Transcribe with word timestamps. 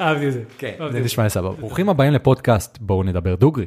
אהבתי 0.00 0.28
את 0.28 0.32
זה. 0.32 0.42
כן, 0.58 0.74
זה 0.92 1.00
נשמע 1.00 1.28
סבבה. 1.28 1.56
ברוכים 1.56 1.88
הבאים 1.88 2.12
לפודקאסט 2.12 2.78
בואו 2.80 3.02
נדבר 3.02 3.34
דוגרי. 3.34 3.66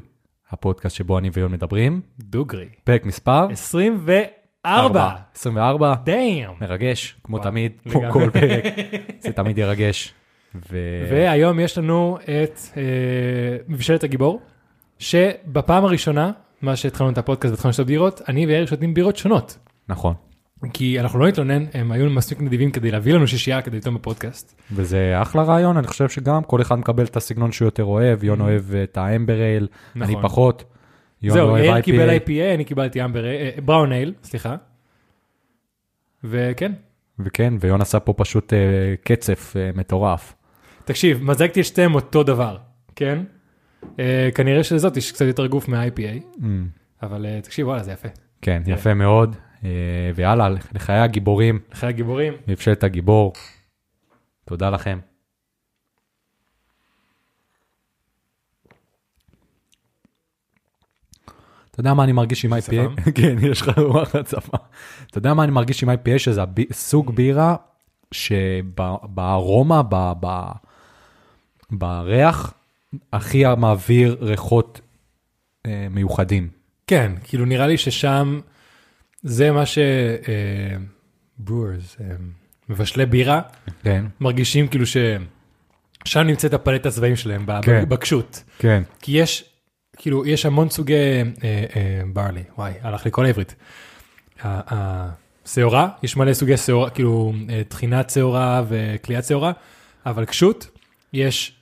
הפודקאסט 0.50 0.96
שבו 0.96 1.18
אני 1.18 1.30
ויון 1.34 1.52
מדברים. 1.52 2.02
דוגרי. 2.20 2.66
פרק 2.84 3.06
מספר 3.06 3.48
24. 3.52 5.16
24. 5.36 5.96
דאם. 6.04 6.50
מרגש, 6.62 7.16
כמו 7.24 7.40
תמיד, 7.40 7.72
כמו. 7.90 8.02
כל 8.12 8.30
פרק. 8.34 8.64
זה 9.24 9.32
תמיד 9.32 9.58
ירגש. 9.58 10.14
ו... 10.56 10.78
והיום 11.12 11.60
יש 11.60 11.78
לנו 11.78 12.18
את 12.24 12.60
אה, 12.78 12.82
מבשלת 13.68 14.04
הגיבור, 14.04 14.42
שבפעם 15.00 15.86
הראשונה, 15.86 16.32
מה 16.62 16.76
שהתחלנו 16.76 17.10
את 17.10 17.18
הפודקאסט 17.18 17.52
והתחלנו 17.52 17.70
לשתות 17.70 17.88
בירות, 17.88 18.22
אני 18.28 18.46
ויאיר 18.46 18.66
שותים 18.66 18.94
בירות 18.94 19.18
שונות. 19.18 19.58
נכון. 19.90 20.14
כי 20.74 21.00
אנחנו 21.00 21.20
לא 21.20 21.28
נתלונן, 21.28 21.66
הם 21.74 21.92
היו 21.92 22.10
מספיק 22.10 22.42
נדיבים 22.42 22.72
כדי 22.72 22.92
להביא 22.92 23.14
לנו 23.14 23.28
שישייה 23.28 23.62
כדי 23.62 23.78
לטעום 23.78 23.96
בפודקאסט. 23.96 24.62
וזה 24.72 25.22
אחלה 25.22 25.44
רעיון, 25.44 25.78
אני 25.78 25.88
חושב 25.88 26.10
שגם 26.10 26.44
כל 26.44 26.62
אחד 26.62 26.76
מקבל 26.76 27.04
את 27.04 27.18
הסגנון 27.18 27.52
שהוא 27.52 27.66
יותר 27.68 27.84
אוהב, 27.84 28.24
יון 28.24 28.42
אוהב 28.42 28.76
את 28.76 28.98
אני 28.98 29.18
Mm-hmm. 29.18 30.00
נכון. 30.00 30.22
פחות. 30.22 30.64
יון 31.22 31.34
זהו, 31.34 31.58
יאיר 31.58 31.82
קיבל 31.82 32.18
IPA. 32.18 32.56
אני 32.56 32.66
קיבלתי 32.66 33.04
אמבר, 33.04 33.26
אה, 33.26 33.50
בראון 33.66 33.90
נייל, 33.90 34.14
סליחה. 34.24 34.56
וכן, 36.24 36.72
וכן, 37.20 37.54
ויון 37.60 37.82
עשה 37.82 38.00
פה 38.00 38.14
פשוט 38.14 38.54
אה, 38.54 38.60
קצף 39.04 39.54
אה, 39.58 39.70
מטורף. 39.76 40.36
תקשיב, 40.86 41.24
מזגתי 41.24 41.60
את 41.60 41.66
שתיהם 41.66 41.96
אותו 41.96 42.24
דבר, 42.24 42.58
כן? 42.96 43.24
אה, 44.00 44.30
כנראה 44.36 44.64
שלזאת 44.64 44.98
יש 44.98 45.12
קצת 45.12 45.26
יותר 45.26 45.48
גוף 45.48 45.68
מה-IPA, 45.68 46.38
Mm, 46.38 46.44
אבל 47.04 47.26
אה, 47.26 47.40
תקשיב, 47.42 47.68
וואלה, 47.68 47.84
זה 47.84 47.92
יפה. 47.92 48.08
כן, 48.42 48.62
כן. 48.66 48.72
יפה 48.72 48.94
מאוד. 48.94 49.36
אה, 49.64 49.70
ויאללה, 50.16 50.50
לחיי 50.74 51.00
הגיבורים, 51.00 51.60
לחיי 51.72 51.90
הגיבורים. 51.90 52.34
מבשלת 52.48 52.84
הגיבור. 52.84 53.34
תודה 54.46 54.70
לכם. 54.70 55.00
אתה 61.72 61.80
יודע 61.80 61.94
מה 61.94 62.04
אני 62.04 62.12
מרגיש 62.12 62.46
עם? 62.46 62.54
IPA? 62.54 63.02
כן, 63.22 63.36
יש 63.42 63.62
לך 63.62 63.72
וואחד 63.78 64.28
שפה. 64.28 64.58
אתה 65.08 65.18
יודע 65.18 65.34
מה 65.34 65.44
אני 65.44 65.52
מרגיש 65.52 65.84
עם 65.84 65.90
IPA? 65.90 66.18
שזה 66.18 66.42
סוג 66.72 67.16
בירה 67.16 67.56
שבארומה, 68.12 69.82
בריח, 71.80 72.54
הכי 73.14 73.44
מעביר 73.58 74.18
ריחות 74.22 74.82
אה, 75.66 75.88
מיוחדים. 75.92 76.50
כן, 76.88 77.12
כאילו 77.24 77.46
נראה 77.46 77.68
לי 77.68 77.78
ששם 77.78 78.40
זה 79.24 79.52
מה 79.52 79.66
ש... 79.66 79.78
ברורס, 81.38 81.98
מבשלי 82.70 83.06
בירה, 83.06 83.42
כן, 83.84 84.06
מרגישים 84.20 84.68
כאילו 84.68 84.86
ש... 84.86 84.98
שם 86.06 86.20
נמצאת 86.20 86.54
הפלט 86.54 86.86
הצבעים 86.86 87.16
שלהם, 87.16 87.46
כן. 87.62 87.90
בקשות. 87.90 88.44
כן, 88.58 88.84
כי 89.02 89.12
יש, 89.12 89.46
כאילו, 89.98 90.26
יש 90.26 90.46
המון 90.46 90.70
סוגי 90.70 90.94
אה, 90.94 91.24
אה, 91.44 92.02
ברלי, 92.14 92.44
וואי, 92.58 92.74
הלך 92.82 93.06
לי 93.06 93.12
כל 93.12 93.26
העברית. 93.26 93.56
השעורה, 94.44 95.90
יש 96.04 96.18
מלא 96.18 96.34
סוגי 96.34 96.58
שעורה, 96.58 96.90
כאילו, 96.90 97.34
אה, 97.50 97.62
טחינת 97.68 98.10
שעורה 98.10 98.64
וכליית 98.68 99.26
שעורה, 99.26 99.52
אבל 100.06 100.26
קשות, 100.26 100.68
יש 101.14 101.56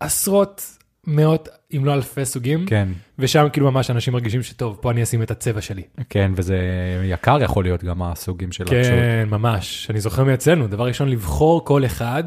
עשרות, 0.00 0.78
מאות, 1.06 1.48
אם 1.76 1.84
לא 1.84 1.94
אלפי 1.94 2.24
סוגים, 2.24 2.66
כן, 2.66 2.88
ושם 3.18 3.46
כאילו 3.52 3.70
ממש 3.70 3.90
אנשים 3.90 4.12
מרגישים 4.12 4.42
שטוב, 4.42 4.78
פה 4.80 4.90
אני 4.90 5.02
אשים 5.02 5.22
את 5.22 5.30
הצבע 5.30 5.60
שלי. 5.60 5.82
כן, 6.10 6.32
וזה 6.36 6.58
יקר 7.04 7.42
יכול 7.42 7.64
להיות 7.64 7.84
גם 7.84 8.02
הסוגים 8.02 8.52
של 8.52 8.62
הקשות. 8.62 8.76
כן, 8.84 9.28
ממש. 9.30 9.86
אני 9.90 10.00
זוכר 10.00 10.24
מאצלנו, 10.24 10.66
דבר 10.66 10.86
ראשון, 10.86 11.08
לבחור 11.08 11.64
כל 11.64 11.84
אחד, 11.84 12.24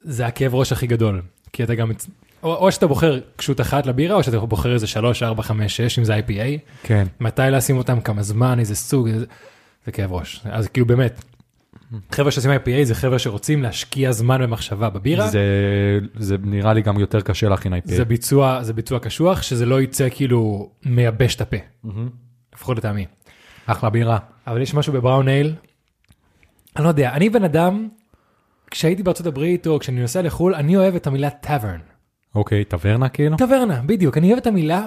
זה 0.00 0.26
הכאב 0.26 0.54
ראש 0.54 0.72
הכי 0.72 0.86
גדול. 0.86 1.22
כי 1.52 1.64
אתה 1.64 1.74
גם, 1.74 1.90
או, 2.42 2.54
או 2.54 2.72
שאתה 2.72 2.86
בוחר 2.86 3.20
קשות 3.36 3.60
אחת 3.60 3.86
לבירה, 3.86 4.16
או 4.16 4.22
שאתה 4.22 4.38
בוחר 4.38 4.74
איזה 4.74 4.86
3, 4.86 5.22
4, 5.22 5.42
5, 5.42 5.76
6, 5.76 5.98
אם 5.98 6.04
זה 6.04 6.16
IPA, 6.18 6.60
כן, 6.82 7.06
מתי 7.20 7.42
לשים 7.52 7.76
אותם, 7.76 8.00
כמה 8.00 8.22
זמן, 8.22 8.58
איזה 8.58 8.74
סוג, 8.76 9.08
איזה... 9.08 9.26
זה 9.86 9.92
כאב 9.92 10.12
ראש. 10.12 10.40
אז 10.44 10.68
כאילו 10.68 10.86
באמת, 10.86 11.24
חבר'ה 12.12 12.30
שעושים 12.30 12.50
IPA 12.50 12.84
זה 12.84 12.94
חבר'ה 12.94 13.18
שרוצים 13.18 13.62
להשקיע 13.62 14.12
זמן 14.12 14.42
ומחשבה 14.42 14.90
בבירה. 14.90 15.28
זה, 15.28 15.40
זה 16.14 16.36
נראה 16.42 16.72
לי 16.72 16.82
גם 16.82 17.00
יותר 17.00 17.20
קשה 17.20 17.48
להכין 17.48 17.74
IPA. 17.74 17.80
זה 17.84 18.04
ביצוע, 18.04 18.62
זה 18.62 18.72
ביצוע 18.72 18.98
קשוח, 18.98 19.42
שזה 19.42 19.66
לא 19.66 19.80
יצא 19.80 20.08
כאילו 20.10 20.70
מייבש 20.86 21.34
את 21.34 21.40
הפה. 21.40 21.56
לפחות 22.54 22.78
לטעמי. 22.78 23.06
אחלה 23.66 23.90
בירה. 23.90 24.18
אבל 24.46 24.62
יש 24.62 24.74
משהו 24.74 24.92
בבראון 24.92 25.24
נייל, 25.24 25.54
אני 26.76 26.84
לא 26.84 26.88
יודע, 26.88 27.12
אני 27.12 27.30
בן 27.30 27.44
אדם, 27.44 27.88
כשהייתי 28.70 29.02
בארצות 29.02 29.26
הברית 29.26 29.66
או 29.66 29.78
כשאני 29.78 30.00
נוסע 30.00 30.22
לחו"ל, 30.22 30.54
אני 30.54 30.76
אוהב 30.76 30.94
את 30.94 31.06
המילה 31.06 31.30
tavern. 31.30 31.78
אוקיי, 32.34 32.64
טברנה 32.64 33.08
כאילו? 33.08 33.36
טברנה, 33.36 33.82
בדיוק, 33.86 34.18
אני 34.18 34.26
אוהב 34.26 34.38
את 34.38 34.46
המילה, 34.46 34.86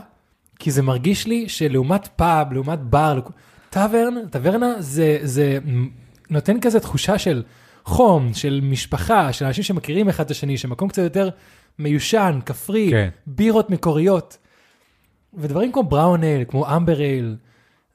כי 0.60 0.72
זה 0.72 0.82
מרגיש 0.82 1.28
לי 1.28 1.50
שלעומת 1.50 2.08
פאב, 2.16 2.54
לעומת 2.54 2.80
בר, 2.80 3.20
tavern, 3.70 4.14
טברנה 4.32 4.74
זה, 4.80 5.18
זה 5.22 5.60
נותן 6.30 6.60
כזה 6.60 6.80
תחושה 6.80 7.18
של 7.18 7.44
חום, 7.84 8.34
של 8.34 8.60
משפחה, 8.64 9.34
של 9.34 9.46
אנשים 9.46 9.64
שמכירים 9.64 10.10
אחד 10.10 10.26
את 10.26 10.32
השני, 10.32 10.58
שמקום 10.58 10.90
קצת 10.90 11.02
יותר 11.02 11.30
מיושן, 11.80 12.40
כפרי, 12.46 12.90
כן. 12.92 13.10
בירות 13.28 13.70
מקוריות. 13.70 14.38
ודברים 15.34 15.72
כמו 15.72 15.84
brown 15.84 16.24
ale, 16.24 16.44
כמו 16.48 16.76
amber 16.76 17.02
ale, 17.02 17.36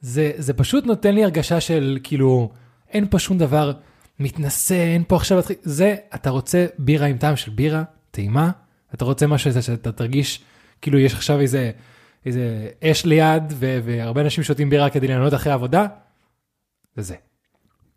זה, 0.01 0.31
זה 0.37 0.53
פשוט 0.53 0.85
נותן 0.85 1.15
לי 1.15 1.23
הרגשה 1.23 1.59
של 1.61 1.97
כאילו, 2.03 2.49
אין 2.89 3.07
פה 3.09 3.19
שום 3.19 3.37
דבר 3.37 3.71
מתנשא, 4.19 4.73
אין 4.73 5.03
פה 5.07 5.15
עכשיו, 5.15 5.37
להתחיל- 5.37 5.55
זה, 5.63 5.95
אתה 6.15 6.29
רוצה 6.29 6.65
בירה 6.79 7.05
עם 7.07 7.17
טעם 7.17 7.35
של 7.35 7.51
בירה, 7.51 7.83
טעימה, 8.11 8.51
אתה 8.93 9.05
רוצה 9.05 9.27
משהו 9.27 9.51
שאתה, 9.51 9.61
שאתה 9.61 9.91
תרגיש 9.91 10.43
כאילו 10.81 10.99
יש 10.99 11.13
עכשיו 11.13 11.39
איזה, 11.39 11.71
איזה 12.25 12.69
אש 12.83 13.05
ליד, 13.05 13.43
ו, 13.51 13.79
והרבה 13.83 14.21
אנשים 14.21 14.43
שותים 14.43 14.69
בירה 14.69 14.89
כדי 14.89 15.07
ליהנות 15.07 15.33
אחרי 15.33 15.51
העבודה, 15.51 15.85
זה 16.95 17.01
זה. 17.01 17.15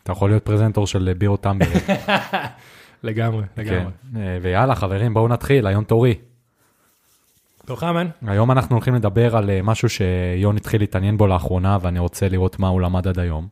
אתה 0.02 0.12
יכול 0.12 0.30
להיות 0.30 0.44
פרזנטור 0.44 0.86
של 0.86 1.12
בירות 1.18 1.40
טמבר. 1.40 1.66
לגמרי, 3.02 3.44
לגמרי. 3.56 3.92
כן. 4.12 4.20
אה, 4.20 4.38
ויאללה 4.42 4.74
חברים 4.74 5.14
בואו 5.14 5.28
נתחיל, 5.28 5.66
היום 5.66 5.84
תורי. 5.84 6.14
תורך 7.66 7.82
מן? 7.82 8.08
היום 8.26 8.50
אנחנו 8.50 8.76
הולכים 8.76 8.94
לדבר 8.94 9.36
על 9.36 9.50
אה, 9.50 9.62
משהו 9.62 9.88
שיון 9.88 10.56
התחיל 10.56 10.80
להתעניין 10.80 11.16
בו 11.16 11.26
לאחרונה 11.26 11.78
ואני 11.80 11.98
רוצה 11.98 12.28
לראות 12.28 12.58
מה 12.58 12.68
הוא 12.68 12.80
למד 12.80 13.08
עד 13.08 13.18
היום. 13.18 13.48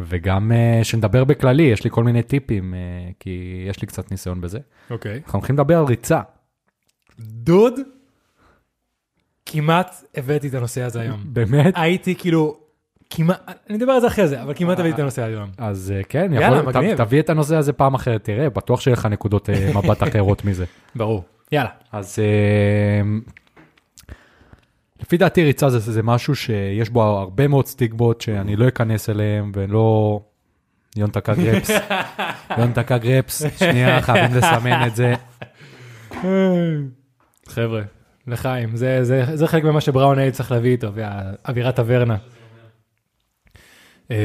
וגם 0.00 0.52
אה, 0.52 0.80
שנדבר 0.82 1.24
בכללי, 1.24 1.62
יש 1.62 1.84
לי 1.84 1.90
כל 1.90 2.04
מיני 2.04 2.22
טיפים, 2.22 2.74
אה, 2.74 2.78
כי 3.20 3.64
יש 3.68 3.80
לי 3.80 3.86
קצת 3.86 4.10
ניסיון 4.10 4.40
בזה. 4.40 4.58
אוקיי. 4.90 5.20
אנחנו 5.24 5.38
הולכים 5.38 5.56
לדבר 5.56 5.78
על 5.78 5.84
ריצה. 5.84 6.20
דוד, 7.18 7.74
כמעט 9.46 9.94
הבאתי 10.14 10.48
את 10.48 10.54
הנושא 10.54 10.82
הזה 10.82 11.00
היום. 11.00 11.20
באמת? 11.24 11.74
הייתי 11.76 12.14
כאילו, 12.14 12.56
כמעט, 13.10 13.40
אני 13.70 13.78
אדבר 13.78 13.92
על 13.92 14.00
זה 14.00 14.06
אחרי 14.06 14.28
זה, 14.28 14.42
אבל 14.42 14.52
כמעט 14.56 14.78
הבאתי 14.78 14.94
את 14.94 14.98
הנושא 14.98 15.22
היום. 15.22 15.50
אז 15.58 15.92
אה, 15.96 16.02
כן, 16.02 16.32
יאללה, 16.34 16.62
מגניב. 16.62 16.96
תביא 16.96 17.20
את 17.20 17.30
הנושא 17.30 17.56
הזה 17.56 17.72
פעם 17.72 17.94
אחרת, 17.94 18.24
תראה, 18.24 18.50
בטוח 18.50 18.80
שיהיה 18.80 18.92
לך 18.92 19.06
נקודות 19.06 19.50
אה, 19.50 19.70
מבט 19.76 20.02
אחרות 20.02 20.44
מזה. 20.44 20.64
ברור. 20.94 21.24
יאללה. 21.52 21.70
אז 21.92 22.18
אה, 22.18 23.02
לפי 25.00 25.16
דעתי 25.16 25.44
ריצה 25.44 25.70
זה, 25.70 25.78
זה 25.78 26.02
משהו 26.02 26.36
שיש 26.36 26.90
בו 26.90 27.02
הרבה 27.02 27.48
מאוד 27.48 27.66
סטיגמות 27.66 28.20
שאני 28.20 28.56
לא 28.56 28.68
אכנס 28.68 29.10
אליהם 29.10 29.52
ולא... 29.54 30.20
יון 30.96 31.10
תקע 31.10 31.34
גרפס, 31.34 31.70
יון 32.58 32.72
תקע 32.72 32.98
גרפס, 32.98 33.42
שנייה 33.58 34.02
חייבים 34.02 34.36
לסמן 34.36 34.86
את 34.86 34.96
זה. 34.96 35.14
חבר'ה, 37.48 37.82
לחיים, 38.26 38.76
זה, 38.76 39.04
זה, 39.04 39.24
זה 39.34 39.46
חלק 39.46 39.64
ממה 39.64 39.80
שבראון 39.80 40.18
אייל 40.18 40.30
צריך 40.30 40.52
להביא 40.52 40.70
איתו, 40.70 40.88
ואווירת 40.94 41.76
טברנה. 41.76 42.16
אמ, 44.10 44.16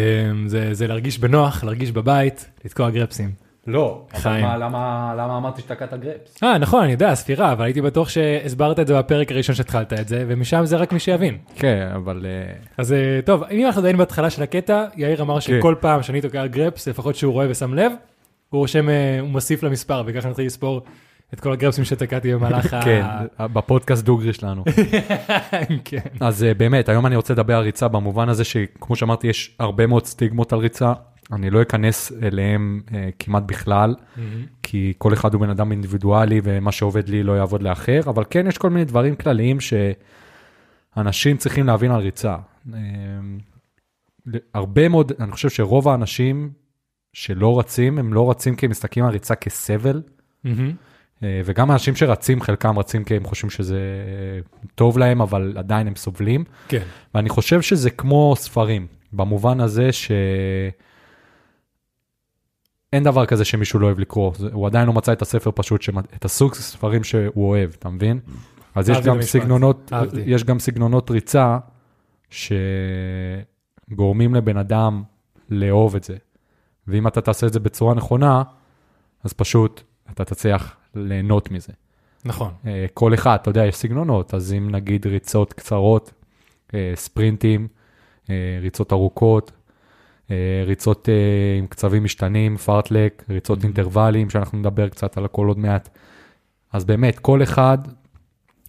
זה, 0.47 0.73
זה 0.73 0.87
להרגיש 0.87 1.19
בנוח, 1.19 1.63
להרגיש 1.63 1.91
בבית, 1.91 2.49
לתקוע 2.65 2.89
גרפסים. 2.89 3.31
לא, 3.67 4.01
חיים. 4.15 4.45
אבל 4.45 4.57
מה, 4.57 4.65
למה, 4.65 5.13
למה 5.17 5.37
אמרתי 5.37 5.61
שתקעת 5.61 5.93
גרפס? 5.93 6.43
אה, 6.43 6.57
נכון, 6.57 6.83
אני 6.83 6.91
יודע, 6.91 7.15
ספירה, 7.15 7.51
אבל 7.51 7.65
הייתי 7.65 7.81
בטוח 7.81 8.09
שהסברת 8.09 8.79
את 8.79 8.87
זה 8.87 8.97
בפרק 8.97 9.31
הראשון 9.31 9.55
שהתחלת 9.55 9.93
את 9.93 10.07
זה, 10.07 10.25
ומשם 10.27 10.65
זה 10.65 10.77
רק 10.77 10.93
מי 10.93 10.99
שיבין. 10.99 11.37
כן, 11.55 11.89
אבל 11.95 12.25
אה, 12.25 12.53
אז 12.77 12.93
אה, 12.93 13.19
טוב, 13.25 13.43
אם 13.43 13.65
אנחנו 13.65 13.81
עדיין 13.81 13.97
בהתחלה 13.97 14.29
של 14.29 14.43
הקטע, 14.43 14.85
יאיר 14.95 15.21
אמר 15.21 15.39
שכל 15.39 15.75
פעם 15.79 16.03
שאני 16.03 16.21
תוקע 16.21 16.47
גרפס, 16.47 16.87
לפחות 16.87 17.15
שהוא 17.15 17.33
רואה 17.33 17.45
ושם 17.49 17.73
לב, 17.73 17.91
הוא 18.49 18.59
רושם, 18.59 18.89
אה, 18.89 19.19
הוא 19.19 19.29
מוסיף 19.29 19.63
למספר, 19.63 20.03
וככה 20.05 20.29
נתחיל 20.29 20.45
לספור 20.45 20.81
את 21.35 21.39
כל 21.39 21.53
הגרפסים 21.53 21.83
שתקעתי 21.83 22.33
במהלך 22.33 22.73
ה... 22.73 22.81
כן, 22.83 23.05
בפודקאסט 23.39 24.05
דוגרי 24.05 24.33
שלנו. 24.33 24.63
כן. 25.85 25.99
אז 26.19 26.43
אה, 26.43 26.53
באמת, 26.53 26.89
היום 26.89 27.05
אני 27.05 27.15
רוצה 27.15 27.33
לדבר 27.33 27.55
על 27.55 27.63
ריצה 27.63 27.87
במובן 27.87 28.29
הזה 28.29 28.43
שכמו 28.43 28.95
שאמרתי, 28.95 29.27
יש 29.27 29.55
הרבה 29.59 29.87
מאוד 29.87 30.05
סטיגמות 30.05 30.53
על 30.53 30.59
ריצה. 30.59 30.93
אני 31.31 31.49
לא 31.49 31.61
אכנס 31.61 32.11
אליהם 32.23 32.81
אה, 32.93 33.09
כמעט 33.19 33.43
בכלל, 33.43 33.95
כי 34.63 34.93
כל 34.97 35.13
אחד 35.13 35.33
הוא 35.33 35.41
בן 35.41 35.49
אדם 35.49 35.71
אינדיבידואלי 35.71 36.41
ומה 36.43 36.71
שעובד 36.71 37.09
לי 37.09 37.23
לא 37.23 37.33
יעבוד 37.33 37.63
לאחר, 37.63 37.99
אבל 38.05 38.23
כן 38.29 38.47
יש 38.47 38.57
כל 38.57 38.69
מיני 38.69 38.85
דברים 38.85 39.15
כלליים 39.15 39.57
שאנשים 39.59 41.37
צריכים 41.37 41.67
להבין 41.67 41.91
על 41.91 42.01
ריצה. 42.01 42.35
אה, 42.73 42.79
הרבה 44.53 44.89
מאוד, 44.89 45.11
אני 45.19 45.31
חושב 45.31 45.49
שרוב 45.49 45.87
האנשים 45.87 46.49
שלא 47.13 47.59
רצים, 47.59 47.99
הם 47.99 48.13
לא 48.13 48.29
רצים 48.29 48.55
כי 48.55 48.65
הם 48.65 48.69
מסתכלים 48.69 49.05
על 49.05 49.11
ריצה 49.11 49.35
כסבל, 49.35 50.01
מהמם. 50.43 50.71
אה, 51.23 51.41
וגם 51.45 51.71
אנשים 51.71 51.95
שרצים, 51.95 52.41
חלקם 52.41 52.79
רצים 52.79 53.03
כי 53.03 53.15
הם 53.15 53.23
חושבים 53.23 53.50
שזה 53.50 53.79
טוב 54.75 54.97
להם, 54.97 55.21
אבל 55.21 55.53
עדיין 55.57 55.88
הם 55.88 55.95
סובלים. 55.95 56.44
כן. 56.67 56.83
ואני 57.15 57.29
חושב 57.29 57.62
שזה 57.62 57.89
כמו 57.89 58.35
ספרים, 58.38 58.88
במובן 59.13 59.59
הזה 59.59 59.91
שאין 59.91 60.63
דבר 63.03 63.25
כזה 63.25 63.45
שמישהו 63.45 63.79
לא 63.79 63.85
אוהב 63.85 64.00
לקרוא, 64.00 64.31
הוא 64.53 64.67
עדיין 64.67 64.88
לא 64.88 64.94
מצא 64.94 65.13
את 65.13 65.21
הספר 65.21 65.51
פשוט, 65.56 65.81
את 66.15 66.25
הסוג 66.25 66.53
ספרים 66.53 67.03
שהוא 67.03 67.50
אוהב, 67.50 67.69
אתה 67.79 67.89
מבין? 67.89 68.19
אז 68.75 68.89
יש 68.89 68.97
גם 68.97 69.21
סגנונות. 69.21 69.91
יש 70.25 70.44
גם 70.44 70.59
סגנונות 70.59 71.11
ריצה 71.11 71.57
שגורמים 73.89 74.35
לבן 74.35 74.57
אדם 74.57 75.03
לאהוב 75.50 75.95
את 75.95 76.03
זה. 76.03 76.15
ואם 76.88 77.07
אתה 77.07 77.21
תעשה 77.21 77.47
את 77.47 77.53
זה 77.53 77.59
בצורה 77.59 77.94
נכונה, 77.94 78.44
אז 79.23 79.33
פשוט 79.33 79.81
אתה 80.11 80.25
תצליח 80.25 80.75
ליהנות 80.95 81.51
מזה. 81.51 81.74
נכון. 82.25 82.51
אה, 82.68 82.86
כל 82.94 83.13
אחד, 83.13 83.38
אתה 83.42 83.50
יודע, 83.50 83.65
יש 83.65 83.75
סגנונות, 83.75 84.33
אז 84.33 84.53
אם 84.53 84.71
נגיד 84.71 85.07
ריצות 85.07 85.53
קצרות, 85.53 86.12
אה, 86.74 86.92
ספרינטים, 86.95 87.68
אה, 88.30 88.59
ריצות 88.62 88.94
ארוכות, 88.94 89.51
ריצות 90.65 91.09
עם 91.59 91.68
קצבים 91.68 92.03
משתנים, 92.03 92.57
פארטלק, 92.57 93.24
ריצות 93.30 93.63
אינטרוולים, 93.63 94.30
שאנחנו 94.30 94.57
נדבר 94.57 94.89
קצת 94.89 95.18
על 95.18 95.25
הכל 95.25 95.47
עוד 95.47 95.57
מעט. 95.59 95.89
אז 96.74 96.86
באמת, 96.86 97.19
כל 97.19 97.44
אחד 97.44 97.77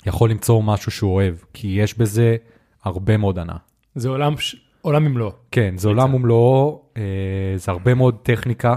יכול 0.07 0.31
למצוא 0.31 0.63
משהו 0.63 0.91
שהוא 0.93 1.15
אוהב, 1.15 1.35
כי 1.53 1.69
יש 1.69 1.99
בזה 1.99 2.37
הרבה 2.85 3.17
מאוד 3.17 3.39
הנאה. 3.39 3.57
זה 3.95 4.09
עולם, 4.09 4.39
ש- 4.39 4.57
עולם 4.83 5.07
ומלואו. 5.07 5.33
כן, 5.51 5.75
זה 5.79 5.89
עולם 5.89 6.15
ומלואו, 6.15 6.83
זה 7.57 7.73
הרבה 7.73 7.95
מאוד 7.95 8.17
טכניקה, 8.23 8.77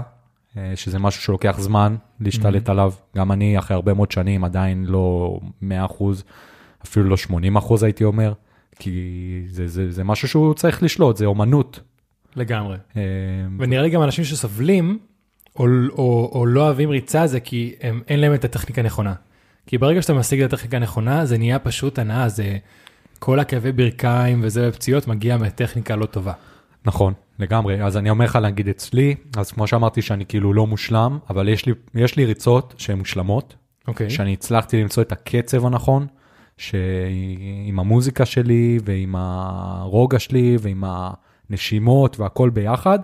שזה 0.74 0.98
משהו 0.98 1.22
שלוקח 1.22 1.56
זמן 1.60 1.96
להשתלט 2.20 2.68
עליו. 2.68 2.92
גם 3.16 3.32
אני, 3.32 3.58
אחרי 3.58 3.74
הרבה 3.74 3.94
מאוד 3.94 4.10
שנים, 4.10 4.44
עדיין 4.44 4.84
לא 4.84 5.40
100%, 5.62 5.64
אפילו 6.84 7.08
לא 7.08 7.16
80% 7.58 7.84
הייתי 7.84 8.04
אומר, 8.04 8.32
כי 8.78 9.42
זה, 9.46 9.68
זה, 9.68 9.90
זה 9.90 10.04
משהו 10.04 10.28
שהוא 10.28 10.54
צריך 10.54 10.82
לשלוט, 10.82 11.16
זה 11.16 11.26
אומנות. 11.26 11.80
לגמרי. 12.36 12.76
אה, 12.96 13.02
ונראה 13.58 13.82
לי 13.82 13.90
גם 13.90 14.02
אנשים 14.02 14.24
שסובלים, 14.24 14.98
או, 15.56 15.66
או, 15.90 16.30
או 16.34 16.46
לא 16.46 16.60
אוהבים 16.60 16.90
ריצה, 16.90 17.26
זה 17.26 17.40
כי 17.40 17.74
הם, 17.80 18.02
אין 18.08 18.20
להם 18.20 18.34
את 18.34 18.44
הטכניקה 18.44 18.80
הנכונה. 18.80 19.14
כי 19.66 19.78
ברגע 19.78 20.02
שאתה 20.02 20.14
משיג 20.14 20.42
את 20.42 20.52
הטכניקה 20.52 20.76
הנכונה, 20.76 21.26
זה 21.26 21.38
נהיה 21.38 21.58
פשוט 21.58 21.98
הנאה, 21.98 22.28
זה 22.28 22.58
כל 23.18 23.40
הכאבי 23.40 23.72
ברכיים 23.72 24.40
וזה 24.42 24.68
בפציעות 24.68 25.06
מגיע 25.06 25.36
מטכניקה 25.36 25.96
לא 25.96 26.06
טובה. 26.06 26.32
נכון, 26.84 27.12
לגמרי. 27.38 27.82
אז 27.82 27.96
אני 27.96 28.10
אומר 28.10 28.24
לך 28.24 28.36
להגיד 28.36 28.68
אצלי, 28.68 29.14
אז 29.36 29.50
כמו 29.50 29.66
שאמרתי 29.66 30.02
שאני 30.02 30.26
כאילו 30.26 30.52
לא 30.52 30.66
מושלם, 30.66 31.18
אבל 31.30 31.48
יש 31.48 31.66
לי, 31.66 31.72
יש 31.94 32.16
לי 32.16 32.24
ריצות 32.24 32.74
שהן 32.78 32.98
מושלמות, 32.98 33.54
אוקיי. 33.88 34.10
שאני 34.10 34.32
הצלחתי 34.32 34.82
למצוא 34.82 35.02
את 35.02 35.12
הקצב 35.12 35.66
הנכון, 35.66 36.06
שעם 36.56 37.80
המוזיקה 37.80 38.26
שלי 38.26 38.78
ועם 38.84 39.14
הרוגע 39.18 40.18
שלי 40.18 40.56
ועם 40.60 40.84
הנשימות 41.50 42.20
והכל 42.20 42.50
ביחד, 42.50 42.98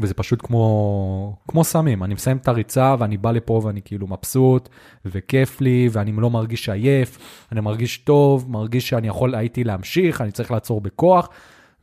וזה 0.00 0.14
פשוט 0.14 0.46
כמו, 0.46 1.36
כמו 1.48 1.64
סמים, 1.64 2.02
אני 2.02 2.14
מסיים 2.14 2.36
את 2.36 2.48
הריצה 2.48 2.94
ואני 2.98 3.16
בא 3.16 3.30
לפה 3.30 3.60
ואני 3.64 3.80
כאילו 3.84 4.06
מבסוט 4.06 4.68
וכיף 5.04 5.60
לי 5.60 5.88
ואני 5.92 6.12
לא 6.12 6.30
מרגיש 6.30 6.68
עייף, 6.68 7.18
אני 7.52 7.60
מרגיש 7.60 7.98
טוב, 7.98 8.50
מרגיש 8.50 8.88
שאני 8.88 9.08
יכול, 9.08 9.34
הייתי 9.34 9.64
להמשיך, 9.64 10.20
אני 10.20 10.30
צריך 10.30 10.50
לעצור 10.50 10.80
בכוח, 10.80 11.28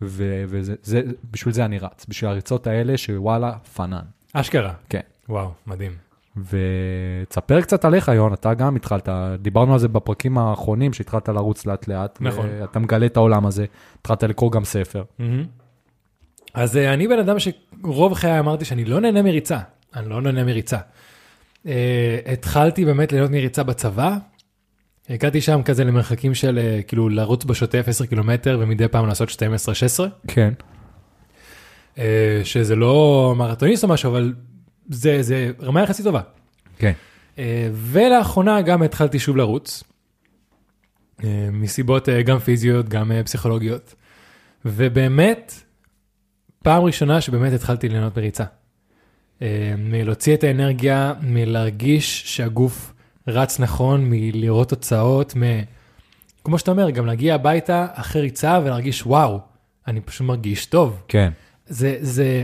ו- 0.02 0.44
וזה, 0.48 0.76
זה, 0.84 1.66
אני 1.66 1.80
רץ, 1.80 2.06
בשביל 2.10 2.30
הריצות 2.32 2.68
האלה 2.68 2.98
שוואלה, 2.98 3.54
פאנן. 3.76 4.02
אשכרה. 4.34 4.74
כן. 4.90 5.00
וואו, 5.30 5.52
מדהים. 5.68 5.92
ותספר 6.38 7.62
קצת 7.62 7.86
עליך, 7.86 8.08
יון, 8.08 8.34
אתה 8.34 8.54
גם 8.54 8.76
התחלת, 8.76 9.10
דיברנו 9.42 9.74
על 9.74 9.80
זה 9.80 9.88
בפרקים 9.88 10.38
האחרונים, 10.38 10.94
שהתחלת 10.94 11.30
לרוץ 11.30 11.66
לאט 11.66 11.88
לאט. 11.88 12.18
נכון. 12.22 12.50
אתה 12.64 12.80
מגלה 12.80 13.06
את 13.06 13.18
העולם 13.18 13.46
הזה, 13.46 13.66
התחלת 14.02 14.24
לקרוא 14.24 14.52
גם 14.52 14.66
ספר. 14.66 15.04
מהמם. 15.20 15.46
אז 16.54 16.78
אה, 16.78 16.94
אני 16.94 17.08
בן 17.08 17.20
אדם 17.20 17.36
שרוב 17.40 18.14
חיי 18.14 18.40
אמרתי 18.40 18.66
שאני 18.66 18.86
לא 18.86 19.00
נהנה 19.00 19.22
מריצה, 19.22 19.60
אני 19.96 20.10
לא 20.10 20.22
נהנה 20.22 20.44
מריצה. 20.44 20.78
אה, 21.68 22.20
התחלתי 22.34 22.86
באמת 22.86 23.12
ליהנות 23.12 23.32
מריצה 23.32 23.64
בצבא, 23.64 24.18
הגעתי 25.10 25.42
שם 25.42 25.62
כזה 25.64 25.84
למרחקים 25.84 26.36
של 26.36 26.58
אה, 26.58 26.82
כאילו 26.88 27.10
לרוץ 27.10 27.44
בשוטף 27.44 27.84
10 27.88 28.06
קילומטר 28.06 28.58
ומדי 28.62 28.88
פעם 28.88 29.08
לעשות 29.08 29.30
12-16, 29.30 29.34
כן. 30.28 30.54
אה, 31.98 32.42
שזה 32.44 32.76
לא 32.76 33.34
מרתוניסט 33.38 33.84
או 33.84 33.90
משהו, 33.90 34.12
אבל 34.12 34.34
זה, 34.90 35.22
זה 35.22 35.52
רמה 35.62 35.82
יחסית 35.82 36.06
טובה. 36.06 36.22
כן. 36.78 36.92
אה, 37.38 37.70
ולאחרונה 37.74 38.62
גם 38.62 38.82
התחלתי 38.82 39.20
שוב 39.20 39.38
לרוץ, 39.38 39.84
מסיבות 41.52 42.10
גם 42.26 42.40
פיזיות, 42.40 42.90
גם 42.90 43.12
פסיכולוגיות. 43.26 43.96
ובאמת, 44.66 45.54
פעם 46.64 46.84
ראשונה 46.84 47.22
שבאמת 47.22 47.54
התחלתי 47.54 47.90
ליהנות 47.90 48.14
בריצה. 48.14 48.44
אה, 49.42 49.74
מלהוציא 49.78 50.34
את 50.34 50.44
האנרגיה, 50.44 51.14
מלהרגיש 51.22 52.36
שהגוף 52.36 52.94
רץ 53.30 53.60
נכון, 53.60 54.06
מלראות 54.10 54.70
תוצאות, 54.70 55.36
מ... 55.36 55.44
כמו 56.44 56.60
שאתה 56.60 56.72
אומר, 56.72 56.90
גם 56.90 57.06
להגיע 57.06 57.36
הביתה 57.36 57.88
אחרי 57.94 58.22
ריצה 58.22 58.60
ולהרגיש 58.64 59.06
וואו, 59.06 59.40
אני 59.88 60.02
פשוט 60.02 60.28
מרגיש 60.28 60.66
טוב. 60.66 61.02
כן. 61.08 61.32
זה, 61.68 61.98
זה 62.02 62.44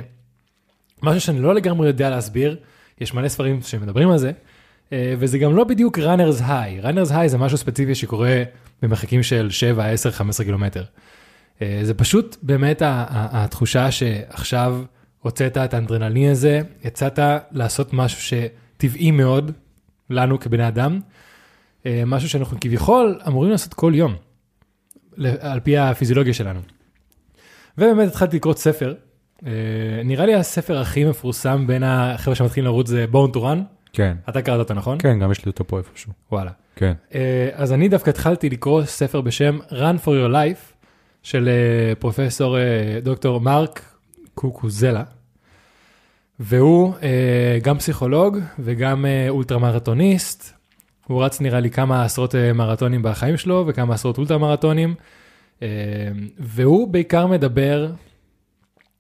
משהו 1.04 1.22
שאני 1.22 1.40
לא 1.40 1.56
לגמרי 1.56 1.88
יודע 1.88 2.10
להסביר, 2.10 2.58
יש 3.02 3.14
מלא 3.14 3.28
ספרים 3.28 3.62
שמדברים 3.62 4.12
על 4.12 4.18
זה, 4.18 4.32
אה, 4.94 5.14
וזה 5.20 5.38
גם 5.38 5.56
לא 5.56 5.64
בדיוק 5.64 6.00
runners 6.00 6.42
high, 6.42 6.84
runners 6.84 7.12
high 7.12 7.28
זה 7.28 7.38
משהו 7.38 7.58
ספציפי 7.58 7.96
שקורה 7.96 8.44
במרחקים 8.82 9.24
של 9.24 9.50
7, 9.50 9.86
10, 9.86 10.12
15 10.12 10.46
קילומטר. 10.46 10.84
אה, 11.62 11.80
זה 11.84 11.94
פשוט 11.94 12.38
באמת 12.42 12.82
התחושה 12.86 13.92
שעכשיו 13.92 14.82
הוצאת 15.22 15.58
את 15.58 15.74
האנדרנלין 15.74 16.32
הזה, 16.32 16.62
יצאת 16.84 17.20
לעשות 17.52 17.94
משהו 17.94 18.22
שטבעי 18.22 19.12
מאוד 19.12 19.52
לנו 20.10 20.40
כבני 20.40 20.68
אדם, 20.68 21.00
אה, 21.86 22.04
משהו 22.06 22.30
שאנחנו 22.30 22.58
כביכול 22.62 23.20
אמורים 23.28 23.52
לעשות 23.52 23.74
כל 23.74 23.92
יום, 23.96 24.16
על 25.40 25.60
פי 25.60 25.78
הפיזיולוגיה 25.78 26.34
שלנו. 26.34 26.60
ובאמת 27.78 28.08
התחלתי 28.08 28.38
לקרוא 28.38 28.54
ספר, 28.54 28.94
אה, 29.46 29.52
נראה 30.06 30.26
לי 30.26 30.36
הספר 30.36 30.78
הכי 30.78 31.06
מפורסם 31.06 31.68
בין 31.68 31.84
החבר'ה 31.86 32.36
שמתחילים 32.36 32.66
לרוץ 32.66 32.88
זה 32.88 33.06
בורן 33.08 33.32
טורן, 33.32 33.64
כן. 33.94 34.18
אתה 34.30 34.42
קראת 34.42 34.60
אותו 34.60 34.74
נכון? 34.74 34.98
כן, 35.00 35.20
גם 35.20 35.32
יש 35.32 35.46
לי 35.46 35.50
אותו 35.50 35.68
פה 35.68 35.78
איפשהו. 35.78 36.12
וואלה. 36.32 36.52
כן. 36.76 36.94
אה, 37.16 37.50
אז 37.54 37.74
אני 37.74 37.90
דווקא 37.90 38.10
התחלתי 38.10 38.50
לקרוא 38.50 38.84
ספר 38.86 39.22
בשם 39.22 39.60
Run 39.70 40.06
for 40.06 40.10
your 40.10 40.32
life 40.32 40.74
של 41.24 41.50
פרופסור 42.00 42.58
דוקטור 43.04 43.42
מרק 43.42 43.82
קוקוזלה. 44.34 45.04
והוא 46.40 46.94
אה, 47.04 47.60
גם 47.64 47.78
פסיכולוג 47.78 48.38
וגם 48.60 49.06
אה, 49.06 49.26
אולטרה 49.30 49.60
מרתוניסט. 49.60 50.54
הוא 51.08 51.24
רץ 51.24 51.42
נראה 51.42 51.60
לי 51.60 51.70
כמה 51.70 52.06
עשרות 52.06 52.36
אה, 52.36 52.54
מרתונים 52.54 53.04
בחיים 53.04 53.38
שלו 53.38 53.64
וכמה 53.68 53.94
עשרות 53.94 54.18
אולטרה 54.18 54.38
מרתונים. 54.38 54.96
אה, 55.62 55.68
והוא 56.40 56.88
בעיקר 56.88 57.28
מדבר 57.28 57.92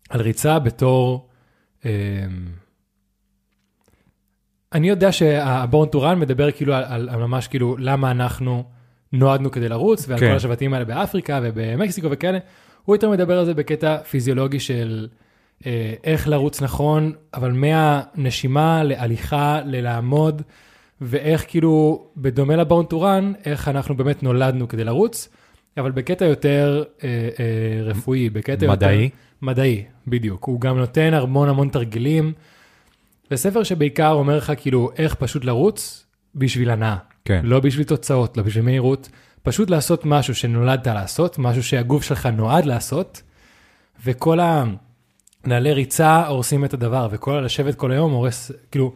על 0.09 0.21
ריצה 0.21 0.59
בתור... 0.59 1.27
אה, 1.85 1.91
אני 4.73 4.89
יודע 4.89 5.11
שהבורן 5.11 5.89
טורן 5.89 6.19
מדבר 6.19 6.51
כאילו 6.51 6.73
על, 6.73 6.83
על, 6.83 7.09
על 7.09 7.19
ממש 7.19 7.47
כאילו 7.47 7.75
למה 7.79 8.11
אנחנו 8.11 8.63
נועדנו 9.13 9.51
כדי 9.51 9.69
לרוץ 9.69 10.05
ועל 10.07 10.19
כן. 10.19 10.29
כל 10.29 10.35
השבטים 10.35 10.73
האלה 10.73 10.85
באפריקה 10.85 11.39
ובמקסיקו 11.43 12.07
וכאלה. 12.11 12.37
הוא 12.83 12.95
יותר 12.95 13.09
מדבר 13.09 13.39
על 13.39 13.45
זה 13.45 13.53
בקטע 13.53 13.97
פיזיולוגי 13.97 14.59
של 14.59 15.07
איך 16.03 16.27
לרוץ 16.27 16.61
נכון, 16.61 17.11
אבל 17.33 17.51
מהנשימה 17.51 18.83
להליכה, 18.83 19.59
ללעמוד, 19.65 20.41
ואיך 21.01 21.45
כאילו, 21.47 22.05
בדומה 22.17 22.55
לבורן 22.55 22.85
טורן, 22.85 23.33
איך 23.45 23.67
אנחנו 23.67 23.97
באמת 23.97 24.23
נולדנו 24.23 24.67
כדי 24.67 24.83
לרוץ, 24.83 25.29
אבל 25.77 25.91
בקטע 25.91 26.25
יותר 26.25 26.83
אה, 27.03 27.09
אה, 27.39 27.83
רפואי, 27.83 28.29
בקטע 28.29 28.67
מדעי? 28.67 29.03
יותר... 29.03 29.15
מדעי, 29.41 29.83
בדיוק. 30.07 30.43
הוא 30.43 30.61
גם 30.61 30.77
נותן 30.77 31.13
המון 31.13 31.49
המון 31.49 31.69
תרגילים. 31.69 32.33
זה 33.29 33.37
ספר 33.37 33.63
שבעיקר 33.63 34.11
אומר 34.11 34.37
לך 34.37 34.53
כאילו 34.57 34.89
איך 34.97 35.15
פשוט 35.15 35.45
לרוץ 35.45 36.05
בשביל 36.35 36.69
הנאה. 36.69 36.97
כן. 37.25 37.41
לא 37.43 37.59
בשביל 37.59 37.85
תוצאות, 37.85 38.37
לא 38.37 38.43
בשביל 38.43 38.63
מהירות, 38.63 39.09
פשוט 39.43 39.69
לעשות 39.69 40.05
משהו 40.05 40.35
שנולדת 40.35 40.87
לעשות, 40.87 41.39
משהו 41.39 41.63
שהגוף 41.63 42.03
שלך 42.03 42.25
נועד 42.25 42.65
לעשות, 42.65 43.21
וכל 44.05 44.39
נעלי 45.47 45.73
ריצה 45.73 46.27
הורסים 46.27 46.65
את 46.65 46.73
הדבר, 46.73 47.07
וכל 47.11 47.37
הלשבת 47.37 47.75
כל 47.75 47.91
היום 47.91 48.11
הורס, 48.11 48.51
כאילו, 48.71 48.93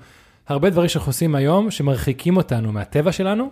הרבה 0.47 0.69
דברים 0.69 0.89
שאנחנו 0.89 1.09
עושים 1.09 1.35
היום 1.35 1.71
שמרחיקים 1.71 2.37
אותנו 2.37 2.71
מהטבע 2.71 3.11
שלנו, 3.11 3.49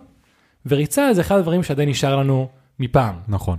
וריצה 0.66 1.14
זה 1.14 1.20
אחד 1.20 1.38
הדברים 1.38 1.62
שעדיין 1.62 1.88
נשאר 1.88 2.16
לנו 2.16 2.48
מפעם. 2.78 3.14
נכון. 3.28 3.58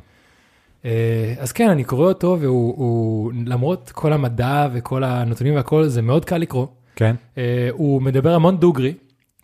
אה, 0.85 1.33
אז 1.37 1.51
כן, 1.51 1.69
אני 1.69 1.83
קורא 1.83 2.07
אותו, 2.07 2.37
והוא, 2.39 2.73
הוא, 2.77 3.31
למרות 3.45 3.91
כל 3.95 4.13
המדע 4.13 4.67
וכל 4.73 5.03
הנתונים 5.03 5.55
והכל, 5.55 5.87
זה 5.87 6.01
מאוד 6.01 6.25
קל 6.25 6.37
לקרוא. 6.37 6.67
כן? 6.95 7.15
אה, 7.37 7.69
הוא 7.71 8.01
מדבר 8.01 8.35
המון 8.35 8.57
דוגרי. 8.57 8.93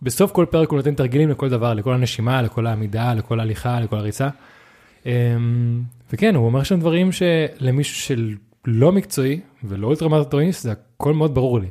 בסוף 0.02 0.32
כל 0.32 0.46
פרק 0.50 0.68
הוא 0.70 0.76
נותן 0.76 0.94
תרגילים 0.94 1.30
לכל 1.30 1.48
דבר, 1.48 1.74
לכל 1.74 1.94
הנשימה, 1.94 2.42
לכל 2.42 2.66
העמידה, 2.66 3.14
לכל 3.14 3.40
ההליכה, 3.40 3.80
לכל 3.80 3.96
הריצה. 3.96 4.28
אה, 5.06 5.12
וכן, 6.12 6.34
הוא 6.34 6.46
אומר 6.46 6.62
שם 6.62 6.80
דברים 6.80 7.10
שלמישהו 7.12 7.96
של 7.96 8.34
לא 8.64 8.92
מקצועי 8.92 9.40
ולא 9.68 9.86
אולטרה 9.86 10.16
מרתוניסט, 10.16 10.62
זה 10.62 10.72
הכל 10.96 11.12
מאוד 11.14 11.34
ברור 11.34 11.60
לי. 11.60 11.68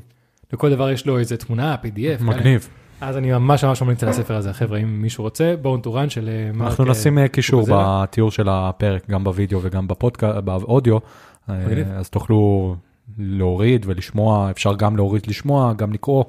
לכל 0.54 0.70
דבר 0.70 0.90
יש 0.90 1.06
לו 1.06 1.20
איזה 1.20 1.38
תמונה, 1.38 1.76
PDF. 1.84 2.24
מגניב. 2.24 2.62
כאלה. 3.00 3.10
אז 3.10 3.18
אני 3.18 3.32
ממש 3.32 3.64
ממש 3.64 3.82
ממליץ 3.82 4.04
על 4.04 4.10
הספר 4.10 4.36
הזה, 4.36 4.54
חבר'ה, 4.54 4.78
אם 4.80 5.02
מישהו 5.02 5.24
רוצה, 5.24 5.56
Born 5.62 5.78
to 5.78 5.90
Run 5.90 6.10
של 6.10 6.30
אה, 6.30 6.52
מרק... 6.54 6.68
אנחנו 6.70 6.86
אה, 6.86 6.90
נשים 6.92 7.20
אה, 7.20 7.28
קישור. 7.28 7.68
בתיאור 7.70 8.32
של 8.32 8.50
הפרק, 8.50 9.10
גם 9.10 9.24
בווידאו 9.24 9.60
וגם 9.62 9.88
בפודקאסט, 9.88 10.38
באודיו, 10.38 10.98
מגניב. 11.50 11.88
אז 11.92 12.10
תוכלו 12.10 12.76
להוריד 13.18 13.86
ולשמוע, 13.90 14.52
אפשר 14.52 14.74
גם 14.76 14.96
להוריד 14.96 15.28
לשמוע, 15.28 15.74
גם 15.74 15.94
לקרוא, 15.94 16.24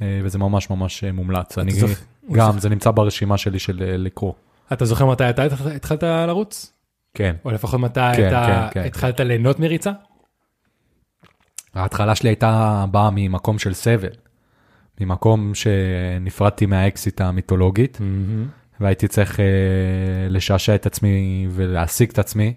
וזה 0.00 0.38
ממש 0.38 0.70
ממש 0.70 1.04
מומלץ. 1.04 1.58
אני 1.58 1.72
זוכ- 1.72 2.04
גם, 2.32 2.58
זה 2.58 2.68
נמצא 2.68 2.90
ברשימה 2.90 3.38
שלי 3.38 3.58
של 3.58 3.82
לקרוא. 3.98 4.32
אתה 4.72 4.84
זוכר 4.84 5.06
מתי 5.06 5.30
אתה 5.30 5.44
התח- 5.46 5.66
התחלת 5.66 6.02
לרוץ? 6.02 6.72
כן. 7.14 7.34
או 7.44 7.50
לפחות 7.50 7.80
מתי 7.80 8.00
כן, 8.16 8.28
אתה 8.28 8.68
כן, 8.72 8.80
כן, 8.80 8.86
התחלת 8.86 9.20
ליהנות 9.20 9.60
מריצה? 9.60 9.90
ההתחלה 11.74 12.14
שלי 12.14 12.28
הייתה 12.28 12.84
באה 12.90 13.10
ממקום 13.12 13.58
של 13.58 13.74
סבל, 13.74 14.08
ממקום 15.00 15.52
שנפרדתי 15.54 16.66
מהאקסיט 16.66 17.20
המיתולוגית, 17.20 17.98
והייתי 18.80 19.08
צריך 19.08 19.40
אה, 19.40 19.44
לשעשע 20.28 20.74
את 20.74 20.86
עצמי 20.86 21.46
ולהעסיק 21.50 22.12
את 22.12 22.18
עצמי, 22.18 22.54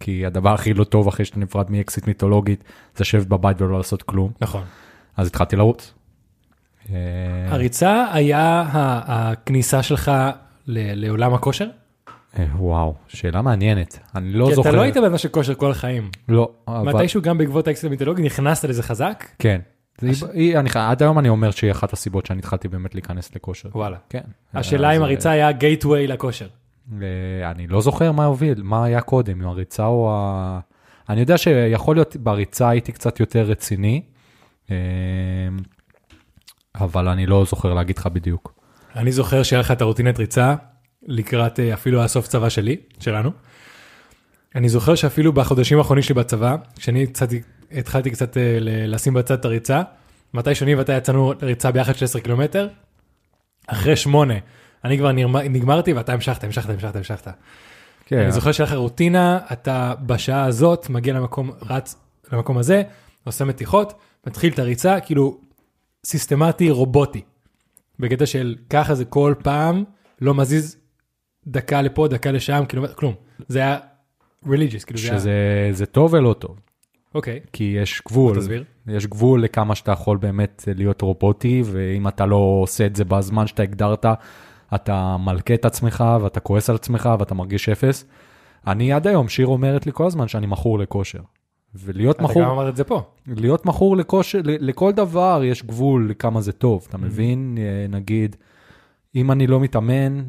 כי 0.00 0.26
הדבר 0.26 0.54
הכי 0.54 0.74
לא 0.74 0.84
טוב 0.84 1.08
אחרי 1.08 1.24
שאתה 1.24 1.40
נפרד 1.40 1.70
מאקסיט 1.70 2.06
מיתולוגית, 2.06 2.64
זה 2.96 3.00
לשבת 3.00 3.26
בבית 3.26 3.62
ולא 3.62 3.76
לעשות 3.76 4.02
כלום, 4.02 4.32
נכון. 4.40 4.62
אז 5.16 5.26
התחלתי 5.26 5.56
לרוץ. 5.56 5.94
הריצה 7.48 8.06
היה 8.12 8.64
הכניסה 8.72 9.82
שלך 9.82 10.12
לעולם 10.66 11.34
הכושר? 11.34 11.68
אה, 12.38 12.44
וואו, 12.56 12.94
שאלה 13.08 13.42
מעניינת, 13.42 13.98
אני 14.14 14.32
לא 14.32 14.46
כי 14.48 14.54
זוכר. 14.54 14.70
אתה 14.70 14.76
לא 14.76 14.82
היית 14.82 14.96
של 15.16 15.28
כושר 15.28 15.54
כל 15.54 15.70
החיים. 15.70 16.10
לא, 16.28 16.50
אבל... 16.68 16.92
מתישהו 16.92 17.22
גם 17.22 17.38
בעקבות 17.38 17.68
האקסיט 17.68 17.84
המיתולוגי 17.84 18.22
נכנסת 18.22 18.68
לזה 18.68 18.82
חזק? 18.82 19.24
כן. 19.38 19.60
עד 20.74 21.02
היום 21.02 21.18
אני 21.18 21.28
אומר 21.28 21.50
שהיא 21.50 21.70
אחת 21.70 21.92
הסיבות 21.92 22.26
שאני 22.26 22.38
התחלתי 22.38 22.68
באמת 22.68 22.94
להיכנס 22.94 23.34
לכושר. 23.36 23.68
וואלה. 23.74 23.96
כן. 24.08 24.20
השאלה 24.54 24.90
אם 24.90 25.00
אה, 25.00 25.06
הריצה 25.06 25.30
היה 25.30 25.52
גייטווי 25.52 26.06
לכושר. 26.06 26.46
אה, 27.02 27.50
אני 27.50 27.66
לא 27.66 27.80
זוכר 27.80 28.12
מה 28.12 28.24
הוביל, 28.24 28.62
מה 28.62 28.84
היה 28.84 29.00
קודם, 29.00 29.40
אם 29.42 29.48
הריצה 29.48 29.86
או 29.86 30.10
ה... 30.12 30.60
אני 31.08 31.20
יודע 31.20 31.38
שיכול 31.38 31.96
להיות 31.96 32.16
בריצה 32.16 32.68
הייתי 32.68 32.92
קצת 32.92 33.20
יותר 33.20 33.42
רציני, 33.42 34.02
אבל 36.74 37.08
אני 37.08 37.26
לא 37.26 37.44
זוכר 37.44 37.74
להגיד 37.74 37.98
לך 37.98 38.06
בדיוק. 38.06 38.52
אני 38.96 39.12
זוכר 39.12 39.42
שהיה 39.42 39.60
לך 39.60 39.70
את 39.70 39.80
הרוטינת 39.80 40.18
ריצה 40.18 40.54
לקראת 41.08 41.60
אה, 41.60 41.74
אפילו 41.74 42.02
הסוף 42.02 42.26
צבא 42.26 42.48
שלי, 42.48 42.76
שלנו. 43.00 43.30
אני 44.54 44.68
זוכר 44.68 44.94
שאפילו 44.94 45.32
בחודשים 45.32 45.78
האחרונים 45.78 46.02
שלי 46.02 46.14
בצבא, 46.14 46.56
כשאני 46.76 47.06
קצת, 47.06 47.28
התחלתי 47.72 48.10
קצת 48.10 48.36
אה, 48.36 48.58
לשים 48.60 49.14
בצד 49.14 49.34
את 49.34 49.44
הריצה, 49.44 49.82
מתי 50.34 50.54
שאני 50.54 50.74
ואתה 50.74 50.92
יצאנו 50.92 51.32
לריצה 51.42 51.70
ביחד 51.70 51.92
16 51.92 52.22
קילומטר, 52.22 52.68
אחרי 53.66 53.96
שמונה, 53.96 54.34
אני 54.84 54.98
כבר 54.98 55.12
נגמר, 55.12 55.42
נגמרתי 55.42 55.92
ואתה 55.92 56.12
המשכת, 56.12 56.44
המשכת, 56.44 56.70
המשכת, 56.70 56.96
המשכת. 56.96 57.28
כן, 58.06 58.18
אני 58.18 58.32
זוכר 58.32 58.52
שהיה 58.52 58.66
לך 58.66 58.74
רוטינה, 58.74 59.38
אתה 59.52 59.94
בשעה 60.06 60.44
הזאת 60.44 60.90
מגיע 60.90 61.14
למקום, 61.14 61.50
רץ 61.62 61.96
למקום 62.32 62.58
הזה, 62.58 62.82
עושה 63.24 63.44
מתיחות, 63.44 63.92
מתחיל 64.26 64.52
את 64.52 64.58
הריצה, 64.58 65.00
כאילו 65.00 65.40
סיסטמטי, 66.06 66.70
רובוטי. 66.70 67.22
בקטע 67.98 68.26
של 68.26 68.56
ככה 68.70 68.94
זה 68.94 69.04
כל 69.04 69.34
פעם, 69.42 69.84
לא 70.20 70.34
מזיז 70.34 70.76
דקה 71.48 71.82
לפה, 71.82 72.08
דקה 72.08 72.30
לשם, 72.30 72.64
כאילו, 72.68 72.84
כלום. 72.94 73.14
זה 73.48 73.58
היה 73.58 73.78
religious, 74.44 74.84
כאילו 74.86 74.98
זה 74.98 75.10
היה, 75.10 75.18
שזה 75.18 75.68
זה 75.72 75.86
טוב 75.86 76.14
ולא 76.14 76.32
טוב, 76.32 76.60
אוקיי, 77.14 77.40
כי 77.52 77.64
יש 77.64 78.02
גבול, 78.08 78.36
תסביר. 78.36 78.64
יש 78.86 79.06
גבול 79.06 79.42
לכמה 79.42 79.74
שאתה 79.74 79.92
יכול 79.92 80.16
באמת 80.16 80.68
להיות 80.76 81.02
רובוטי, 81.02 81.62
ואם 81.64 82.08
אתה 82.08 82.26
לא 82.26 82.36
עושה 82.36 82.86
את 82.86 82.96
זה 82.96 83.04
בזמן 83.04 83.46
שאתה 83.46 83.62
הגדרת, 83.62 84.06
אתה 84.74 85.16
מלכה 85.16 85.54
את 85.54 85.64
עצמך 85.64 86.04
ואתה 86.22 86.40
כועס 86.40 86.70
על 86.70 86.76
עצמך 86.76 87.08
ואתה 87.18 87.34
מרגיש 87.34 87.68
אפס. 87.68 88.04
אני 88.66 88.92
עד 88.92 89.06
היום, 89.06 89.28
שיר 89.28 89.46
אומרת 89.46 89.86
לי 89.86 89.92
כל 89.94 90.06
הזמן 90.06 90.28
שאני 90.28 90.46
מכור 90.46 90.78
לכושר. 90.78 91.20
ולהיות 91.74 92.16
אתה 92.16 92.24
מכור, 92.24 92.42
גם 92.42 92.50
אמרת 92.50 92.68
את 92.68 92.76
זה 92.76 92.84
פה. 92.84 93.02
להיות 93.26 93.66
מכור 93.66 93.96
לכושר, 93.96 94.40
לכל 94.44 94.92
דבר 94.92 95.40
יש 95.44 95.62
גבול 95.62 96.10
לכמה 96.10 96.40
זה 96.40 96.52
טוב, 96.52 96.86
אתה 96.88 96.98
מבין? 96.98 97.58
אה, 97.58 97.86
נגיד, 97.88 98.36
אם 99.14 99.30
אני 99.30 99.46
לא 99.46 99.60
מתאמן, 99.60 100.22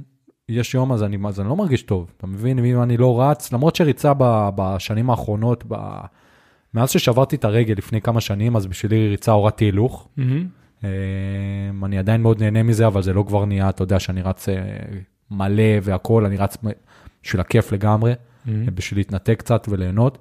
יש 0.50 0.74
יום 0.74 0.92
אז 0.92 1.04
אני, 1.04 1.18
אז 1.28 1.40
אני 1.40 1.50
לא 1.50 1.56
מרגיש 1.56 1.84
טוב, 1.84 2.12
אתה 2.18 2.28
מבין? 2.28 2.66
אם 2.66 2.84
אני 2.84 2.98
לא 2.98 3.22
רץ, 3.22 3.54
למרות 3.54 3.76
שריצה 3.76 4.14
ב, 4.18 4.50
בשנים 4.56 5.10
האחרונות, 5.10 5.64
ב, 5.68 5.76
מאז 6.74 6.90
ששברתי 6.90 7.36
את 7.36 7.46
הרגל 7.46 7.74
לפני 7.78 8.02
כמה 8.02 8.22
שנים, 8.22 8.56
אז 8.56 8.68
בשבילי 8.68 9.10
ריצה 9.10 9.32
הורדתי 9.32 9.66
הילוך. 9.66 10.08
אה, 10.84 10.90
אני 11.84 11.98
עדיין 11.98 12.22
מאוד 12.22 12.44
נהנה 12.44 12.64
מזה, 12.64 12.88
אבל 12.88 13.02
זה 13.02 13.14
לא 13.14 13.24
כבר 13.28 13.46
נהיה, 13.46 13.70
אתה 13.70 13.84
יודע, 13.84 14.00
שאני 14.00 14.22
רץ 14.22 14.50
אה, 14.50 14.56
מלא 15.32 15.64
והכול, 15.84 16.26
אני 16.26 16.38
רץ 16.38 16.58
בשביל 17.24 17.42
הכיף 17.42 17.72
לגמרי, 17.72 18.14
בשביל 18.46 19.00
להתנתק 19.00 19.40
קצת 19.40 19.68
וליהנות. 19.70 20.18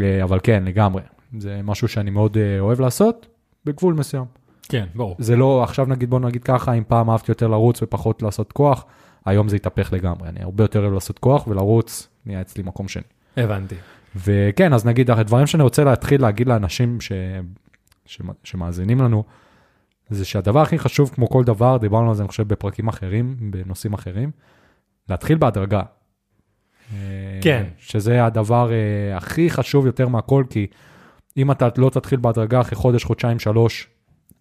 אה, 0.00 0.22
אבל 0.22 0.38
כן, 0.42 0.62
לגמרי. 0.66 1.02
זה 1.38 1.60
משהו 1.64 1.88
שאני 1.88 2.10
מאוד 2.10 2.36
אה, 2.36 2.60
אוהב 2.60 2.80
לעשות, 2.80 3.26
בגבול 3.64 3.94
מסוים. 3.94 4.24
כן, 4.62 4.86
ברור. 4.94 5.16
זה 5.18 5.36
לא, 5.36 5.62
עכשיו 5.62 5.86
נגיד, 5.86 6.10
בוא 6.10 6.20
נגיד 6.20 6.44
ככה, 6.44 6.72
אם 6.72 6.82
פעם 6.88 7.10
אהבתי 7.10 7.30
יותר 7.30 7.48
לרוץ 7.48 7.82
ופחות 7.82 8.22
לעשות 8.22 8.52
כוח, 8.52 8.84
היום 9.26 9.48
זה 9.48 9.56
התהפך 9.56 9.92
לגמרי. 9.92 10.28
אני 10.28 10.42
הרבה 10.42 10.64
יותר 10.64 10.80
אוהב 10.80 10.92
לעשות 10.92 11.18
כוח, 11.18 11.46
ולרוץ 11.46 12.08
נהיה 12.26 12.40
אצלי 12.40 12.62
מקום 12.62 12.88
שני. 12.88 13.02
הבנתי. 13.36 13.74
וכן, 14.16 14.72
אז 14.72 14.86
נגיד, 14.86 15.10
הדברים 15.10 15.46
שאני 15.46 15.62
רוצה 15.62 15.84
להתחיל 15.84 16.22
להגיד 16.22 16.48
לאנשים 16.48 17.00
ש... 17.00 17.12
ש... 18.06 18.20
שמאזינים 18.44 19.00
לנו, 19.00 19.24
זה 20.10 20.24
שהדבר 20.24 20.60
הכי 20.60 20.78
חשוב, 20.78 21.10
כמו 21.14 21.28
כל 21.28 21.44
דבר, 21.44 21.76
דיברנו 21.76 22.08
על 22.08 22.14
זה, 22.14 22.22
אני 22.22 22.28
חושב, 22.28 22.48
בפרקים 22.48 22.88
אחרים, 22.88 23.36
בנושאים 23.50 23.92
אחרים, 23.92 24.30
להתחיל 25.08 25.38
בהדרגה. 25.38 25.82
כן. 27.40 27.64
שזה 27.78 28.24
הדבר 28.24 28.70
אה, 28.72 29.16
הכי 29.16 29.50
חשוב 29.50 29.86
יותר 29.86 30.08
מהכל, 30.08 30.44
כי 30.50 30.66
אם 31.36 31.50
אתה 31.50 31.68
לא 31.76 31.90
תתחיל 31.90 32.18
בהדרגה 32.20 32.60
אחרי 32.60 32.76
חודש, 32.76 33.04
חודשיים, 33.04 33.38
שלוש, 33.38 33.88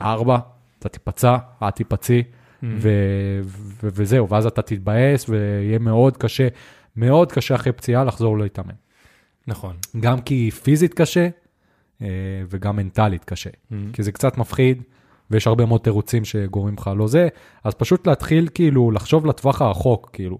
ארבע, 0.01 0.37
אתה 0.79 0.89
תיפצע, 0.89 1.37
את 1.67 1.75
תיפצעי, 1.75 2.23
ו- 2.63 3.39
ו- 3.43 3.89
וזהו, 3.93 4.29
ואז 4.29 4.45
אתה 4.45 4.61
תתבאס, 4.61 5.29
ויהיה 5.29 5.79
מאוד 5.79 6.17
קשה, 6.17 6.47
מאוד 6.95 7.31
קשה 7.31 7.55
אחרי 7.55 7.71
פציעה 7.73 8.03
לחזור 8.03 8.37
להתאמן. 8.37 8.73
נכון. 9.47 9.75
גם 9.99 10.21
כי 10.21 10.51
פיזית 10.51 10.93
קשה, 10.93 11.27
אה, 12.01 12.07
וגם 12.49 12.75
מנטלית 12.75 13.23
קשה. 13.25 13.49
כי 13.93 14.03
זה 14.03 14.11
קצת 14.11 14.37
מפחיד, 14.37 14.83
ויש 15.31 15.47
הרבה 15.47 15.65
מאוד 15.65 15.81
תירוצים 15.81 16.25
שגורמים 16.25 16.73
לך 16.77 16.91
לא 16.97 17.07
זה, 17.07 17.27
אז 17.63 17.73
פשוט 17.73 18.07
להתחיל 18.07 18.49
כאילו, 18.53 18.91
לחשוב 18.91 19.25
לטווח 19.25 19.61
הרחוק, 19.61 20.09
כאילו, 20.13 20.37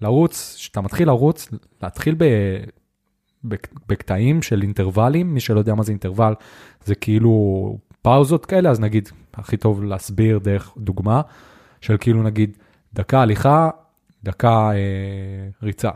לרוץ, 0.00 0.54
כשאתה 0.58 0.80
מתחיל 0.80 1.08
לרוץ, 1.08 1.48
להתחיל 1.82 2.14
ב... 2.18 2.24
בק- 3.44 3.74
בקטעים 3.88 4.42
של 4.42 4.62
אינטרוולים, 4.62 5.34
מי 5.34 5.40
שלא 5.40 5.58
יודע 5.58 5.74
מה 5.74 5.82
זה 5.82 5.92
אינטרוול, 5.92 6.34
זה 6.84 6.94
כאילו 6.94 7.78
פאוזות 8.02 8.46
כאלה, 8.46 8.70
אז 8.70 8.80
נגיד, 8.80 9.08
הכי 9.34 9.56
טוב 9.56 9.84
להסביר 9.84 10.38
דרך 10.38 10.72
דוגמה, 10.78 11.20
של 11.80 11.96
כאילו 12.00 12.22
נגיד 12.22 12.58
דקה 12.94 13.20
הליכה, 13.20 13.70
דקה 14.24 14.70
אה, 14.70 15.48
ריצה, 15.62 15.90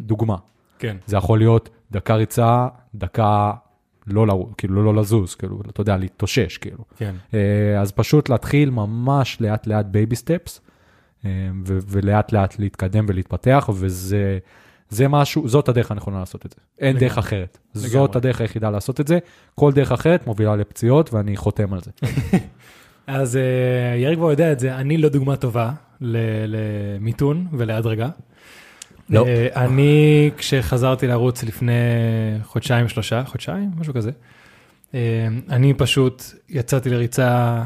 דוגמה. 0.00 0.36
כן. 0.78 0.96
זה 1.06 1.16
יכול 1.16 1.38
להיות 1.38 1.68
דקה 1.90 2.14
ריצה, 2.14 2.68
דקה 2.94 3.52
לא 4.06 4.26
לרוץ, 4.26 4.54
כאילו 4.58 4.74
לא, 4.74 4.94
לא 4.94 5.00
לזוז, 5.00 5.34
כאילו, 5.34 5.60
אתה 5.70 5.80
יודע, 5.80 5.96
להתאושש, 5.96 6.58
כאילו. 6.58 6.84
כן. 6.96 7.14
אה, 7.34 7.80
אז 7.80 7.92
פשוט 7.92 8.28
להתחיל 8.28 8.70
ממש 8.70 9.40
לאט 9.40 9.66
לאט 9.66 9.86
baby 9.86 10.16
steps, 10.16 10.60
ולאט 11.64 12.32
לאט 12.32 12.58
להתקדם 12.58 13.04
ולהתפתח, 13.08 13.70
וזה 13.74 14.38
זה 14.90 15.08
משהו, 15.08 15.48
זאת 15.48 15.68
הדרך 15.68 15.90
הנכונה 15.90 16.18
לעשות 16.18 16.46
את 16.46 16.50
זה. 16.50 16.56
אין 16.78 16.96
לגמרי. 16.96 17.08
דרך 17.08 17.18
אחרת. 17.18 17.58
זאת 17.72 17.90
לגמרי. 17.90 18.08
הדרך 18.14 18.40
היחידה 18.40 18.70
לעשות 18.70 19.00
את 19.00 19.08
זה. 19.08 19.18
כל 19.54 19.72
דרך 19.72 19.92
אחרת 19.92 20.26
מובילה 20.26 20.56
לפציעות, 20.56 21.14
ואני 21.14 21.36
חותם 21.36 21.74
על 21.74 21.80
זה. 21.80 21.90
אז 23.10 23.36
אה, 23.36 23.96
יריב 23.96 24.18
כבר 24.18 24.30
יודע 24.30 24.52
את 24.52 24.60
זה, 24.60 24.74
אני 24.74 24.96
לא 24.96 25.08
דוגמה 25.08 25.36
טובה 25.36 25.72
למיתון 26.00 27.46
ולהדרגה. 27.52 28.08
לא. 29.10 29.26
אה, 29.26 29.48
אני, 29.56 30.30
כשחזרתי 30.36 31.06
לרוץ 31.06 31.44
לפני 31.44 31.72
חודשיים, 32.42 32.88
שלושה, 32.88 33.24
חודשיים, 33.24 33.70
משהו 33.78 33.94
כזה, 33.94 34.10
אה, 34.94 35.28
אני 35.48 35.74
פשוט 35.74 36.22
יצאתי 36.48 36.90
לריצה 36.90 37.62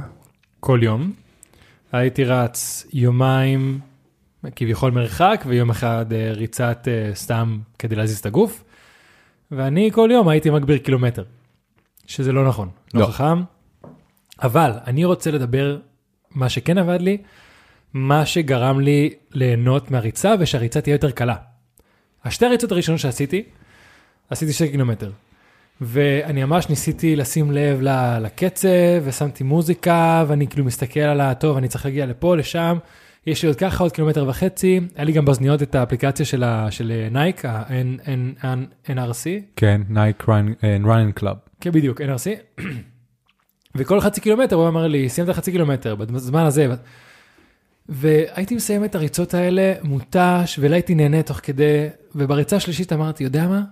כל 0.60 0.80
יום. 0.82 1.12
הייתי 1.92 2.24
רץ 2.24 2.86
יומיים 2.92 3.80
כביכול 4.56 4.90
מרחק 4.90 5.44
ויום 5.46 5.70
אחד 5.70 6.06
ריצת 6.10 6.88
סתם 7.14 7.58
כדי 7.78 7.96
להזיז 7.96 8.18
את 8.18 8.26
הגוף. 8.26 8.64
ואני 9.50 9.90
כל 9.92 10.08
יום 10.12 10.28
הייתי 10.28 10.50
מגביר 10.50 10.78
קילומטר, 10.78 11.24
שזה 12.06 12.32
לא 12.32 12.48
נכון, 12.48 12.68
לא, 12.94 13.00
לא. 13.00 13.06
חכם. 13.06 13.53
אבל 14.44 14.70
אני 14.86 15.04
רוצה 15.04 15.30
לדבר 15.30 15.78
מה 16.34 16.48
שכן 16.48 16.78
עבד 16.78 17.00
לי, 17.00 17.18
מה 17.94 18.26
שגרם 18.26 18.80
לי 18.80 19.10
ליהנות 19.32 19.90
מהריצה 19.90 20.34
ושהריצה 20.40 20.80
תהיה 20.80 20.94
יותר 20.94 21.10
קלה. 21.10 21.36
השתי 22.24 22.46
הריצות 22.46 22.72
הראשונות 22.72 23.00
שעשיתי, 23.00 23.42
עשיתי 24.30 24.52
שתי 24.52 24.68
קילומטר. 24.70 25.10
ואני 25.80 26.44
ממש 26.44 26.68
ניסיתי 26.68 27.16
לשים 27.16 27.52
לב 27.52 27.80
לקצב, 28.20 28.68
ושמתי 29.04 29.44
מוזיקה, 29.44 30.24
ואני 30.28 30.46
כאילו 30.46 30.64
מסתכל 30.64 31.00
על 31.00 31.20
ה... 31.20 31.34
טוב, 31.34 31.56
אני 31.56 31.68
צריך 31.68 31.84
להגיע 31.84 32.06
לפה, 32.06 32.36
לשם, 32.36 32.78
יש 33.26 33.42
לי 33.42 33.48
עוד 33.48 33.56
ככה 33.56 33.84
עוד 33.84 33.92
קילומטר 33.92 34.28
וחצי, 34.28 34.80
היה 34.96 35.04
לי 35.04 35.12
גם 35.12 35.24
באוזניות 35.24 35.62
את 35.62 35.74
האפליקציה 35.74 36.26
של, 36.26 36.42
ה- 36.44 36.70
של 36.70 36.92
אה, 36.92 37.08
נייק, 37.10 37.44
ה-NRC, 37.44 39.24
כן, 39.56 39.80
Nike 39.88 40.24
Running 40.28 41.12
Club. 41.14 41.36
כן, 41.60 41.70
בדיוק, 41.70 42.00
NRC. 42.00 42.60
וכל 43.74 44.00
חצי 44.00 44.20
קילומטר 44.20 44.56
הוא 44.56 44.68
אמר 44.68 44.86
לי, 44.86 45.08
סיימת 45.08 45.30
חצי 45.30 45.52
קילומטר, 45.52 45.94
בזמן 45.94 46.44
הזה. 46.44 46.74
והייתי 47.88 48.54
מסיים 48.54 48.84
את 48.84 48.94
הריצות 48.94 49.34
האלה 49.34 49.74
מותש, 49.82 50.58
ולא 50.60 50.74
הייתי 50.74 50.94
נהנה 50.94 51.22
תוך 51.22 51.40
כדי, 51.42 51.86
ובריצה 52.14 52.56
השלישית 52.56 52.92
אמרתי, 52.92 53.24
יודע 53.24 53.48
מה? 53.48 53.62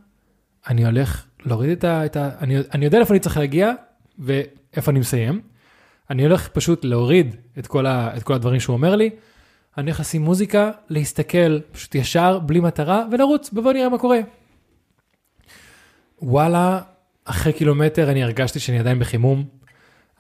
אני 0.69 0.85
הולך 0.85 1.25
להוריד 1.45 1.71
את 1.71 1.85
ה... 1.85 2.07
את 2.07 2.17
ה 2.17 2.31
אני, 2.41 2.57
אני 2.75 2.85
יודע 2.85 2.99
לאיפה 2.99 3.15
אני 3.15 3.21
צריך 3.21 3.37
להגיע, 3.37 3.73
ואיפה 4.19 4.91
אני 4.91 5.01
מסיים. 5.01 5.41
אני 6.11 6.23
הולך 6.23 6.49
פשוט 6.49 6.85
להוריד 6.85 7.37
את 7.59 7.67
כל, 7.67 7.87
ה, 7.87 8.17
את 8.17 8.23
כל 8.23 8.35
הדברים 8.35 8.61
שהוא 8.61 8.75
אומר 8.75 8.97
לי. 8.97 9.11
אני 9.79 9.91
הולך 9.91 10.01
לשים 10.01 10.23
מוזיקה, 10.23 10.71
להסתכל 10.89 11.61
פשוט 11.73 11.95
ישר, 11.95 12.39
בלי 12.39 12.61
מטרה, 12.61 13.05
ולרוץ, 13.13 13.51
ובוא 13.53 13.73
נראה 13.73 13.89
מה 13.89 13.99
קורה. 13.99 14.19
וואלה, 16.23 16.81
אחרי 17.25 17.53
קילומטר 17.53 18.11
אני 18.11 18.23
הרגשתי 18.23 18.59
שאני 18.59 18.79
עדיין 18.79 18.99
בחימום. 18.99 19.45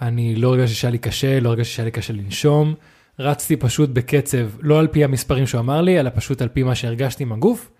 אני 0.00 0.34
לא 0.34 0.48
הרגשתי 0.48 0.74
שהיה 0.74 0.90
לי 0.90 0.98
קשה, 0.98 1.40
לא 1.40 1.48
הרגשתי 1.48 1.74
שהיה 1.74 1.84
לי 1.84 1.90
קשה 1.90 2.12
לנשום. 2.12 2.74
רצתי 3.18 3.56
פשוט 3.56 3.90
בקצב, 3.90 4.48
לא 4.60 4.78
על 4.78 4.86
פי 4.86 5.04
המספרים 5.04 5.46
שהוא 5.46 5.60
אמר 5.60 5.80
לי, 5.80 6.00
אלא 6.00 6.10
פשוט 6.14 6.42
על 6.42 6.48
פי 6.48 6.62
מה 6.62 6.74
שהרגשתי 6.74 7.22
עם 7.22 7.32
הגוף. 7.32 7.70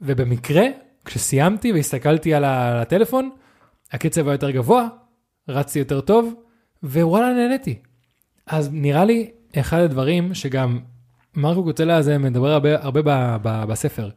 ובמקרה, 0.00 0.64
כשסיימתי 1.04 1.72
והסתכלתי 1.72 2.34
על 2.34 2.44
הטלפון, 2.46 3.30
הקצב 3.92 4.28
היה 4.28 4.34
יותר 4.34 4.50
גבוה, 4.50 4.88
רצתי 5.48 5.78
יותר 5.78 6.00
טוב, 6.00 6.34
ווואלה 6.82 7.32
נהניתי. 7.32 7.78
אז 8.46 8.70
נראה 8.72 9.04
לי 9.04 9.30
אחד 9.56 9.80
הדברים 9.80 10.34
שגם 10.34 10.78
מרקו 11.34 11.64
קוצלה 11.64 11.96
הזה 11.96 12.18
מדבר 12.18 12.50
הרבה, 12.52 12.82
הרבה 12.82 13.02
ב, 13.02 13.36
ב, 13.42 13.64
בספר. 13.64 14.10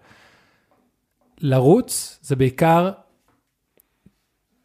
לרוץ 1.42 2.20
זה 2.22 2.36
בעיקר, 2.36 2.92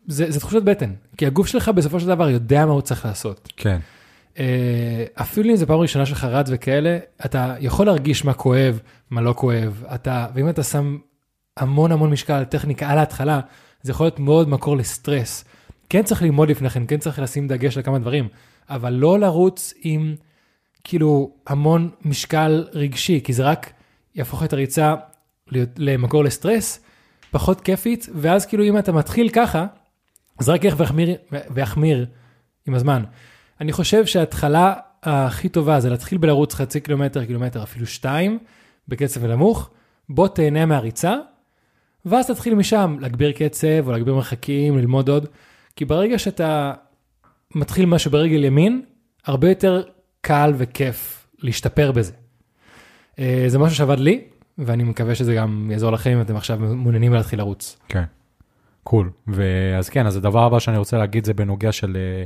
זה, 0.06 0.30
זה 0.30 0.40
תחושת 0.40 0.62
בטן, 0.62 0.92
כי 1.16 1.26
הגוף 1.26 1.46
שלך 1.46 1.68
בסופו 1.68 2.00
של 2.00 2.06
דבר 2.06 2.28
יודע 2.28 2.66
מה 2.66 2.72
הוא 2.72 2.80
צריך 2.80 3.04
לעשות. 3.04 3.52
כן. 3.56 3.78
אה, 4.38 5.04
אפילו 5.14 5.50
אם 5.50 5.56
זה 5.56 5.66
פעם 5.66 5.78
ראשונה 5.78 6.06
שלך 6.06 6.24
רץ 6.24 6.46
וכאלה, 6.50 6.98
אתה 7.24 7.54
יכול 7.60 7.86
להרגיש 7.86 8.24
מה 8.24 8.32
כואב, 8.34 8.80
מה 9.10 9.20
לא 9.20 9.32
כואב, 9.36 9.84
אתה, 9.94 10.26
ואם 10.34 10.48
אתה 10.48 10.62
שם 10.62 10.98
המון 11.56 11.92
המון 11.92 12.10
משקל 12.10 12.32
על 12.32 12.44
טכניקה 12.44 12.90
על 12.90 12.98
ההתחלה, 12.98 13.40
זה 13.82 13.90
יכול 13.90 14.06
להיות 14.06 14.18
מאוד 14.18 14.48
מקור 14.48 14.76
לסטרס. 14.76 15.44
כן 15.88 16.02
צריך 16.02 16.22
ללמוד 16.22 16.50
לפני 16.50 16.70
כן, 16.70 16.82
כן 16.88 16.98
צריך 16.98 17.18
לשים 17.18 17.48
דגש 17.48 17.76
על 17.76 17.82
כמה 17.82 17.98
דברים, 17.98 18.28
אבל 18.70 18.92
לא 18.92 19.18
לרוץ 19.18 19.74
עם 19.82 20.14
כאילו 20.84 21.30
המון 21.46 21.90
משקל 22.04 22.64
רגשי, 22.72 23.20
כי 23.24 23.32
זה 23.32 23.42
רק 23.42 23.72
יהפוך 24.14 24.42
את 24.42 24.52
הריצה 24.52 24.94
למקור 25.76 26.24
לסטרס, 26.24 26.80
פחות 27.30 27.60
כיפית, 27.60 28.08
ואז 28.14 28.46
כאילו 28.46 28.64
אם 28.64 28.78
אתה 28.78 28.92
מתחיל 28.92 29.28
ככה, 29.28 29.66
זה 30.40 30.52
רק 30.52 30.64
ילך 30.64 30.74
ויחמיר, 30.78 31.16
ויחמיר 31.50 32.06
עם 32.66 32.74
הזמן. 32.74 33.04
אני 33.60 33.72
חושב 33.72 34.06
שההתחלה 34.06 34.74
הכי 35.02 35.48
טובה 35.48 35.80
זה 35.80 35.90
להתחיל 35.90 36.18
בלרוץ 36.18 36.54
חצי 36.54 36.80
קילומטר, 36.80 37.24
קילומטר, 37.24 37.62
אפילו 37.62 37.86
שתיים, 37.86 38.38
בקצב 38.88 39.24
נמוך, 39.24 39.70
בוא 40.08 40.28
תהנה 40.28 40.66
מהריצה, 40.66 41.16
ואז 42.04 42.26
תתחיל 42.26 42.54
משם 42.54 42.96
להגביר 43.00 43.32
קצב 43.32 43.86
או 43.86 43.92
להגביר 43.92 44.14
מרחקים, 44.14 44.78
ללמוד 44.78 45.08
עוד, 45.08 45.26
כי 45.76 45.84
ברגע 45.84 46.18
שאתה 46.18 46.72
מתחיל 47.54 47.86
משהו 47.86 48.10
ברגל 48.10 48.44
ימין, 48.44 48.82
הרבה 49.26 49.48
יותר 49.48 49.82
קל 50.20 50.52
וכיף 50.56 51.26
להשתפר 51.38 51.92
בזה. 51.92 52.12
אה, 53.18 53.44
זה 53.46 53.58
משהו 53.58 53.76
שעבד 53.76 53.98
לי, 53.98 54.24
ואני 54.58 54.82
מקווה 54.82 55.14
שזה 55.14 55.34
גם 55.34 55.70
יעזור 55.72 55.92
לכם 55.92 56.10
אם 56.10 56.20
אתם 56.20 56.36
עכשיו 56.36 56.58
מעוניינים 56.58 57.12
להתחיל 57.12 57.38
לרוץ. 57.38 57.76
כן. 57.88 58.04
קול. 58.84 59.10
ואז 59.26 59.88
כן, 59.88 60.06
אז 60.06 60.16
הדבר 60.16 60.44
הבא 60.44 60.58
שאני 60.58 60.76
רוצה 60.76 60.98
להגיד 60.98 61.24
זה 61.24 61.34
בנוגע 61.34 61.72
של 61.72 61.96
אה, 61.96 62.24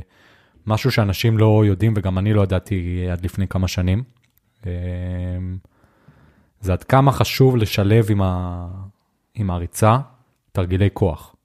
משהו 0.65 0.91
שאנשים 0.91 1.37
לא 1.37 1.63
יודעים, 1.65 1.93
וגם 1.95 2.17
אני 2.17 2.33
לא 2.33 2.41
ידעתי 2.41 3.07
עד 3.11 3.25
לפני 3.25 3.47
כמה 3.47 3.67
שנים. 3.67 4.03
אה, 4.65 4.71
זה 6.61 6.73
עד 6.73 6.83
כמה 6.83 7.11
חשוב 7.11 7.57
לשלב 7.57 8.05
עם, 8.09 8.21
ה... 8.21 8.67
עם 9.35 9.49
הריצה 9.49 9.97
תרגילי 10.51 10.89
כוח, 10.93 11.35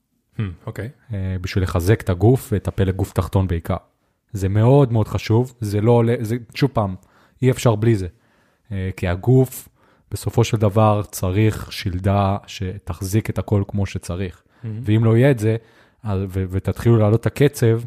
אוקיי. 0.66 0.88
אה, 1.14 1.37
בשביל 1.40 1.64
לחזק 1.64 2.01
את 2.01 2.11
הגוף 2.11 2.48
ואת 2.53 2.68
הפלג 2.68 2.94
גוף 2.94 3.12
תחתון 3.12 3.48
בעיקר. 3.48 3.77
זה 4.33 4.48
מאוד 4.48 4.92
מאוד 4.92 5.09
חשוב, 5.09 5.55
זה 5.61 5.81
לא 5.81 5.92
עולה, 5.92 6.14
זה, 6.20 6.37
שוב 6.55 6.70
פעם, 6.72 6.94
אי 7.42 7.51
אפשר 7.51 7.75
בלי 7.75 7.96
זה. 7.96 8.07
אה, 8.72 8.90
כי 8.96 9.09
הגוף, 9.09 9.68
בסופו 10.11 10.44
של 10.44 10.57
דבר, 10.57 11.03
צריך 11.11 11.72
שלדה 11.72 12.37
שתחזיק 12.46 13.31
את 13.31 13.38
הכל 13.38 13.62
כמו 13.68 13.87
שצריך. 13.87 14.42
ואם 14.64 15.05
לא 15.05 15.16
יהיה 15.16 15.31
את 15.31 15.38
זה, 15.38 15.57
ותתחילו 16.33 16.96
להעלות 16.96 17.20
את 17.20 17.27
הקצב, 17.27 17.81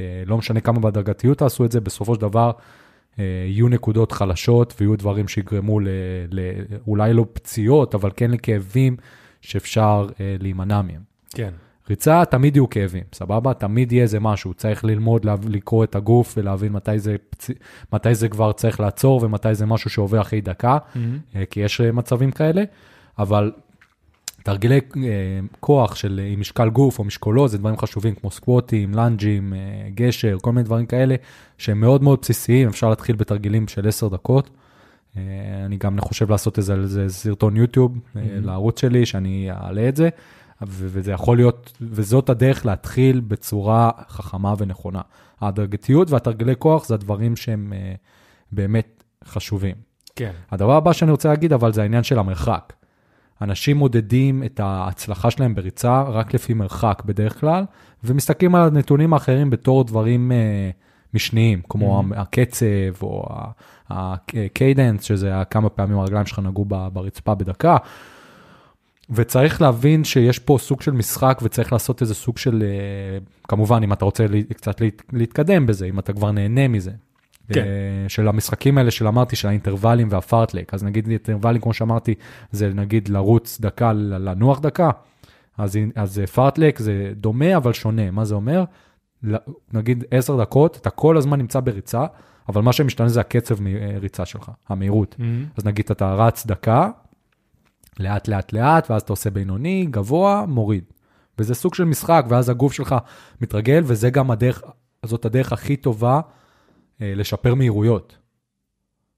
אה, 0.00 0.22
לא 0.26 0.38
משנה 0.38 0.60
כמה 0.60 0.80
בהדרגתיות 0.80 1.38
תעשו 1.38 1.64
את 1.64 1.72
זה, 1.72 1.80
בסופו 1.80 2.14
של 2.14 2.20
דבר 2.20 2.50
אה, 3.18 3.24
יהיו 3.48 3.68
נקודות 3.68 4.12
חלשות 4.12 4.74
ויהיו 4.80 4.96
דברים 4.96 5.28
שיגרמו 5.28 5.80
ל- 5.80 5.88
ל- 6.30 6.52
אולי 6.86 7.12
לא 7.12 7.26
פציעות, 7.32 7.94
אבל 7.94 8.10
כן 8.16 8.30
לכאבים 8.30 8.96
שאפשר 9.40 10.08
אה, 10.20 10.36
להימנע 10.40 10.82
מהם. 10.82 11.00
כן. 11.30 11.50
ריצה 11.90 12.24
תמיד 12.24 12.56
יהיו 12.56 12.70
כאבים, 12.70 13.02
סבבה? 13.14 13.54
תמיד 13.54 13.92
יהיה 13.92 14.02
איזה 14.02 14.20
משהו, 14.20 14.54
צריך 14.54 14.84
ללמוד 14.84 15.24
לה- 15.24 15.34
לקרוא 15.48 15.84
את 15.84 15.96
הגוף 15.96 16.34
ולהבין 16.36 16.72
מתי 16.72 16.98
זה, 16.98 17.16
פצ... 17.30 17.50
מתי 17.92 18.14
זה 18.14 18.28
כבר 18.28 18.52
צריך 18.52 18.80
לעצור 18.80 19.20
ומתי 19.24 19.54
זה 19.54 19.66
משהו 19.66 19.90
שעובר 19.90 20.20
אחרי 20.20 20.40
דקה, 20.40 20.78
אה, 21.36 21.46
כי 21.50 21.60
יש 21.60 21.80
מצבים 21.80 22.30
כאלה, 22.30 22.62
אבל 23.18 23.52
תרגילי 24.42 24.80
אה, 24.96 25.10
כוח 25.60 25.94
של 25.94 26.20
אה, 26.22 26.28
עם 26.28 26.40
משקל 26.40 26.68
גוף 26.68 26.98
או 26.98 27.04
משקולות 27.04 27.50
זה 27.50 27.58
דברים 27.58 27.76
חשובים 27.76 28.14
כמו 28.14 28.30
סקווטים, 28.30 28.94
לנג'ים, 28.94 29.54
אה, 29.54 29.58
גשר, 29.94 30.36
כל 30.42 30.52
מיני 30.52 30.64
דברים 30.64 30.86
כאלה 30.86 31.14
שהם 31.58 31.80
מאוד 31.80 32.02
מאוד 32.02 32.18
בסיסיים, 32.22 32.68
אפשר 32.68 32.88
להתחיל 32.88 33.16
בתרגילים 33.16 33.68
של 33.68 33.88
10 33.88 34.08
דקות. 34.08 34.50
אני 35.66 35.76
גם 35.76 36.00
חושב 36.00 36.30
לעשות 36.30 36.58
איזה, 36.58 36.74
איזה 36.74 37.08
סרטון 37.08 37.56
יוטיוב 37.56 37.98
אה, 38.16 38.22
לערוץ 38.42 38.80
שלי, 38.80 39.06
שאני 39.06 39.50
אעלה 39.50 39.88
את 39.88 39.96
זה, 39.96 40.08
וזה 40.62 41.12
יכול 41.12 41.36
להיות, 41.36 41.72
וזאת 41.80 42.30
הדרך 42.30 42.66
להתחיל 42.66 43.20
בצורה 43.20 43.90
חכמה 44.08 44.54
ונכונה. 44.58 45.00
ההדרגתיות 45.40 46.10
והתרגילי 46.10 46.54
כוח 46.58 46.86
זה 46.86 46.94
הדברים 46.94 47.36
שהם 47.36 47.72
באמת 48.52 49.04
חשובים. 49.24 49.74
כן. 50.16 50.30
הדבר 50.50 50.76
הבא 50.76 50.92
שאני 50.92 51.10
רוצה 51.10 51.28
להגיד, 51.28 51.52
אבל 51.52 51.72
זה 51.72 51.82
העניין 51.82 52.02
של 52.02 52.18
המרחק. 52.18 52.72
אנשים 53.42 53.76
מודדים 53.76 54.42
את 54.42 54.60
ההצלחה 54.60 55.30
שלהם 55.30 55.54
בריצה 55.54 56.02
רק 56.02 56.34
לפי 56.34 56.54
מרחק 56.54 57.02
בדרך 57.06 57.40
כלל, 57.40 57.64
ומסתכלים 58.04 58.54
על 58.54 58.62
הנתונים 58.68 59.12
האחרים 59.12 59.50
בתור 59.50 59.84
דברים 59.84 60.32
אה, 60.32 60.70
משניים, 61.14 61.60
כמו 61.68 62.02
Mhm. 62.10 62.14
הקצב 62.16 62.66
או 63.02 63.26
ה 63.90 64.02
cadence, 64.02 65.02
שזה 65.04 65.32
כמה 65.50 65.68
פעמים 65.68 65.98
הרגליים 65.98 66.26
שלך 66.26 66.38
נגעו 66.38 66.64
ברצפה 66.92 67.34
בדקה. 67.34 67.76
וצריך 69.10 69.62
להבין 69.62 70.04
שיש 70.04 70.38
פה 70.38 70.56
סוג 70.60 70.82
של 70.82 70.92
משחק 70.92 71.38
וצריך 71.42 71.72
לעשות 71.72 72.02
איזה 72.02 72.14
סוג 72.14 72.38
של, 72.38 72.62
אה, 72.62 73.18
כמובן, 73.48 73.82
אם 73.82 73.92
אתה 73.92 74.04
רוצה 74.04 74.26
לי- 74.26 74.44
קצת 74.44 74.80
להת- 74.80 75.02
להתקדם 75.12 75.66
בזה, 75.66 75.86
אם 75.86 75.98
אתה 75.98 76.12
כבר 76.12 76.30
נהנה 76.30 76.68
מזה. 76.68 76.90
כן. 77.54 77.64
של 78.08 78.28
המשחקים 78.28 78.78
האלה 78.78 78.90
של 78.90 79.06
אמרתי, 79.06 79.36
של 79.36 79.48
האינטרוולים 79.48 80.08
וה 80.10 80.23
fartlek. 80.23 80.74
אז 80.74 80.84
נגיד 80.84 81.08
אינטרוולים, 81.08 81.60
כמו 81.60 81.74
שאמרתי, 81.74 82.14
זה 82.52 82.68
נגיד 82.74 83.08
לרוץ 83.08 83.60
דקה, 83.60 83.92
לנוח 83.92 84.60
דקה. 84.60 84.90
אז, 85.58 85.78
אז 85.94 86.18
אה, 86.18 86.26
fartlek 86.26 86.78
זה 86.78 87.12
דומה 87.16 87.56
אבל 87.56 87.72
שונה. 87.72 88.10
מה 88.10 88.24
זה 88.24 88.34
אומר? 88.34 88.64
נגיד 89.72 90.04
10 90.10 90.40
דקות, 90.40 90.76
אתה 90.76 90.90
כל 90.90 91.16
הזמן 91.16 91.38
נמצא 91.38 91.60
בריצה, 91.60 92.06
אבל 92.48 92.62
מה 92.62 92.72
שמשתנה 92.72 93.08
זה 93.08 93.20
הקצב 93.20 93.62
מריצה 93.62 94.26
שלך, 94.26 94.50
המהירות. 94.68 95.16
אז 95.56 95.64
נגיד 95.64 95.84
אתה 95.90 96.14
רץ 96.14 96.46
דקה, 96.46 96.90
לאט 98.00 98.28
לאט 98.28 98.52
לאט, 98.52 98.90
ואז 98.90 99.02
אתה 99.02 99.12
עושה 99.12 99.30
בינוני, 99.30 99.86
גבוה, 99.90 100.44
מוריד. 100.48 100.84
וזה 101.38 101.54
סוג 101.54 101.74
של 101.74 101.84
משחק, 101.84 102.24
ואז 102.28 102.48
הגוף 102.48 102.72
שלך 102.72 102.94
מתרגל, 103.40 103.82
וזה 103.84 104.10
גם 104.10 104.30
הדרך, 104.30 104.62
זאת 105.04 105.24
הדרך 105.24 105.52
הכי 105.52 105.76
טובה 105.76 106.20
לשפר 107.00 107.54
מהירויות. 107.54 108.16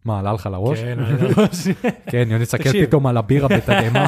מה, 0.04 0.18
עלה 0.18 0.32
לך 0.32 0.48
לראש? 0.52 0.80
כן, 0.80 0.98
עלה 1.00 1.16
לראש. 1.22 1.68
כן, 2.06 2.28
יוני 2.30 2.46
תקשיב. 2.46 2.86
פתאום 2.86 3.06
על 3.06 3.16
הבירה 3.16 3.48
בתדהמה. 3.56 4.06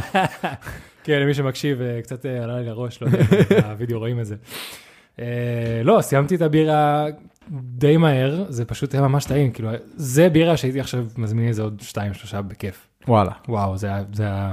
כן, 1.04 1.20
למי 1.22 1.34
שמקשיב, 1.34 1.80
אה, 1.80 2.02
קצת 2.02 2.26
אה, 2.26 2.44
עלה 2.44 2.60
לי 2.60 2.66
לראש, 2.66 3.02
לא 3.02 3.06
יודע, 3.06 3.18
אם 3.20 3.60
בווידאו 3.62 3.98
רואים 3.98 4.20
את 4.20 4.26
זה. 4.26 4.34
אה, 5.20 5.80
לא, 5.84 5.98
סיימתי 6.00 6.34
את 6.34 6.42
הבירה 6.42 7.06
די 7.50 7.96
מהר, 7.96 8.44
זה 8.48 8.64
פשוט 8.64 8.94
היה 8.94 9.02
ממש 9.02 9.24
טעים, 9.24 9.50
כאילו, 9.52 9.70
זה 9.96 10.28
בירה 10.28 10.56
שהייתי 10.56 10.80
עכשיו 10.80 11.06
מזמין 11.16 11.48
איזה 11.48 11.62
עוד 11.62 11.80
שתיים, 11.80 12.14
שלושה 12.14 12.42
בכיף. 12.42 12.88
וואלה, 13.08 13.32
וואו, 13.48 13.76
זה 13.76 13.86
היה, 14.18 14.52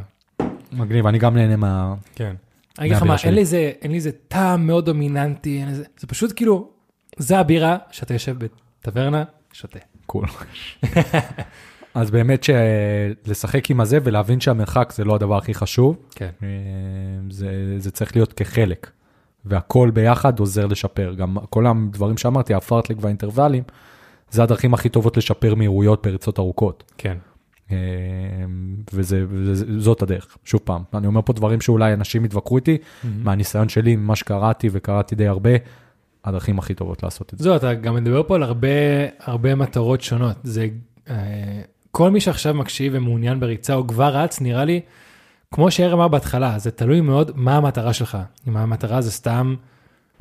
מגניב, 0.71 1.08
אני 1.08 1.17
גם 1.17 1.36
נהנה 1.38 1.55
מה... 1.55 1.95
כן. 2.15 2.36
אני 2.79 2.88
אגיד 2.88 2.97
לך 2.97 3.03
מה. 3.03 3.15
אין 3.23 3.34
לי 3.91 3.95
איזה, 3.95 4.12
טעם 4.27 4.67
מאוד 4.67 4.86
דומיננטי, 4.86 5.65
זה 5.97 6.08
פשוט 6.08 6.34
כאילו, 6.36 6.69
זה 7.17 7.39
הבירה 7.39 7.77
שאתה 7.91 8.13
יושב 8.13 8.38
בטברנה, 8.82 9.24
שותה. 9.54 9.80
קול. 10.06 10.26
אז 11.94 12.12
באמת 12.12 12.44
שלשחק 12.44 13.72
עם 13.72 13.82
הזה 13.82 14.00
ולהבין 14.04 14.39
שהמרחק 14.39 14.94
זה 14.96 15.04
לא 15.04 15.15
הדבר 15.15 15.38
הכי 15.38 15.54
חשוב, 15.54 15.98
כן. 16.15 16.30
אה, 16.44 16.48
זה, 17.30 17.76
זה 17.78 17.92
צריך 17.92 18.15
להיות 18.15 18.34
כחלק, 18.34 18.92
והכל 19.46 19.92
ביחד 19.94 20.39
עוזר 20.39 20.65
לשפר. 20.65 21.13
גם 21.13 21.38
כל 21.50 21.65
הדברים 21.68 22.18
שאמרתי, 22.18 22.54
הפרטלק 22.54 22.98
והאינטרוולים, 23.02 23.63
זה 24.32 24.44
הדרכים 24.44 24.74
הכי 24.74 24.89
טובות 24.89 25.18
לשפר 25.18 25.56
מהירויות 25.56 26.08
בריצות 26.08 26.39
ארוכות. 26.39 26.92
כן. 26.98 27.18
אה, 27.72 27.78
וזה, 28.94 29.26
וזה, 29.30 29.80
זאת 29.80 30.02
הדרך, 30.02 30.38
שוב 30.46 30.62
פעם, 30.63 30.84
אני 30.94 31.08
אומר 31.08 31.22
פה 31.22 31.34
דברים 31.34 31.62
שאולי 31.62 31.94
אנשים 31.94 32.26
יתווכחו 32.26 32.58
איתי, 32.58 32.78
מהניסיון 33.04 33.70
שלי, 33.70 33.96
ממה 33.96 34.15
שקראתי, 34.15 34.70
וקראתי 34.72 35.15
די 35.15 35.28
הרבה, 35.28 35.52
הדרכים 36.25 36.60
הכי 36.60 36.73
טובות 36.73 37.03
לעשות 37.03 37.34
את 37.34 37.39
זה. 37.39 37.43
זהו, 37.43 37.55
אתה 37.55 37.73
גם 37.73 37.95
מדבר 37.95 38.23
פה 38.23 38.36
על 38.36 38.43
הרבה, 38.43 38.67
הרבה 39.19 39.55
מטרות 39.55 40.01
שונות. 40.01 40.36
זה, 40.43 40.67
אה, 41.10 41.62
כל 41.91 42.12
מי 42.12 42.21
שעכשיו 42.21 42.53
מקשיב 42.53 42.93
ומעוניין 42.95 43.39
בריצה 43.39 43.73
או 43.73 43.88
כבר 43.88 44.17
רץ, 44.17 44.41
נראה 44.41 44.65
לי, 44.65 44.82
כמו 45.51 45.71
שיאיר 45.71 45.93
אמר 45.93 46.08
בהתחלה, 46.08 46.60
זה 46.60 46.71
תלוי 46.71 47.01
מאוד 47.01 47.32
מה 47.36 47.58
המטרה 47.58 47.93
שלך. 47.93 48.17
אם 48.47 48.58
המטרה 48.58 49.01
זה 49.01 49.12
סתם 49.12 49.55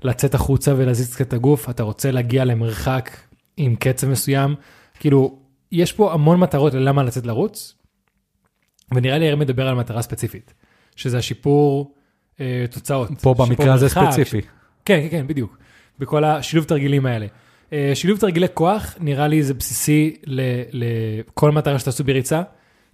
לצאת 0.02 0.34
החוצה 0.34 0.74
ולהזיז 0.76 1.14
קצת 1.14 1.28
את 1.28 1.32
הגוף, 1.32 1.70
אתה 1.70 1.82
רוצה 1.82 2.10
להגיע 2.10 2.44
למרחק 2.44 3.10
עם 3.56 3.76
קצב 3.76 4.08
מסוים, 4.08 4.54
כאילו, 5.00 5.38
יש 5.72 5.92
פה 5.92 6.12
המון 6.12 6.40
מטרות 6.40 6.74
ללמה 6.74 7.02
לצאת 7.02 7.26
לרוץ, 7.26 7.74
ונראה 8.94 9.18
לי 9.18 9.24
יאיר 9.24 9.36
מדבר 9.36 9.68
על 9.68 9.74
מטרה 9.74 10.02
ספציפית, 10.02 10.54
שזה 10.96 11.18
השיפור 11.18 11.94
אה, 12.40 12.64
תוצאות. 12.70 13.08
פה 13.22 13.34
במקרה 13.38 13.74
הזה 13.74 13.88
ספציפי. 13.88 14.40
כן, 14.40 14.48
כן, 14.84 15.08
כן, 15.10 15.26
בדיוק. 15.26 15.58
בכל 15.98 16.24
השילוב 16.24 16.64
תרגילים 16.64 17.06
האלה. 17.06 17.26
אה, 17.72 17.92
שילוב 17.94 18.18
תרגילי 18.18 18.46
כוח, 18.54 18.94
נראה 19.00 19.28
לי 19.28 19.42
זה 19.42 19.54
בסיסי 19.54 20.16
לכל 20.72 21.50
מטרה 21.50 21.78
שתעשו 21.78 22.04
בריצה, 22.04 22.42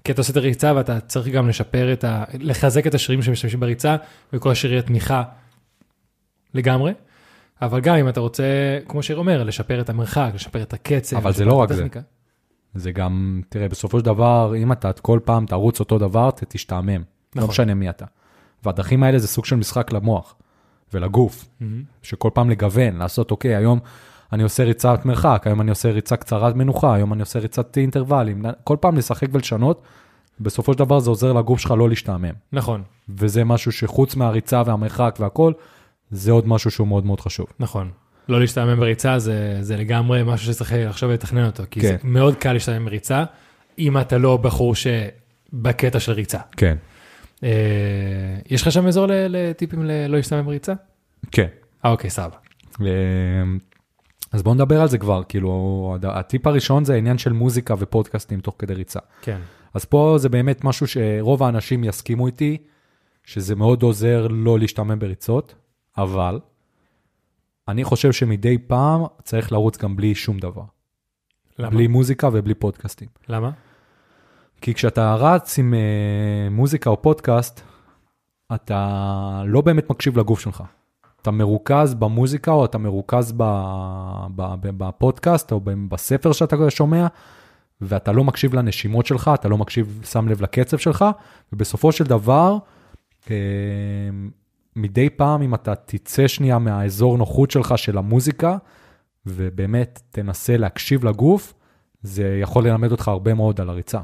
כי 0.05 0.13
אתה 0.13 0.21
עושה 0.21 0.33
את 0.33 0.37
הריצה 0.37 0.73
ואתה 0.77 1.01
צריך 1.01 1.35
גם 1.35 1.49
לשפר 1.49 1.93
את 1.93 2.05
ה... 2.05 2.25
לחזק 2.39 2.87
את 2.87 2.95
השרירים 2.95 3.23
שמשתמשים 3.23 3.61
בריצה, 3.61 3.97
וכל 4.33 4.51
השרירי 4.51 4.83
תמיכה 4.83 5.23
לגמרי. 6.55 6.93
אבל 7.63 7.81
גם 7.81 7.97
אם 7.97 8.09
אתה 8.09 8.21
רוצה, 8.21 8.45
כמו 8.89 9.03
שיר 9.03 9.17
אומר, 9.17 9.43
לשפר 9.43 9.81
את 9.81 9.89
המרחק, 9.89 10.31
לשפר 10.35 10.63
את 10.63 10.73
הקצב. 10.73 11.17
אבל 11.17 11.33
זה 11.33 11.45
לא 11.45 11.55
רק 11.55 11.69
זה. 11.69 11.75
הטכניקה. 11.75 12.01
זה 12.75 12.93
גם, 12.93 13.41
תראה, 13.49 13.69
בסופו 13.69 13.99
של 13.99 14.05
דבר, 14.05 14.55
אם 14.57 14.73
אתה 14.73 14.93
כל 14.93 15.21
פעם 15.25 15.47
תרוץ 15.47 15.81
אותו 15.81 15.99
דבר, 15.99 16.29
אתה 16.29 16.47
תשתעמם. 16.47 16.89
לא 16.89 17.03
נכון. 17.37 17.49
משנה 17.49 17.75
מי 17.75 17.91
אתה. 17.91 18.05
והדרכים 18.65 19.03
האלה 19.03 19.19
זה 19.19 19.29
סוג 19.29 19.45
של 19.45 19.57
משחק 19.57 19.93
למוח 19.93 20.35
ולגוף, 20.95 21.45
מהמם. 21.61 21.83
שכל 22.03 22.31
פעם 22.35 22.51
לגוון, 22.51 22.97
לעשות, 22.97 23.31
אוקיי, 23.31 23.57
היום 23.57 23.79
אני 24.33 24.43
עושה 24.43 24.65
ריצת 24.65 25.01
מרחק, 25.05 25.43
היום 25.47 25.61
אני 25.61 25.71
עושה 25.71 25.91
ריצה 25.91 26.17
קצרת 26.17 26.57
מנוחה, 26.57 26.95
היום 26.95 27.13
אני 27.13 27.21
עושה 27.21 27.39
ריצת 27.39 27.79
אינטרוולים, 27.79 28.45
כל 28.65 28.77
פעם 28.81 28.97
לשחק 28.97 29.29
ולשנות, 29.33 29.83
בסופו 30.41 30.73
של 30.73 30.79
דבר 30.79 30.99
זה 30.99 31.11
עוזר 31.11 31.33
לגוף 31.33 31.61
שלך 31.61 31.71
לא 31.71 31.89
להשתעמם. 31.89 32.35
נכון, 32.53 32.83
וזה 33.09 33.45
משהו 33.45 33.73
שחוץ 33.73 34.17
מהריצה 34.17 34.63
והמרחק 34.67 35.17
והכל, 35.21 35.53
זה 36.11 36.33
עוד 36.33 36.49
משהו 36.49 36.71
שהוא 36.71 36.89
מאוד 36.89 37.07
מאוד 37.07 37.21
חשוב. 37.21 37.47
נכון. 37.59 37.91
לא 38.29 38.41
להשתעמם 38.41 38.81
בריצה 38.81 39.19
זה, 39.19 39.59
זה 39.61 39.77
לגמרי 39.77 40.23
משהו 40.27 40.53
שצריך 40.53 40.73
לחשוב 40.77 41.11
ולתכנן 41.11 41.47
אותו, 41.47 41.63
כי 41.71 41.81
כן. 41.81 41.89
זה 41.89 41.97
מאוד 42.05 42.35
קל 42.35 42.53
להשתעמם 42.53 42.85
בריצה, 42.85 43.25
אם 43.79 43.99
אתה 43.99 44.19
לא 44.19 44.37
בחור 44.37 44.75
שבקטע 44.75 46.01
של 46.01 46.13
ריצה. 46.13 46.39
כן. 46.57 46.77
אה, 47.45 47.51
יש 48.51 48.63
לך 48.63 48.73
שם 48.73 48.87
אזור 48.87 49.07
לטיפים 49.09 49.85
ללא 49.85 50.17
להשתעמם 50.17 50.47
בריצה? 50.47 50.73
כן. 51.31 51.47
אה, 51.85 51.91
אוקיי, 51.91 52.11
סבבה. 52.11 52.37
אה, 52.81 52.87
אז 54.33 54.43
בואו 54.43 54.55
נדבר 54.55 54.81
על 54.81 54.89
זה 54.89 54.99
כבר, 54.99 55.23
כאילו, 55.29 55.97
הטיפ 56.03 56.47
הראשון 56.47 56.85
זה 56.85 56.95
העניין 56.95 57.19
של 57.19 57.33
מוזיקה 57.33 57.75
ופודקאסטים 57.79 58.41
תוך 58.41 58.55
כדי 58.59 58.75
ריצה. 58.75 59.01
כן. 59.23 59.39
אז 59.75 59.85
פה 59.85 60.15
זה 60.19 60.29
באמת 60.29 60.65
משהו 60.65 60.87
שרוב 60.87 61.43
האנשים 61.43 61.85
יסכימו 61.85 62.27
איתי, 62.27 62.59
שזה 63.25 63.55
מאוד 63.55 63.83
עוזר 63.83 64.27
לא 64.31 64.59
להשתעמם 64.59 64.99
בריצות, 64.99 65.55
אבל 65.99 66.41
אני 67.69 67.85
חושב 67.85 68.13
שמדי 68.13 68.59
פעם 68.59 69.03
צריך 69.23 69.53
לרוץ 69.53 69.77
גם 69.77 69.97
בלי 69.97 70.15
שום 70.15 70.39
דבר. 70.39 70.65
למה? 71.59 71.71
בלי 71.71 71.87
מוזיקה 71.87 72.29
ובלי 72.33 72.55
פודקאסטים. 72.55 73.09
למה? 73.29 73.51
כי 74.65 74.75
כשאתה 74.75 75.15
רץ 75.15 75.59
עם 75.59 75.75
uh, 75.75 76.53
מוזיקה 76.53 76.91
או 76.91 77.03
פודקאסט, 77.03 77.61
אתה 78.55 79.43
לא 79.47 79.61
באמת 79.61 79.91
מקשיב 79.91 80.19
לגוף 80.19 80.41
שלך. 80.41 80.63
אתה 81.23 81.31
מרוכז 81.31 81.95
במוזיקה 81.95 82.51
או 82.51 82.65
אתה 82.65 82.79
מרוכז 82.79 83.35
בפודקאסט 84.63 85.53
או 85.53 85.61
בספר 85.89 86.33
שאתה 86.33 86.71
שומע, 86.71 87.07
ואתה 87.81 88.13
לא 88.13 88.25
מקשיב 88.25 88.55
לנשימות 88.55 89.07
שלך, 89.07 89.31
אתה 89.35 89.49
לא 89.49 89.59
מקשיב, 89.59 90.01
שם 90.11 90.29
לב 90.29 90.43
לקצב 90.43 90.79
שלך, 90.79 91.05
ובסופו 91.53 91.93
של 91.93 92.05
דבר, 92.05 92.59
אה, 93.31 93.37
מדי 94.77 95.11
פעם 95.11 95.43
אם 95.43 95.55
אתה 95.55 95.75
תצא 95.75 96.29
שנייה 96.29 96.59
מהאזור 96.59 97.19
נוחות 97.19 97.51
שלך 97.51 97.79
של 97.79 97.99
המוזיקה, 97.99 98.57
ובאמת 99.27 100.03
תנסה 100.11 100.57
להקשיב 100.57 101.05
לגוף, 101.05 101.55
זה 102.03 102.39
יכול 102.43 102.69
ללמד 102.69 102.91
אותך 102.91 103.09
הרבה 103.09 103.35
מאוד 103.35 103.61
על 103.61 103.71
הריצה. 103.71 104.01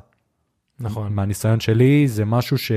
נכון. 0.81 1.13
מהניסיון 1.13 1.61
שלי 1.61 2.09
זה 2.09 2.25
משהו 2.25 2.59
ש... 2.59 2.73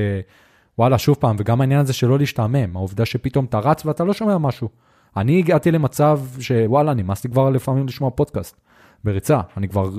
וואלה, 0.77 0.97
שוב 0.97 1.17
פעם, 1.19 1.35
וגם 1.39 1.61
העניין 1.61 1.79
הזה 1.79 1.93
שלא 1.93 2.19
להשתעמם, 2.19 2.75
העובדה 2.75 3.05
שפתאום 3.05 3.45
אתה 3.45 3.59
רץ 3.59 3.85
ואתה 3.85 4.03
לא 4.03 4.13
שומע 4.13 4.37
משהו. 4.37 4.69
אני 5.17 5.39
הגעתי 5.39 5.71
למצב 5.71 6.19
שוואלה, 6.39 6.93
נמאס 6.93 7.23
לי 7.23 7.29
כבר 7.29 7.49
לפעמים 7.49 7.87
לשמוע 7.87 8.09
פודקאסט 8.09 8.61
בריצה, 9.03 9.41
אני 9.57 9.69
כבר 9.69 9.89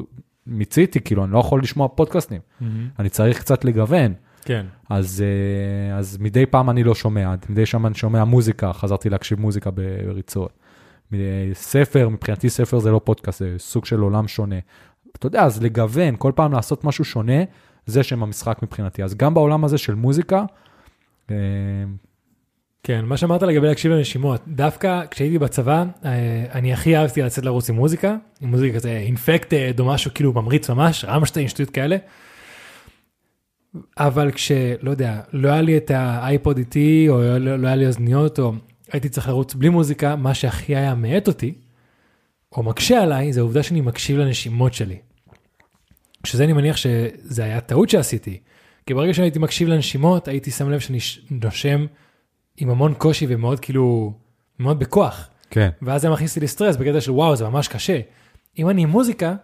מיציתי, 0.47 1.01
כאילו, 1.01 1.25
אני 1.25 1.33
לא 1.33 1.39
יכול 1.39 1.63
לשמוע 1.63 1.89
פודקאסטים, 1.89 2.41
מהמם. 2.61 2.89
אני 2.99 3.09
צריך 3.09 3.39
קצת 3.39 3.65
לגוון. 3.65 4.15
כן. 4.45 4.67
אז, 4.91 5.25
אה, 5.25 5.99
אז 5.99 6.19
מדי 6.21 6.47
פעם 6.47 6.71
אני 6.71 6.85
לא 6.85 6.95
שומע, 6.95 7.35
מדי 7.49 7.67
פעם 7.67 7.87
אני 7.87 7.95
שומע 7.95 8.25
מוזיקה, 8.25 8.73
חזרתי 8.73 9.11
להקשיב 9.11 9.41
מוזיקה 9.41 9.71
בריצות. 9.71 10.53
ספר, 11.53 12.09
מבחינתי 12.09 12.51
ספר 12.51 12.79
זה 12.79 12.91
לא 12.91 13.01
פודקאסט, 13.05 13.39
זה 13.39 13.55
סוג 13.59 13.85
של 13.85 14.01
עולם 14.01 14.29
שונה. 14.29 14.57
אתה 15.17 15.27
יודע, 15.27 15.43
אז 15.45 15.63
לגוון, 15.63 16.15
כל 16.19 16.33
פעם 16.35 16.53
לעשות 16.53 16.85
משהו 16.85 17.05
שונה, 17.05 17.43
זה 17.87 18.03
שם 18.03 18.23
המשחק 18.23 18.63
מבחינתי. 18.63 19.03
אז 19.03 19.15
גם 19.15 19.35
בעולם 19.35 19.65
הזה 19.65 19.79
של 19.79 19.95
מוזיקה, 19.95 20.45
אה, 21.31 21.37
כן, 22.83 23.05
מה 23.05 23.17
שאמרת 23.17 23.43
לגבי 23.43 23.67
להקשיב 23.67 23.93
לנשימות, 23.93 24.41
דווקא 24.49 25.03
כשהייתי 25.11 25.39
בצבא, 25.39 25.85
אה, 26.05 26.45
אני 26.53 26.73
הכי 26.73 26.97
אהבתי 26.97 27.23
לצאת 27.23 27.45
לרוץ 27.45 27.71
עם 27.71 27.77
מוזיקה, 27.77 28.17
עם 28.41 28.51
מוזיקה 28.51 28.75
כזה 28.75 28.91
אינפקטד 28.91 29.81
או 29.81 29.85
משהו 29.85 30.11
כאילו 30.15 30.33
ממריץ 30.33 30.71
ממש, 30.71 31.05
רמשטיין, 31.05 31.49
שטויות 31.49 31.71
כאלה. 31.71 31.97
אבל 33.99 34.31
כשלא 34.31 34.91
יודע, 34.91 35.21
לא 35.33 35.49
היה 35.49 35.63
לי 35.63 35.77
את 35.77 35.91
האייפוד 35.91 36.59
איתי, 36.59 37.07
או 37.09 37.23
לא, 37.39 37.57
לא 37.57 37.67
היה 37.67 37.77
לי 37.77 37.87
אוזניות, 37.87 38.39
או 38.39 38.53
הייתי 38.93 39.09
צריך 39.09 39.29
לרוץ 39.29 39.55
בלי 39.55 39.69
מוזיקה, 39.69 40.17
מה 40.17 40.35
שהכי 40.35 40.77
היה 40.77 40.95
מאט 40.95 41.29
אותי, 41.29 41.55
או 42.53 42.63
מקשה 42.63 43.03
עליי, 43.03 43.33
זה 43.33 43.41
העובדה 43.41 43.63
שאני 43.63 43.81
מקשיב 43.81 44.19
לנשימות 44.19 44.75
שלי. 44.75 44.99
שזה 46.25 46.45
אני 46.45 46.53
מניח 46.53 46.77
שזה 46.77 47.45
היה 47.45 47.61
טעות 47.61 47.89
שעשיתי, 47.89 48.39
כי 48.87 48.95
ברגע 48.95 49.15
שהייתי 49.15 49.39
מקשיב 49.39 49.69
לנשימות, 49.69 50.29
הייתי 50.29 50.51
שם 50.51 50.71
לב 50.71 50.81
שאני 50.81 50.99
נושם 51.31 51.87
עם 52.57 52.71
המון 52.71 52.95
קושי 52.95 53.27
ומאוד 53.29 53.61
כאילו, 53.61 54.13
מאוד 54.59 54.79
בכוח. 54.79 55.29
כן, 55.51 55.69
ואז 55.83 56.03
זה 56.03 56.11
מכניס 56.11 56.31
אותי 56.31 56.45
לסטרס 56.45 56.77
בקטע 56.77 57.01
של 57.01 57.11
וואו, 57.11 57.37
זה 57.37 57.49
ממש 57.49 57.69
קשה. 57.69 58.01
אם 58.59 58.69
אני 58.69 58.83
עם 58.83 58.89
מוזיקה, 58.89 59.35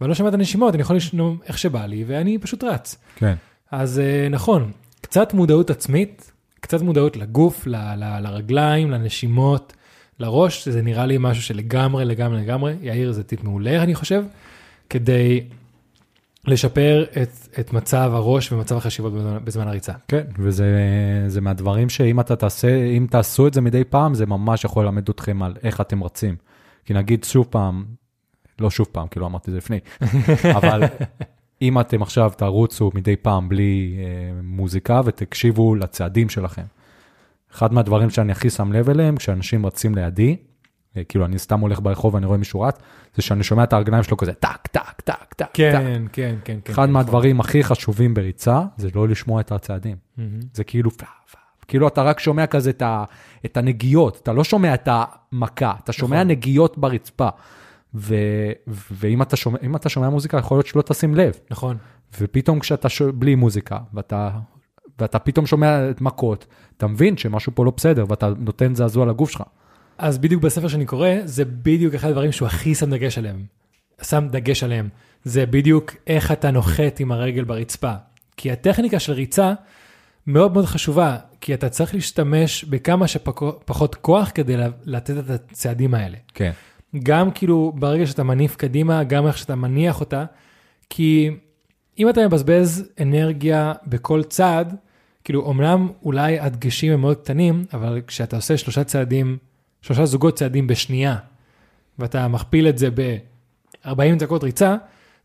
ואני 0.00 0.08
לא 0.08 0.14
שומע 0.14 0.28
את 0.28 0.34
הנשימות, 0.34 0.74
אני 0.74 0.82
יכול 0.82 0.96
לשנום 0.96 1.38
איך 1.46 1.58
שבא 1.58 1.86
לי, 1.86 2.04
ואני 2.06 2.38
פשוט 2.38 2.64
רץ. 2.64 2.96
כן, 3.16 3.34
אז 3.70 3.98
אה, 3.98 4.28
נכון, 4.30 4.72
קצת 5.00 5.34
מודעות 5.34 5.70
עצמית, 5.70 6.32
קצת 6.60 6.82
מודעות 6.82 7.16
לגוף, 7.16 7.66
ל- 7.66 7.76
ל- 7.76 8.20
לרגליים, 8.22 8.90
לנשימות, 8.90 9.72
לראש, 10.18 10.68
זה 10.68 10.82
נראה 10.82 11.06
לי 11.06 11.16
משהו 11.20 11.42
שלגמרי, 11.42 12.04
לגמרי, 12.04 12.42
לגמרי, 12.42 12.74
יאיר 12.82 13.12
זה 13.12 13.24
טיפ 13.24 13.44
מעולה, 13.44 13.82
אני 13.82 13.94
חושב, 13.94 14.24
כדי 14.90 15.40
לשפר 16.46 17.04
את, 17.22 17.30
את 17.60 17.72
מצב 17.72 18.10
הראש 18.14 18.52
ומצב 18.52 18.76
החשיבות 18.76 19.12
בזמן, 19.12 19.38
בזמן 19.44 19.68
הריצה. 19.68 19.92
כן, 20.08 20.24
וזה 20.38 20.66
זה 21.28 21.40
מהדברים 21.40 21.88
שאם 21.88 22.20
אתה 22.20 22.36
תעשה, 22.36 22.84
אם 22.84 23.06
תעשו 23.10 23.46
את 23.46 23.54
זה 23.54 23.60
מדי 23.60 23.84
פעם, 23.84 24.14
זה 24.14 24.26
ממש 24.26 24.64
יכול 24.64 24.84
ללמד 24.84 25.08
אתכם 25.08 25.42
על 25.42 25.54
איך 25.62 25.80
אתם 25.80 26.04
רצים. 26.04 26.36
כי 26.84 26.94
נגיד 26.94 27.24
שוב 27.24 27.46
פעם, 27.50 27.84
לא 28.58 28.70
שוב 28.70 28.86
פעם, 28.92 29.08
כאילו 29.08 29.26
אמרתי 29.26 29.50
את 29.50 29.52
זה 29.52 29.58
לפני, 29.58 29.78
אבל 30.58 30.82
אם 31.62 31.80
אתם 31.80 32.02
עכשיו 32.02 32.32
תרוצו 32.36 32.90
מדי 32.94 33.16
פעם 33.16 33.48
בלי 33.48 33.96
אה, 33.98 34.40
מוזיקה 34.42 35.00
ותקשיבו 35.04 35.74
לצעדים 35.74 36.28
שלכם. 36.28 36.62
אחד 37.52 37.72
מהדברים 37.72 38.10
שאני 38.10 38.32
הכי 38.32 38.50
שם 38.50 38.72
לב 38.72 38.90
אליהם, 38.90 39.16
כשאנשים 39.16 39.66
רצים 39.66 39.94
לידי, 39.94 40.36
כאילו 41.08 41.24
אני 41.24 41.38
סתם 41.38 41.60
הולך 41.60 41.80
ברחוב 41.80 42.14
ואני 42.14 42.26
רואה 42.26 42.38
מישהו 42.38 42.60
רץ, 42.60 42.78
זה 43.14 43.22
שאני 43.22 43.44
שומע 43.44 43.64
את 43.64 43.72
הרגליים 43.72 44.02
שלו 44.02 44.16
כזה 44.16 44.32
טק, 44.32 44.66
טק, 44.66 45.00
טק, 45.00 45.00
טק, 45.00 45.34
טק. 45.34 45.46
כן, 45.52 46.04
כן, 46.12 46.36
כן. 46.44 46.58
כן, 46.64 46.72
אחד 46.72 46.86
כן, 46.86 46.92
מהדברים 46.92 47.40
הכי 47.40 47.64
חשובים 47.64 48.14
בריצה, 48.14 48.62
זה 48.76 48.88
לא 48.94 49.08
לשמוע 49.08 49.40
את 49.40 49.52
הצעדים. 49.52 49.96
נכון. 50.18 50.40
זה 50.52 50.64
כאילו, 50.64 50.90
כאילו 51.68 51.88
אתה 51.88 52.02
רק 52.02 52.20
שומע 52.20 52.46
כזה 52.46 52.70
את, 52.70 52.82
ה, 52.82 53.04
את 53.44 53.56
הנגיעות, 53.56 54.20
אתה 54.22 54.32
לא 54.32 54.44
שומע 54.44 54.74
את 54.74 54.88
המכה, 54.92 55.72
אתה 55.84 55.92
שומע 55.92 56.16
נכון. 56.16 56.28
נגיעות 56.28 56.78
ברצפה. 56.78 57.28
ו, 57.94 58.14
ואם 58.66 59.22
אתה 59.22 59.36
שומע, 59.36 59.58
אתה 59.76 59.88
שומע 59.88 60.08
מוזיקה, 60.08 60.38
יכול 60.38 60.56
להיות 60.56 60.66
שלא 60.66 60.82
תשים 60.82 61.14
לב. 61.14 61.32
נכון. 61.50 61.76
ופתאום 62.20 62.58
כשאתה 62.58 62.88
ש... 62.88 63.02
בלי 63.02 63.34
מוזיקה, 63.34 63.78
ואתה, 63.94 64.30
ואתה 64.98 65.18
פתאום 65.18 65.46
שומע 65.46 65.90
את 65.90 66.00
מכות, 66.00 66.46
אתה 66.76 66.86
מבין 66.86 67.16
שמשהו 67.16 67.52
פה 67.54 67.64
לא 67.64 67.72
בסדר, 67.76 68.04
ואתה 68.08 68.32
נותן 68.38 68.74
זעזוע 68.74 69.06
לגוף 69.06 69.30
שלך. 69.30 69.42
אז 69.98 70.18
בדיוק 70.18 70.42
בספר 70.42 70.68
שאני 70.68 70.86
קורא, 70.86 71.08
זה 71.24 71.44
בדיוק 71.44 71.94
אחד 71.94 72.08
הדברים 72.08 72.32
שהוא 72.32 72.46
הכי 72.46 72.74
שם 72.74 72.90
דגש 72.90 73.18
עליהם. 73.18 73.44
שם 74.02 74.28
דגש 74.30 74.62
עליהם. 74.64 74.88
זה 75.24 75.46
בדיוק 75.46 75.94
איך 76.06 76.32
אתה 76.32 76.50
נוחת 76.50 77.00
עם 77.00 77.12
הרגל 77.12 77.44
ברצפה. 77.44 77.92
כי 78.36 78.52
הטכניקה 78.52 78.98
של 78.98 79.12
ריצה 79.12 79.52
מאוד 80.26 80.52
מאוד 80.52 80.64
חשובה, 80.64 81.16
כי 81.40 81.54
אתה 81.54 81.68
צריך 81.68 81.94
להשתמש 81.94 82.64
בכמה 82.64 83.08
שפחות 83.08 83.94
כוח 83.94 84.30
כדי 84.34 84.56
לתת 84.84 85.18
את 85.18 85.30
הצעדים 85.30 85.94
האלה. 85.94 86.16
כן. 86.34 86.50
גם 87.02 87.30
כאילו 87.30 87.72
ברגע 87.76 88.06
שאתה 88.06 88.22
מניף 88.22 88.56
קדימה, 88.56 89.04
גם 89.04 89.26
איך 89.26 89.38
שאתה 89.38 89.54
מניח 89.54 90.00
אותה, 90.00 90.24
כי 90.90 91.30
אם 91.98 92.08
אתה 92.08 92.26
מבזבז 92.26 92.90
אנרגיה 93.02 93.72
בכל 93.86 94.22
צעד, 94.22 94.76
כאילו 95.24 95.50
אמנם 95.50 95.88
אולי 96.02 96.38
הדגשים 96.40 96.92
הם 96.92 97.00
מאוד 97.00 97.16
קטנים, 97.16 97.64
אבל 97.72 98.00
כשאתה 98.06 98.36
עושה 98.36 98.56
שלושה 98.56 98.84
צעדים, 98.84 99.38
שלושה 99.84 100.06
זוגות 100.06 100.34
צעדים 100.36 100.66
בשנייה, 100.66 101.16
ואתה 101.98 102.28
מכפיל 102.28 102.68
את 102.68 102.78
זה 102.78 102.88
ב-40 102.94 104.18
דקות 104.18 104.44
ריצה, 104.44 104.76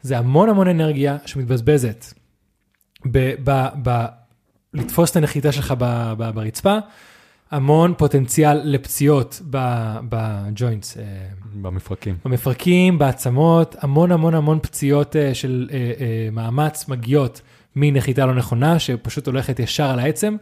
זה 0.01 0.17
המון 0.17 0.49
המון 0.49 0.67
אנרגיה 0.67 1.17
שמתבזבזת 1.25 2.05
ב- 3.11 3.33
ב- 3.43 3.67
ב- 3.83 4.05
לתפוס 4.73 5.11
את 5.11 5.15
הנחיתה 5.15 5.51
שלך 5.51 5.73
ב- 5.77 6.13
ב- 6.17 6.29
ברצפה, 6.29 6.77
המון 7.51 7.93
פוטנציאל 7.97 8.61
לפציעות 8.63 9.41
בג'וינטס. 10.09 10.97
אה, 10.97 11.03
במפרקים. 11.61 12.17
במפרקים, 12.25 12.99
בעצמות, 12.99 13.75
המון 13.79 14.11
המון 14.11 14.35
המון 14.35 14.59
פציעות 14.61 15.15
אה, 15.15 15.33
של 15.33 15.69
אה, 15.71 16.29
מאמץ 16.31 16.87
מגיעות 16.87 17.41
מנחיתה 17.75 18.25
לא 18.25 18.35
נכונה, 18.35 18.79
שפשוט 18.79 19.27
הולכת 19.27 19.59
ישר 19.59 19.89
על 19.89 19.99
העצם. 19.99 20.35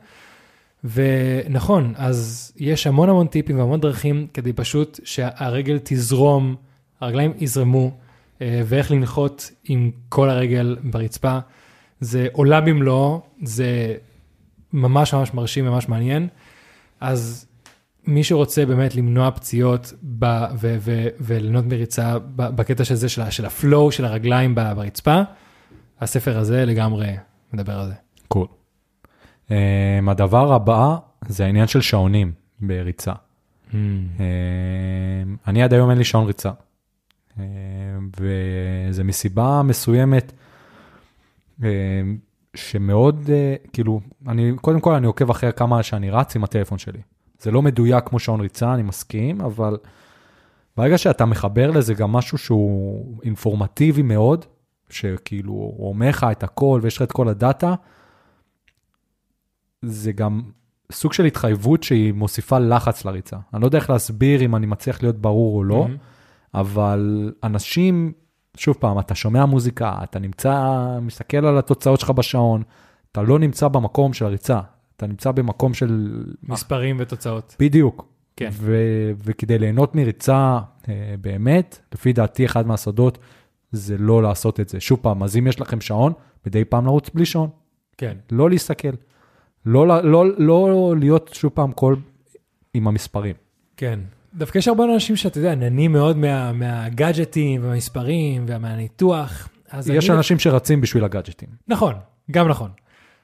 ונכון, 0.84 1.94
אז 1.96 2.52
יש 2.58 2.88
המון 2.88 3.10
המון 3.10 3.28
טיפים 3.28 3.60
והמון 3.60 3.80
דרכים 3.80 4.28
כדי 4.34 4.54
פשוט 4.54 5.00
שהרגל 5.04 5.80
תזרום, 5.84 6.56
הרגליים 7.02 7.34
יזרמו, 7.38 7.92
אה, 8.42 8.62
ואיך 8.66 8.92
לנחות 8.92 9.52
עם 9.64 9.92
כל 10.10 10.30
הרגל 10.30 10.78
ברצפה. 10.84 11.40
זה 12.00 12.28
עולם 12.32 12.66
במלואו, 12.66 13.22
זה 13.44 13.96
ממש 14.74 15.14
ממש 15.14 15.34
מרשים, 15.34 15.66
ממש 15.66 15.90
מעניין. 15.90 16.28
אז 17.00 17.48
מי 18.08 18.24
שרוצה 18.24 18.66
באמת 18.66 18.96
למנוע 18.96 19.32
פציעות 19.32 19.94
ב- 20.20 20.46
ו- 20.60 20.78
ו- 20.80 21.08
וליהנות 21.20 21.66
מריצה 21.66 22.18
בקטע 22.36 22.86
של 22.86 22.96
זה, 22.96 23.10
של, 23.10 23.30
של 23.30 23.46
ה 23.46 23.55
flow 23.55 23.92
של 23.92 24.06
הרגליים 24.06 24.56
ברצפה, 24.56 25.22
הספר 26.02 26.38
הזה 26.38 26.66
לגמרי 26.66 27.16
מדבר 27.54 27.80
על 27.80 27.88
זה. 27.88 27.94
Cool. 28.28 28.48
Um, 28.48 28.57
הדבר 30.08 30.54
הבא 30.54 30.98
זה 31.28 31.46
העניין 31.46 31.68
של 31.68 31.82
שעונים 31.82 32.32
בריצה. 32.60 33.14
Um, 33.72 33.74
אני 35.48 35.64
עד 35.64 35.74
היום 35.74 35.90
אין 35.90 35.98
לי 35.98 36.04
שעון 36.04 36.28
ריצה. 36.28 36.52
Um, 37.30 37.40
וזה 38.20 39.04
מסיבה 39.04 39.62
מסוימת 39.64 40.32
um, 41.60 41.64
שמאוד, 42.56 43.26
uh, 43.26 43.68
כאילו, 43.74 44.02
אני, 44.28 44.52
קודם 44.62 44.80
כל 44.80 44.94
אני 44.94 45.08
עוקב 45.08 45.30
אחרי 45.30 45.54
כמה 45.56 45.84
שאני 45.84 46.10
רץ 46.10 46.36
עם 46.36 46.44
הטלפון 46.44 46.78
שלי. 46.78 47.00
זה 47.40 47.52
לא 47.52 47.62
מדויק 47.62 48.04
כמו 48.08 48.20
שעון 48.20 48.42
ריצה, 48.42 48.74
אני 48.74 48.84
מסכים, 48.84 49.42
אבל 49.42 49.78
ברגע 50.78 50.98
שאתה 50.98 51.26
מחבר 51.26 51.72
לזה 51.72 51.94
גם 51.94 52.12
משהו 52.12 52.38
שהוא 52.38 53.20
אינפורמטיבי 53.24 54.02
מאוד, 54.02 54.46
שכאילו 54.90 55.52
הוא 55.52 55.90
אומר 55.90 56.10
לך 56.10 56.26
את 56.32 56.44
הכל 56.44 56.80
ויש 56.84 56.98
לך 56.98 57.02
את 57.02 57.12
כל 57.12 57.28
הדאטה, 57.28 57.76
זה 59.82 60.12
גם 60.12 60.42
סוג 60.92 61.14
של 61.14 61.26
התחייבות 61.26 61.84
שהיא 61.84 62.14
מוסיפה 62.14 62.60
לחץ 62.60 63.06
לריצה. 63.06 63.38
אני 63.54 63.62
לא 63.62 63.68
יודע 63.68 63.78
איך 63.78 63.90
להסביר 63.90 64.46
אם 64.46 64.56
אני 64.56 64.66
מצליח 64.66 65.04
להיות 65.04 65.16
ברור 65.16 65.58
או 65.58 65.64
לא, 65.64 65.82
מהמם. 65.82 65.98
אבל 66.54 67.34
אנשים, 67.44 68.12
שוב 68.58 68.76
פעם, 68.80 69.00
אתה 69.00 69.16
שומע 69.16 69.46
מוזיקה, 69.46 69.96
אתה 70.04 70.20
נמצא, 70.20 70.76
מסתכל 71.02 71.46
על 71.46 71.58
התוצאות 71.58 72.00
שלך 72.00 72.10
בשעון, 72.10 72.64
אתה 73.12 73.22
לא 73.22 73.40
נמצא 73.40 73.68
במקום 73.68 74.14
של 74.14 74.26
הריצה, 74.26 74.60
אתה 74.98 75.08
נמצא 75.08 75.32
במקום 75.32 75.74
של... 75.74 76.24
מספרים 76.44 76.98
ותוצאות. 77.00 77.56
בדיוק. 77.60 78.06
כן. 78.36 78.50
ו- 78.52 79.12
וכדי 79.24 79.60
ליהנות 79.60 79.96
מריצה 79.96 80.60
אה, 80.90 81.16
באמת, 81.22 81.80
לפי 81.94 82.14
דעתי 82.14 82.46
אחד 82.46 82.68
מהסודות 82.68 83.18
זה 83.72 83.98
לא 83.98 84.24
לעשות 84.24 84.60
את 84.60 84.70
זה. 84.70 84.80
שוב 84.80 85.00
פעם, 85.02 85.24
אז 85.24 85.38
אם 85.38 85.48
יש 85.48 85.62
לכם 85.62 85.82
שעון, 85.82 86.14
מדי 86.46 86.66
פעם 86.66 86.86
לרוץ 86.86 87.10
בלי 87.10 87.26
שעון, 87.26 87.50
כן. 87.98 88.18
לא 88.32 88.50
להסתכל. 88.50 88.92
לא, 89.68 89.88
לא, 89.88 90.04
לא, 90.04 90.26
לא 90.38 90.96
להיות 91.00 91.30
שוב 91.34 91.52
פעם 91.52 91.72
כל 91.72 91.96
עם 92.74 92.88
המספרים. 92.88 93.36
כן. 93.78 94.00
דווקא 94.34 94.58
יש 94.58 94.68
הרבה 94.68 94.84
אנשים 94.84 95.16
שאתה 95.16 95.38
יודע, 95.38 95.56
נהנים 95.56 95.92
מאוד 95.92 96.18
מה, 96.18 96.52
מהגאדג'טים 96.52 97.64
והמספרים 97.64 98.46
ומהניתוח. 98.48 99.50
יש 99.94 100.10
אני... 100.10 100.18
אנשים 100.18 100.40
שרצים 100.40 100.82
בשביל 100.82 101.04
הגאדג'טים. 101.04 101.50
נכון, 101.68 101.94
גם 102.32 102.48
נכון. 102.48 102.70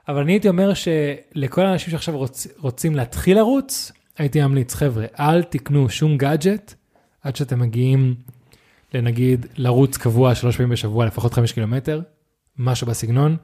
אבל 0.07 0.21
אני 0.21 0.31
הייתי 0.31 0.49
אומר 0.49 0.71
שלכל 0.73 1.65
האנשים 1.65 1.91
שעכשיו 1.91 2.17
רוצ, 2.17 2.47
רוצים 2.57 2.95
להתחיל 2.95 3.37
לרוץ, 3.37 3.91
הייתי 4.17 4.41
ממליץ, 4.41 4.73
חבר'ה, 4.73 5.05
אל 5.19 5.43
תקנו 5.43 5.89
שום 5.89 6.17
גאדג'ט 6.17 6.73
עד 7.21 7.35
שאתם 7.35 7.59
מגיעים 7.59 8.15
לנגיד 8.93 9.45
לרוץ 9.55 9.97
קבוע 9.97 10.35
שלוש 10.35 10.57
פעמים 10.57 10.71
בשבוע, 10.71 11.05
לפחות 11.05 11.33
חמש 11.33 11.51
קילומטר, 11.51 12.01
משהו 12.57 12.87
בסגנון. 12.87 13.37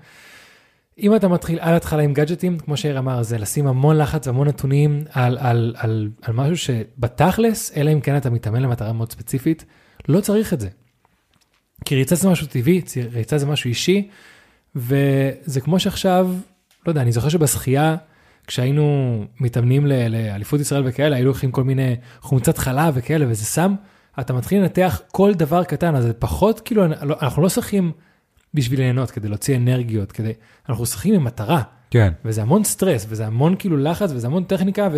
אם 1.01 1.15
אתה 1.15 1.27
מתחיל 1.27 1.59
על 1.62 1.75
התחלה 1.75 2.03
עם 2.03 2.13
גאדג'טים, 2.13 2.59
כמו 2.59 2.77
שאיר 2.77 2.99
אמר, 2.99 3.23
זה 3.23 3.38
לשים 3.38 3.67
המון 3.67 3.97
לחץ 3.97 4.27
והמון 4.27 4.47
נתונים 4.47 5.03
על, 5.12 5.38
על, 5.38 5.75
על, 5.77 6.09
על 6.21 6.33
משהו 6.33 6.57
שבתכלס, 6.57 7.77
אלא 7.77 7.93
אם 7.93 8.01
כן 8.01 8.17
אתה 8.17 8.29
מתאמן 8.29 8.62
למטרה 8.62 8.93
מאוד 8.93 9.12
ספציפית, 9.12 9.65
לא 10.07 10.21
צריך 10.21 10.53
את 10.53 10.59
זה. 10.59 10.69
כי 11.85 11.95
ריצה 11.95 12.15
זה 12.15 12.29
משהו 12.29 12.47
טבעי, 12.47 12.81
ריצה 13.12 13.38
זה 13.38 13.45
משהו 13.45 13.67
אישי, 13.67 14.07
וזה 14.75 15.62
כמו 15.62 15.79
שעכשיו, 15.79 16.29
לא 16.85 16.91
יודע, 16.91 17.01
אני 17.01 17.12
זוכר 17.12 17.29
שבשחייה, 17.29 17.95
כשהיינו 18.47 19.25
מתאמנים 19.39 19.85
לאליפות 19.85 20.59
ישראל 20.59 20.83
וכאלה, 20.85 21.15
היו 21.15 21.25
לוקחים 21.25 21.51
כל 21.51 21.63
מיני 21.63 21.95
חומצת 22.21 22.57
חלב 22.57 22.93
וכאלה, 22.97 23.25
וזה 23.29 23.45
סם, 23.45 23.75
אתה 24.19 24.33
מתחיל 24.33 24.62
לנתח 24.62 25.01
כל 25.12 25.33
דבר 25.33 25.63
קטן, 25.63 25.95
אז 25.95 26.03
זה 26.03 26.13
פחות, 26.13 26.59
כאילו, 26.59 26.85
אנחנו 27.21 27.41
לא 27.41 27.49
שחים 27.49 27.91
בשביל 28.53 28.79
ליהנות, 28.79 29.12
כדי 29.12 29.27
להוציא 29.27 29.57
אנרגיות, 29.57 30.12
כדי, 30.12 30.31
אנחנו 30.69 30.85
שחים 30.85 31.13
עם 31.13 31.23
מטרה, 31.23 31.62
כן. 31.91 32.13
וזה 32.25 32.41
המון 32.41 32.63
סטרס, 32.63 33.05
וזה 33.09 33.27
המון 33.27 33.55
כאילו 33.59 33.77
לחץ, 33.77 34.12
וזה 34.12 34.27
המון 34.27 34.43
טכניקה, 34.43 34.89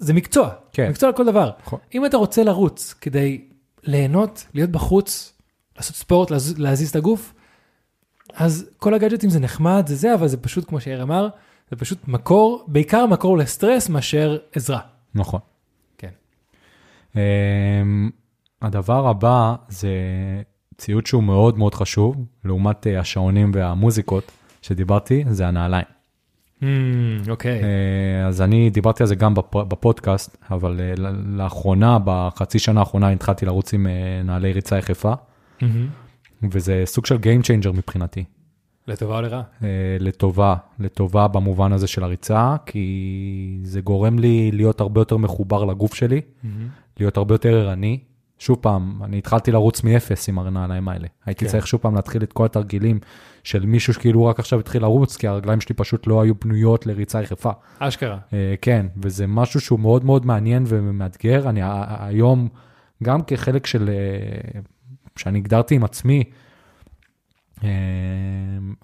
וזה 0.00 0.14
מקצוע, 0.14 0.50
כן. 0.72 0.90
מקצוע 0.90 1.10
לכל 1.10 1.26
דבר. 1.26 1.50
נכון. 1.62 1.78
אם 1.94 2.06
אתה 2.06 2.16
רוצה 2.16 2.44
לרוץ 2.44 2.94
כדי 3.00 3.44
ליהנות, 3.82 4.46
להיות 4.54 4.70
בחוץ, 4.70 5.32
לעשות 5.76 5.96
ספורט, 5.96 6.30
להז- 6.30 6.58
להזיז 6.58 6.90
את 6.90 6.96
הגוף, 6.96 7.34
אז 8.34 8.70
כל 8.76 8.94
הגאדג'טים 8.94 9.30
זה 9.30 9.40
נחמד, 9.40 9.84
זה 9.86 9.94
זה, 9.96 10.14
אבל 10.14 10.28
זה 10.28 10.36
פשוט, 10.36 10.68
כמו 10.68 10.80
שיאיר 10.80 11.02
אמר, 11.02 11.28
זה 11.70 11.76
פשוט 11.76 12.08
מקור, 12.08 12.64
בעיקר 12.68 13.06
מקור 13.06 13.38
לסטרס 13.38 13.88
מאשר 13.88 14.38
עזרה. 14.52 14.80
נכון. 15.14 15.40
כן. 15.98 16.10
Um, 17.12 17.16
הדבר 18.62 19.08
הבא 19.08 19.54
זה 19.68 19.88
ציוד 20.78 21.06
שהוא 21.06 21.22
מאוד 21.22 21.58
מאוד 21.58 21.74
חשוב, 21.74 22.16
לעומת 22.44 22.86
uh, 22.86 23.00
השעונים 23.00 23.50
והמוזיקות 23.54 24.30
שדיברתי, 24.62 25.24
זה 25.30 25.48
הנעליים. 25.48 25.84
אוקיי. 27.28 27.60
Uh, 27.60 27.64
אז 28.28 28.42
אני 28.42 28.70
דיברתי 28.70 29.02
על 29.02 29.06
זה 29.06 29.14
גם 29.14 29.34
בפ- 29.34 29.64
בפודקאסט, 29.68 30.36
אבל 30.50 30.80
ל- 30.96 31.36
לאחרונה, 31.42 31.98
בחצי 32.04 32.58
שנה 32.58 32.80
האחרונה, 32.80 33.10
התחלתי 33.10 33.46
לרוץ 33.46 33.74
עם 33.74 33.86
נעלי 34.24 34.52
ריצה 34.52 34.78
יחפה. 34.78 35.12
מהמם. 35.62 35.86
וזה 36.42 36.82
סוג 36.86 37.06
של 37.06 37.16
Game 37.16 37.42
Changer 37.44 37.72
מבחינתי. 37.72 38.24
לטובה 38.88 39.16
או 39.16 39.22
לרעה? 39.22 39.42
אה, 39.62 39.68
לטובה, 40.00 40.54
לטובה 40.78 41.28
במובן 41.28 41.72
הזה 41.72 41.86
של 41.86 42.04
הריצה, 42.04 42.56
כי 42.66 43.58
זה 43.62 43.80
גורם 43.80 44.18
לי 44.18 44.50
להיות 44.52 44.80
הרבה 44.80 45.00
יותר 45.00 45.16
מחובר 45.16 45.64
לגוף 45.64 45.94
שלי, 45.94 46.20
להיות 47.00 47.16
הרבה 47.16 47.34
יותר 47.34 47.54
ערני. 47.54 47.98
שוב 48.38 48.58
פעם, 48.60 49.00
אני 49.04 49.18
התחלתי 49.18 49.52
לרוץ 49.52 49.82
מאפס 49.84 50.28
עם 50.28 50.38
הנעליים 50.38 50.88
האלה. 50.88 51.06
הייתי 51.26 51.44
כן. 51.44 51.50
צריך 51.50 51.66
שוב 51.66 51.80
פעם 51.80 51.94
להתחיל 51.94 52.22
את 52.22 52.32
כל 52.32 52.44
התרגילים 52.44 53.00
של 53.44 53.66
מישהו 53.66 53.94
שכאילו 53.94 54.24
רק 54.24 54.38
עכשיו 54.38 54.60
התחיל 54.60 54.82
לרוץ, 54.82 55.16
כי 55.16 55.26
הרגליים 55.26 55.60
שלי 55.60 55.74
פשוט 55.74 56.06
לא 56.06 56.22
היו 56.22 56.34
בנויות 56.34 56.86
לריצה 56.86 57.22
יחפה. 57.22 57.50
אשכרה. 57.78 58.18
אה, 58.32 58.54
כן, 58.62 58.86
וזה 58.96 59.26
משהו 59.26 59.60
שהוא 59.60 59.80
מאוד 59.80 60.04
מאוד 60.04 60.26
מעניין 60.26 60.64
ומאתגר. 60.66 61.48
אני 61.48 61.60
היום, 61.98 62.48
גם 63.02 63.22
כחלק 63.22 63.66
של, 63.66 63.88
אה, 63.88 64.60
שאני 65.16 65.38
הגדרתי 65.38 65.74
עם 65.74 65.84
עצמי, 65.84 66.24
אה, 67.64 67.68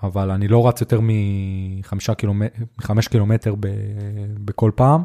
אבל 0.03 0.31
אני 0.31 0.49
לא 0.49 0.69
רץ 0.69 0.81
יותר 0.81 1.01
מחמישה 1.03 2.15
קילומטר, 2.15 2.63
מחמש 2.79 3.09
קילומטר 3.09 3.55
ב, 3.61 3.67
בכל 4.45 4.71
פעם. 4.75 5.03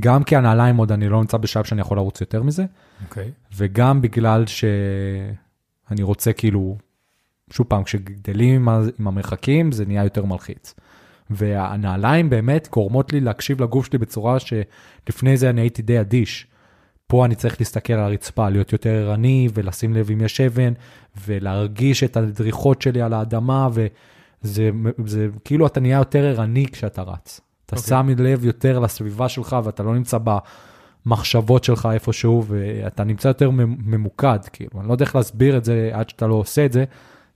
גם 0.00 0.24
כי 0.24 0.36
הנעליים 0.36 0.76
עוד 0.76 0.92
אני 0.92 1.08
לא 1.08 1.20
נמצא 1.20 1.36
בשלב 1.36 1.64
שאני 1.64 1.80
יכול 1.80 1.96
לרוץ 1.96 2.20
יותר 2.20 2.42
מזה, 2.42 2.64
אוקיי. 3.04 3.30
וגם 3.56 4.02
בגלל 4.02 4.46
שאני 4.46 6.02
רוצה 6.02 6.32
כאילו, 6.32 6.76
שוב 7.50 7.66
פעם, 7.66 7.84
כשגדלים 7.84 8.54
עם, 8.54 8.68
ה- 8.68 8.88
עם 8.98 9.08
המרחקים 9.08 9.72
זה 9.72 9.86
נהיה 9.86 10.04
יותר 10.04 10.24
מלחיץ. 10.24 10.74
והנעליים 11.30 12.30
באמת 12.30 12.68
גורמות 12.72 13.12
לי 13.12 13.20
להקשיב 13.20 13.62
לגוף 13.62 13.86
שלי 13.86 13.98
בצורה 13.98 14.36
שלפני 14.40 15.36
זה 15.36 15.50
אני 15.50 15.60
הייתי 15.60 15.82
די 15.82 16.00
אדיש. 16.00 16.46
פה 17.06 17.24
אני 17.24 17.34
צריך 17.34 17.60
להסתכל 17.60 17.92
על 17.92 18.00
הרצפה, 18.00 18.48
להיות 18.48 18.72
יותר 18.72 18.90
ערני 18.90 19.48
ולשים 19.54 19.94
לב 19.94 20.10
אם 20.10 20.20
יש 20.20 20.40
אבן, 20.40 20.72
ולהרגיש 21.26 22.04
את 22.04 22.16
הדריכות 22.16 22.82
שלי 22.82 23.02
על 23.02 23.12
האדמה, 23.12 23.68
וזה 23.72 24.70
זה, 25.04 25.28
כאילו 25.44 25.66
אתה 25.66 25.80
נהיה 25.80 25.98
יותר 25.98 26.24
ערני 26.24 26.66
כשאתה 26.66 27.02
רץ. 27.02 27.40
אתה 27.70 27.76
אוקיי. 27.76 27.88
שם 27.88 28.22
לב 28.24 28.44
יותר 28.44 28.78
לסביבה 28.78 29.28
שלך 29.28 29.56
ואתה 29.64 29.82
לא 29.82 29.94
נמצא 29.94 30.18
במחשבות 31.06 31.64
שלך 31.64 31.88
איפשהו, 31.92 32.44
ואתה 32.46 33.04
נמצא 33.04 33.28
יותר 33.28 33.50
ממוקד, 33.84 34.38
כאילו, 34.52 34.80
אני 34.80 34.88
לא 34.88 34.92
יודע 34.92 35.04
איך 35.04 35.16
להסביר 35.16 35.56
את 35.56 35.64
זה 35.64 35.90
עד 35.92 36.08
שאתה 36.08 36.26
לא 36.26 36.34
עושה 36.34 36.64
את 36.64 36.72
זה, 36.72 36.84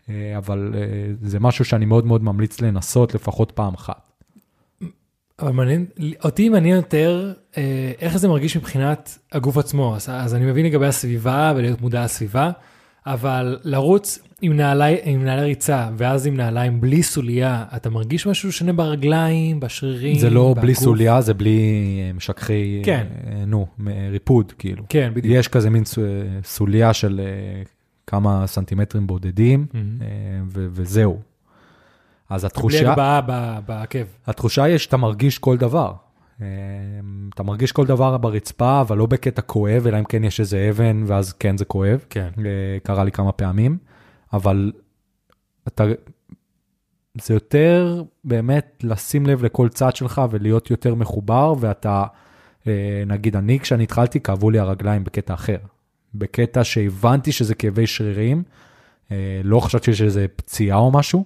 אה, 0.09 0.35
אבל 0.37 0.75
אה, 0.75 0.81
זה 1.23 1.40
משהו 1.40 1.64
שאני 1.64 1.85
מאוד 1.85 2.07
מאוד 2.07 2.25
ממליץ 2.25 2.61
לנסות 2.61 3.14
לפחות 3.14 3.53
פעם 3.53 3.75
אחת. 3.75 4.01
אבל 5.38 5.53
מעניין, 5.53 5.87
אותי 6.25 6.49
מעניין 6.49 6.77
יותר 6.77 7.33
אה, 7.57 7.92
איך 8.01 8.16
זה 8.16 8.29
מרגיש 8.29 8.57
מבחינת 8.57 9.18
הגוף 9.33 9.57
עצמו. 9.57 9.97
אז, 9.97 10.09
אז 10.09 10.35
אני 10.35 10.47
מבין 10.47 10.66
לגבי 10.66 10.87
הסביבה 10.87 11.53
ולהיות 11.57 11.81
מודע 11.81 12.05
לסביבה, 12.05 12.51
אבל 13.07 13.59
לרוץ 13.64 14.18
עם, 14.45 14.53
נעלי, 14.53 14.97
עם 15.05 15.25
נעלי 15.25 15.43
ריצה 15.43 15.89
ואז 15.97 16.27
עם 16.27 16.37
נעליים 16.37 16.81
בלי 16.81 17.03
סוליה, 17.03 17.65
אתה 17.77 17.91
מרגיש 17.91 18.27
משהו 18.27 18.53
שונה 18.53 18.73
ברגליים, 18.73 19.61
בשרירים, 19.61 20.19
זה 20.19 20.31
לא 20.31 20.55
בלי 20.61 20.73
בגוף? 20.73 20.85
סוליה, 20.85 21.21
זה 21.21 21.35
בלי 21.35 21.61
אה, 22.09 22.13
משככי, 22.13 22.83
כן. 22.85 23.07
אה, 23.27 23.45
נו, 23.47 23.67
מ- 23.79 23.89
ריפוד, 24.11 24.53
כאילו. 24.59 24.85
כן, 24.89 25.11
בדיוק. 25.15 25.35
יש 25.39 25.49
כזה 25.49 25.71
מין 25.71 25.85
סו- 25.85 26.01
סוליה 26.45 26.93
של 26.93 27.21
אה, 27.25 27.63
כמה 28.07 28.47
סנטימטרים 28.47 29.07
בודדים. 29.07 29.67
אה, 29.75 29.79
ו- 30.49 30.67
וזהו. 30.71 31.19
אז 32.31 32.41
בלי 32.41 32.47
התחושה, 32.47 32.91
הגבהה 32.91 33.21
ב- 33.27 33.59
בעקב. 33.67 33.99
התחושה 34.27 34.63
היא 34.63 34.79
שאתה 34.79 34.97
מרגיש 34.97 35.39
כל 35.39 35.57
דבר. 35.57 35.93
אה, 36.43 36.47
אתה 37.35 37.43
מרגיש 37.43 37.73
כל 37.73 37.87
דבר 37.87 38.17
ברצפה, 38.19 38.81
אבל 38.81 38.97
לא 38.99 39.07
בקטע 39.07 39.43
כואב, 39.43 39.87
אלא 39.87 39.99
אם 39.99 40.05
כן 40.05 40.25
יש 40.25 40.41
איזה 40.41 40.67
אבן, 40.71 41.05
ואז 41.07 41.33
כן 41.33 41.57
זה 41.59 41.65
כואב. 41.65 42.05
כן. 42.11 42.29
אה, 42.39 42.43
קרה 42.83 43.05
לי 43.05 43.13
כמה 43.13 43.33
פעמים, 43.33 43.79
אבל 44.35 44.73
אתה, 45.68 45.85
זה 47.23 47.35
יותר 47.35 48.03
באמת 48.25 48.83
לשים 48.83 49.27
לב 49.27 49.44
לכל 49.44 49.68
צד 49.68 49.97
שלך 49.97 50.23
ולהיות 50.31 50.70
יותר 50.70 50.94
מחובר, 50.94 51.55
ואתה, 51.61 52.05
אה, 52.66 53.03
נגיד 53.07 53.37
אני, 53.37 53.61
כשאני 53.61 53.83
התחלתי, 53.83 54.20
כאבו 54.20 54.51
לי 54.51 54.59
הרגליים 54.59 55.05
בקטע 55.05 55.35
אחר. 55.35 55.59
בקטע 56.14 56.64
שהבנתי 56.64 57.33
שזה 57.33 57.55
כאבי 57.55 57.87
שרירים, 57.87 58.42
אה, 59.11 59.40
לא 59.44 59.61
חשבתי 59.61 59.94
שזה 59.94 60.27
פציעה 60.37 60.79
או 60.79 60.90
משהו, 60.90 61.25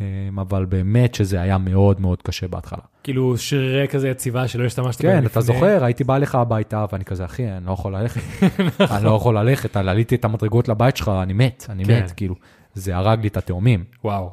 אה, 0.00 0.06
אבל 0.36 0.64
באמת 0.64 1.14
שזה 1.14 1.40
היה 1.40 1.58
מאוד 1.58 2.00
מאוד 2.00 2.22
קשה 2.22 2.48
בהתחלה. 2.48 2.82
כאילו 3.02 3.38
שרירי 3.38 3.88
כזה 3.88 4.08
יציבה 4.08 4.48
שלא 4.48 4.64
השתמשת 4.64 5.00
כן, 5.00 5.08
בהם 5.08 5.26
אתה 5.26 5.40
לפני. 5.40 5.42
זוכר, 5.42 5.84
הייתי 5.84 6.04
בא 6.04 6.16
אליך 6.16 6.34
הביתה, 6.34 6.84
ואני 6.92 7.04
כזה, 7.04 7.24
אחי, 7.24 7.48
אני 7.48 7.66
לא 7.66 7.72
יכול 7.72 7.96
ללכת. 7.96 8.20
אני 8.96 9.04
לא 9.04 9.16
יכול 9.16 9.38
ללכת, 9.38 9.76
עליתי 9.76 10.14
את 10.14 10.24
המדרגות 10.24 10.68
לבית 10.68 10.96
שלך, 10.96 11.10
אני 11.22 11.32
מת, 11.32 11.66
אני 11.68 11.84
כן. 11.84 12.02
מת, 12.04 12.10
כאילו. 12.10 12.34
זה 12.74 12.96
הרג 12.96 13.22
לי 13.22 13.28
את 13.28 13.36
התאומים. 13.36 13.84
וואו. 14.04 14.30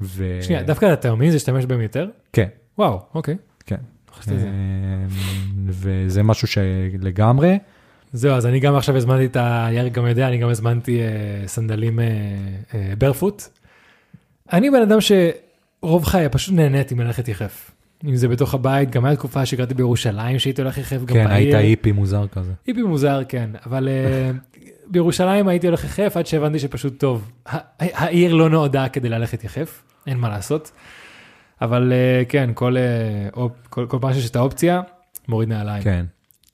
ו... 0.00 0.38
שנייה, 0.42 0.62
דווקא 0.62 0.86
התאומים 0.86 1.30
זה 1.30 1.34
להשתמש 1.34 1.66
בהם 1.66 1.80
יותר? 1.80 2.08
כן, 2.32 2.48
וואו, 2.78 3.00
אוקיי. 3.14 3.36
כן. 3.66 3.76
אמ, 4.30 4.34
וזה 5.68 6.22
משהו 6.22 6.48
שלגמרי, 6.48 7.58
זהו, 8.12 8.34
אז 8.34 8.46
אני 8.46 8.60
גם 8.60 8.76
עכשיו 8.76 8.96
הזמנתי 8.96 9.26
את 9.26 9.36
ה... 9.36 9.68
יאריק 9.72 9.92
גם 9.92 10.06
יודע, 10.06 10.28
אני 10.28 10.38
גם 10.38 10.48
הזמנתי 10.48 11.00
אה, 11.00 11.06
סנדלים 11.46 11.98
ברפוט. 12.98 13.42
אני 14.52 14.70
בן 14.70 14.82
אדם 14.82 14.98
שרוב 15.00 16.04
חיי 16.04 16.28
פשוט 16.28 16.54
נהניתי 16.54 16.94
מללכת 16.94 17.28
יחף. 17.28 17.70
אם 18.04 18.16
זה 18.16 18.28
בתוך 18.28 18.54
הבית, 18.54 18.90
גם 18.90 19.04
הייתה 19.04 19.18
תקופה 19.18 19.46
שגרתי 19.46 19.74
בירושלים 19.74 20.38
שהייתי 20.38 20.62
הולך 20.62 20.78
יחף 20.78 20.96
גם 20.96 21.06
כן, 21.06 21.24
בעיר. 21.28 21.34
היית 21.34 21.54
היפי 21.54 21.92
מוזר 21.92 22.26
כזה. 22.26 22.52
היפי 22.66 22.82
מוזר, 22.82 23.22
כן, 23.28 23.50
אבל 23.66 23.88
אה, 23.88 24.30
בירושלים 24.92 25.48
הייתי 25.48 25.66
הולך 25.66 25.84
יחף 25.84 26.16
עד 26.16 26.26
שהבנתי 26.26 26.58
שפשוט 26.58 26.98
טוב. 26.98 27.30
העיר 27.78 28.34
לא 28.34 28.50
נועדה 28.50 28.88
כדי 28.88 29.08
ללכת 29.08 29.44
יחף, 29.44 29.82
אין 30.06 30.18
מה 30.18 30.28
לעשות. 30.28 30.72
אבל 31.60 31.92
אה, 31.92 32.22
כן, 32.28 32.50
כל, 32.54 32.76
אה, 32.76 33.48
כל, 33.70 33.86
כל 33.88 33.98
פעם 34.00 34.14
שיש 34.14 34.30
את 34.30 34.36
האופציה, 34.36 34.80
מוריד 35.28 35.48
נעליים. 35.48 35.82
כן, 35.82 36.06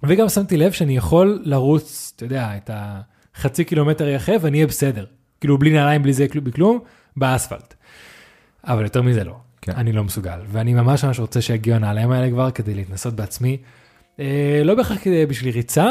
וגם 0.03 0.29
שמתי 0.29 0.57
לב 0.57 0.73
שאני 0.73 0.97
יכול 0.97 1.43
לרוץ, 1.45 2.13
אתה 2.17 2.25
יודע, 2.25 2.51
את 2.57 2.71
החצי 2.75 3.65
קילומטר 3.65 4.09
יחף 4.09 4.37
ואני 4.41 4.57
אהיה 4.57 4.67
בסדר. 4.67 5.05
כאילו 5.41 5.59
בלי 5.59 5.71
נעליים, 5.71 6.03
בלי 6.03 6.13
זה, 6.13 6.27
בלי 6.43 6.53
כלום, 6.53 6.79
באספלט. 7.17 7.75
אבל 8.65 8.83
יותר 8.83 9.03
מזה 9.03 9.25
לא. 9.25 9.37
כן. 9.65 9.73
אני 9.77 9.93
לא 9.93 10.05
מסוגל. 10.05 10.41
ואני 10.49 10.75
ממש 10.75 11.05
ממש 11.05 11.21
רוצה 11.21 11.41
שיגיעו 11.41 11.77
הנעליים 11.77 12.11
האלה 12.11 12.31
כבר 12.31 12.51
כדי 12.51 12.75
להתנסות 12.75 13.15
בעצמי. 13.15 13.57
אה, 14.21 14.61
לא 14.65 14.75
בהכרח 14.75 14.99
כדי 15.03 15.27
בשביל 15.27 15.55
ריצה, 15.55 15.91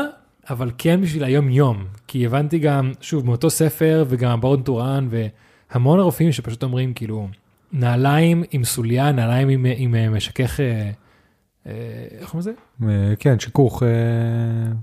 אבל 0.49 0.71
כן 0.77 1.01
בשביל 1.01 1.23
היום 1.23 1.49
יום. 1.49 1.85
כי 2.07 2.25
הבנתי 2.25 2.59
גם, 2.59 2.91
שוב, 3.01 3.25
מאותו 3.25 3.49
ספר 3.49 4.05
וגם 4.07 4.31
ה 4.31 4.37
Born 4.37 4.61
to 4.61 4.79
Run 4.79 5.07
והמון 5.09 5.99
רופאים 5.99 6.31
שפשוט 6.31 6.63
אומרים 6.63 6.93
כאילו, 6.93 7.27
נעליים 7.71 8.43
עם 8.51 8.63
סוליה, 8.63 9.11
נעליים 9.11 9.49
עם, 9.49 9.65
עם 9.75 9.95
אה, 9.95 10.09
משכך, 10.09 10.59
אה, 10.59 10.91
אה, 11.67 11.71
איך 12.19 12.29
קוראים 12.29 12.39
לזה? 12.39 12.51
אה, 12.83 13.15
כן, 13.19 13.39
שיכוך, 13.39 13.83
אה, 13.83 14.73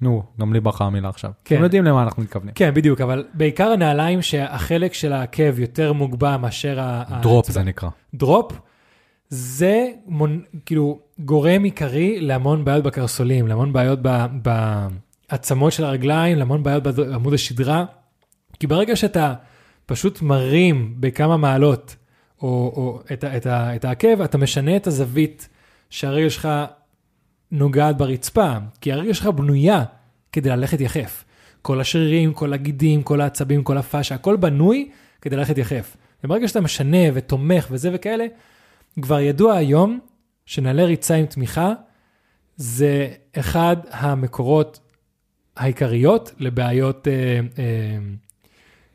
נו, 0.00 0.22
גם 0.40 0.52
לי 0.52 0.60
ברחה 0.60 0.84
המילה 0.84 1.08
עכשיו. 1.08 1.30
כן. 1.44 1.54
אתם 1.54 1.64
יודעים 1.64 1.84
למה 1.84 2.02
אנחנו 2.02 2.22
מתכוונים. 2.22 2.54
כן, 2.54 2.74
בדיוק, 2.74 3.00
אבל 3.00 3.24
בעיקר 3.34 3.70
הנעליים 3.70 4.22
שהחלק 4.22 4.94
של 4.94 5.12
העקב 5.12 5.60
יותר 5.60 5.92
מוגבה 5.92 6.36
מאשר 6.36 6.80
ה... 6.80 7.20
drop. 7.22 7.50
זה 7.50 7.62
נקרא. 7.62 7.88
דרופ, 8.14 8.52
זה 9.28 9.88
מונ... 10.06 10.40
כאילו 10.66 11.00
גורם 11.18 11.64
עיקרי 11.64 12.20
להמון 12.20 12.64
בעיות 12.64 12.84
בקרסולים, 12.84 13.48
להמון 13.48 13.72
בעיות 13.72 13.98
ב... 14.02 14.26
בעצמות 15.30 15.72
של 15.72 15.84
הרגליים, 15.84 16.38
להמון 16.38 16.62
בעיות 16.62 16.82
בעמוד 16.82 17.34
השדרה. 17.34 17.84
כי 18.60 18.66
ברגע 18.66 18.96
שאתה 18.96 19.34
פשוט 19.86 20.22
מרים 20.22 20.94
בכמה 21.00 21.36
מעלות 21.36 21.96
או, 22.42 22.48
או 22.48 23.00
את. 23.12 23.24
את. 23.24 23.46
את 23.46 23.84
העקב, 23.84 24.20
אתה 24.20 24.38
משנה 24.38 24.76
את 24.76 24.86
הזווית 24.86 25.48
שהרגל 25.90 26.28
שלך 26.28 26.48
נוגעת 27.52 27.96
ברצפה, 27.96 28.52
כי 28.80 28.92
הרגל 28.92 29.12
שלך 29.12 29.26
בנויה 29.26 29.84
כדי 30.32 30.50
ללכת 30.50 30.80
יחף. 30.80 31.24
כל 31.62 31.80
השרירים, 31.80 32.32
כל 32.32 32.52
הגידים, 32.52 33.02
כל 33.02 33.20
העצבים, 33.20 33.64
כל 33.64 33.78
הפאשה, 33.78 34.14
הכל 34.14 34.36
בנוי 34.36 34.90
כדי 35.20 35.36
ללכת 35.36 35.58
יחף. 35.58 35.96
וברגע 36.24 36.48
שאתה 36.48 36.60
משנה 36.60 36.98
ותומך 37.14 37.66
וזה 37.70 37.90
וכאלה, 37.92 38.26
כבר 39.02 39.20
ידוע 39.20 39.54
היום 39.54 39.98
שנעלי 40.46 40.84
ריצה 40.84 41.14
עם 41.14 41.26
תמיכה 41.26 41.72
זה 42.56 43.08
אחד 43.38 43.76
המקורות 43.90 44.80
העיקריות 45.56 46.32
לבעיות 46.38 47.08
אה, 47.08 47.40
אה, 47.58 47.98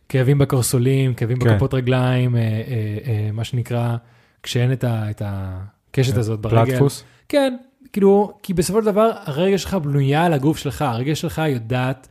כאבים 0.09 0.37
בקרסולים, 0.37 1.13
כאבים 1.13 1.39
כן. 1.39 1.49
בכפות 1.49 1.73
רגליים, 1.73 2.35
אה, 2.35 2.41
אה, 2.41 2.57
אה, 3.05 3.29
מה 3.33 3.43
שנקרא, 3.43 3.95
כשאין 4.43 4.73
את, 4.73 4.83
ה, 4.83 5.09
את 5.09 5.21
הקשת 5.25 6.17
הזאת 6.17 6.39
ברגל. 6.39 6.65
פלטפוס? 6.65 7.03
כן, 7.29 7.57
כאילו, 7.93 8.33
כי 8.43 8.53
בסופו 8.53 8.79
של 8.79 8.85
דבר 8.85 9.11
הרגל 9.25 9.57
שלך 9.57 9.73
בנויה 9.73 10.25
על 10.25 10.33
הגוף 10.33 10.57
שלך, 10.57 10.81
הרגל 10.81 11.13
שלך 11.13 11.41
יודעת 11.47 12.07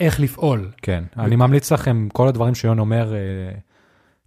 איך 0.00 0.20
לפעול. 0.20 0.70
כן, 0.82 1.04
אני 1.18 1.36
ממליץ 1.36 1.72
לכם, 1.72 2.08
כל 2.12 2.28
הדברים 2.28 2.54
שיון 2.54 2.78
אומר, 2.78 3.14
אה, 3.14 3.18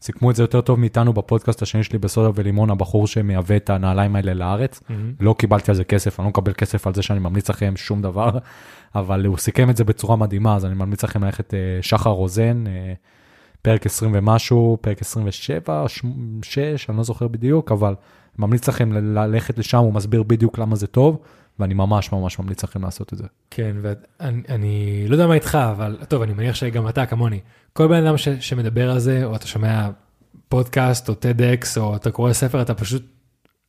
סיכמו 0.02 0.32
את 0.32 0.36
זה 0.36 0.44
יותר 0.44 0.62
טוב 0.62 0.80
מאיתנו 0.80 1.14
בפודקאסט 1.14 1.62
השני 1.62 1.84
שלי 1.84 2.00
בסודה 2.00 2.30
ולימון, 2.36 2.70
הבחור 2.70 3.08
שמייבא 3.08 3.56
את 3.56 3.70
הנעליים 3.70 4.16
האלה 4.16 4.34
לארץ. 4.34 4.82
לא 5.20 5.36
קיבלתי 5.38 5.72
על 5.72 5.78
זה 5.78 5.84
כסף, 5.84 6.20
אני 6.20 6.24
לא 6.26 6.30
מקבל 6.30 6.54
כסף 6.54 6.88
על 6.88 6.94
זה 6.94 7.02
שאני 7.02 7.20
ממליץ 7.20 7.50
לכם 7.50 7.74
שום 7.76 8.02
דבר, 8.02 8.30
אבל 8.96 9.26
הוא 9.26 9.38
סיכם 9.38 9.70
את 9.70 9.78
זה 9.78 9.84
בצורה 9.84 10.16
מדהימה, 10.16 10.56
אז 10.56 10.66
אני 10.66 10.74
ממליץ 10.74 11.04
לכם 11.04 11.24
ללכת 11.24 11.54
אה, 11.54 11.60
שחר 11.82 12.10
רוזן, 12.10 12.64
אה, 12.68 12.94
פרק 13.62 13.86
20 13.86 14.12
ומשהו, 14.14 14.78
פרק 14.82 15.02
27, 15.02 15.86
6, 16.42 16.90
אני 16.90 16.98
לא 16.98 17.04
זוכר 17.04 17.28
בדיוק, 17.28 17.72
אבל 17.72 17.96
ממליץ 18.40 18.70
לכם 18.70 18.94
ללכת 18.94 19.58
לשם, 19.58 19.78
הוא 19.78 19.94
מסביר 19.94 20.24
בדיוק 20.24 20.60
למה 20.60 20.76
זה 20.76 20.88
טוב, 20.88 21.20
ואני 21.60 21.74
ממש 21.74 22.12
ממש 22.12 22.40
ממליץ 22.40 22.64
לכם 22.64 22.84
לעשות 22.84 23.14
את 23.14 23.18
זה. 23.18 23.24
כן, 23.52 23.76
ואני 23.82 24.42
אני 24.50 25.06
לא 25.08 25.14
יודע 25.14 25.28
מה 25.28 25.34
איתך, 25.34 25.56
אבל 25.72 25.98
טוב, 26.08 26.22
אני 26.22 26.34
מניח 26.34 26.56
שגם 26.56 26.90
אתה 26.90 27.06
כמוני. 27.06 27.40
כל 27.74 27.88
בן 27.88 28.06
אדם 28.06 28.18
ש, 28.18 28.28
שמדבר 28.30 28.92
על 28.92 29.00
זה, 29.00 29.26
או 29.26 29.36
אתה 29.36 29.48
שומע 29.48 29.90
פודקאסט, 30.50 31.10
או 31.10 31.14
TEDx, 31.14 31.66
או 31.78 31.96
אתה 31.96 32.12
קורא 32.12 32.34
ספר, 32.34 32.62
אתה 32.62 32.74
פשוט, 32.74 33.06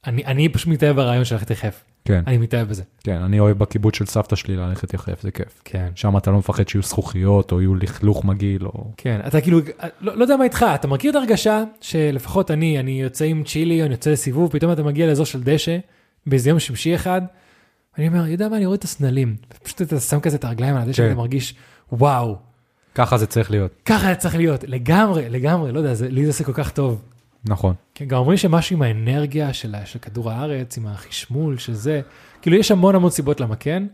אני, 0.06 0.24
אני 0.24 0.48
פשוט 0.48 0.68
מתאהב 0.68 0.96
ברעיון 0.96 1.24
של 1.24 1.34
ללכת 1.34 1.50
יחף. 1.50 1.84
כן, 2.04 2.22
אני 2.26 2.38
מתאהב 2.38 2.68
בזה. 2.68 2.82
כן, 3.04 3.22
אני 3.22 3.40
אוהב 3.40 3.58
בקיבוץ 3.58 3.96
של 3.96 4.06
סבתא 4.06 4.36
שלי 4.36 4.56
ללכת 4.56 4.94
יחף, 4.94 5.22
זה 5.22 5.30
כיף. 5.30 5.62
כן. 5.64 5.88
שם 5.94 6.16
אתה 6.16 6.30
לא 6.30 6.38
מפחד 6.38 6.68
שיהיו 6.68 6.82
זכוכיות, 6.82 7.52
או 7.52 7.60
יהיו 7.60 7.74
לכלוך 7.74 8.24
מגעיל, 8.24 8.66
או... 8.66 8.92
כן, 8.96 9.20
אתה 9.26 9.40
כאילו, 9.40 9.60
לא, 10.00 10.16
לא 10.16 10.22
יודע 10.22 10.36
מה 10.36 10.44
איתך, 10.44 10.66
אתה 10.74 10.88
מכיר 10.88 11.10
את 11.10 11.16
הרגשה 11.16 11.62
שלפחות 11.80 12.50
אני, 12.50 12.78
אני 12.78 13.02
יוצא 13.02 13.24
עם 13.24 13.44
צ'ילי, 13.44 13.82
אני 13.82 13.90
יוצא 13.90 14.10
לסיבוב, 14.10 14.50
פתאום 14.52 14.72
אתה 14.72 14.82
מגיע 14.82 15.06
לאזור 15.06 15.26
של 15.26 15.42
דשא, 15.42 15.78
באיזה 16.26 16.50
יום 16.50 16.58
שמשי 16.58 16.94
אחד, 16.94 17.22
אני 17.98 18.08
אומר, 18.08 18.26
יודע 18.26 18.48
מה, 18.48 18.56
אני 18.56 18.66
רואה 18.66 18.76
את 18.76 18.84
הסנלים, 18.84 19.36
פשוט 19.62 19.82
אתה 19.82 20.00
שם 20.00 20.20
כזה 20.20 20.36
את 20.36 20.44
הרגליים 20.44 20.76
על 20.76 20.82
הדשא, 20.82 21.02
כן. 21.02 21.08
ואתה 21.08 21.14
מרגיש, 21.14 21.54
וואו, 21.92 22.36
ככה 22.94 23.18
זה 23.18 23.26
צריך 23.26 23.50
להיות. 23.50 23.72
ככה 23.84 24.06
היה 24.06 24.16
צריך 24.16 24.36
להיות, 24.36 24.64
לגמרי, 24.64 25.28
לגמרי, 25.28 25.72
לא 25.72 25.78
יודע, 25.78 25.94
זה, 25.94 26.08
לי 26.08 26.22
זה 26.22 26.30
עושה 26.30 26.44
כל 26.44 26.52
כך 26.52 26.70
טוב. 26.70 27.02
נכון. 27.44 27.74
כן, 27.94 28.04
גם 28.04 28.18
אומרים 28.18 28.36
שמשהו 28.36 28.76
עם 28.76 28.82
האנרגיה 28.82 29.52
של, 29.52 29.74
של 29.84 29.98
כדור 29.98 30.30
הארץ, 30.30 30.78
עם 30.78 30.86
החשמול, 30.86 31.58
שזה, 31.58 32.00
כאילו 32.42 32.56
יש 32.56 32.70
המון 32.70 32.94
המון 32.94 33.10
סיבות 33.10 33.40
למה 33.40 33.56
כן. 33.56 33.86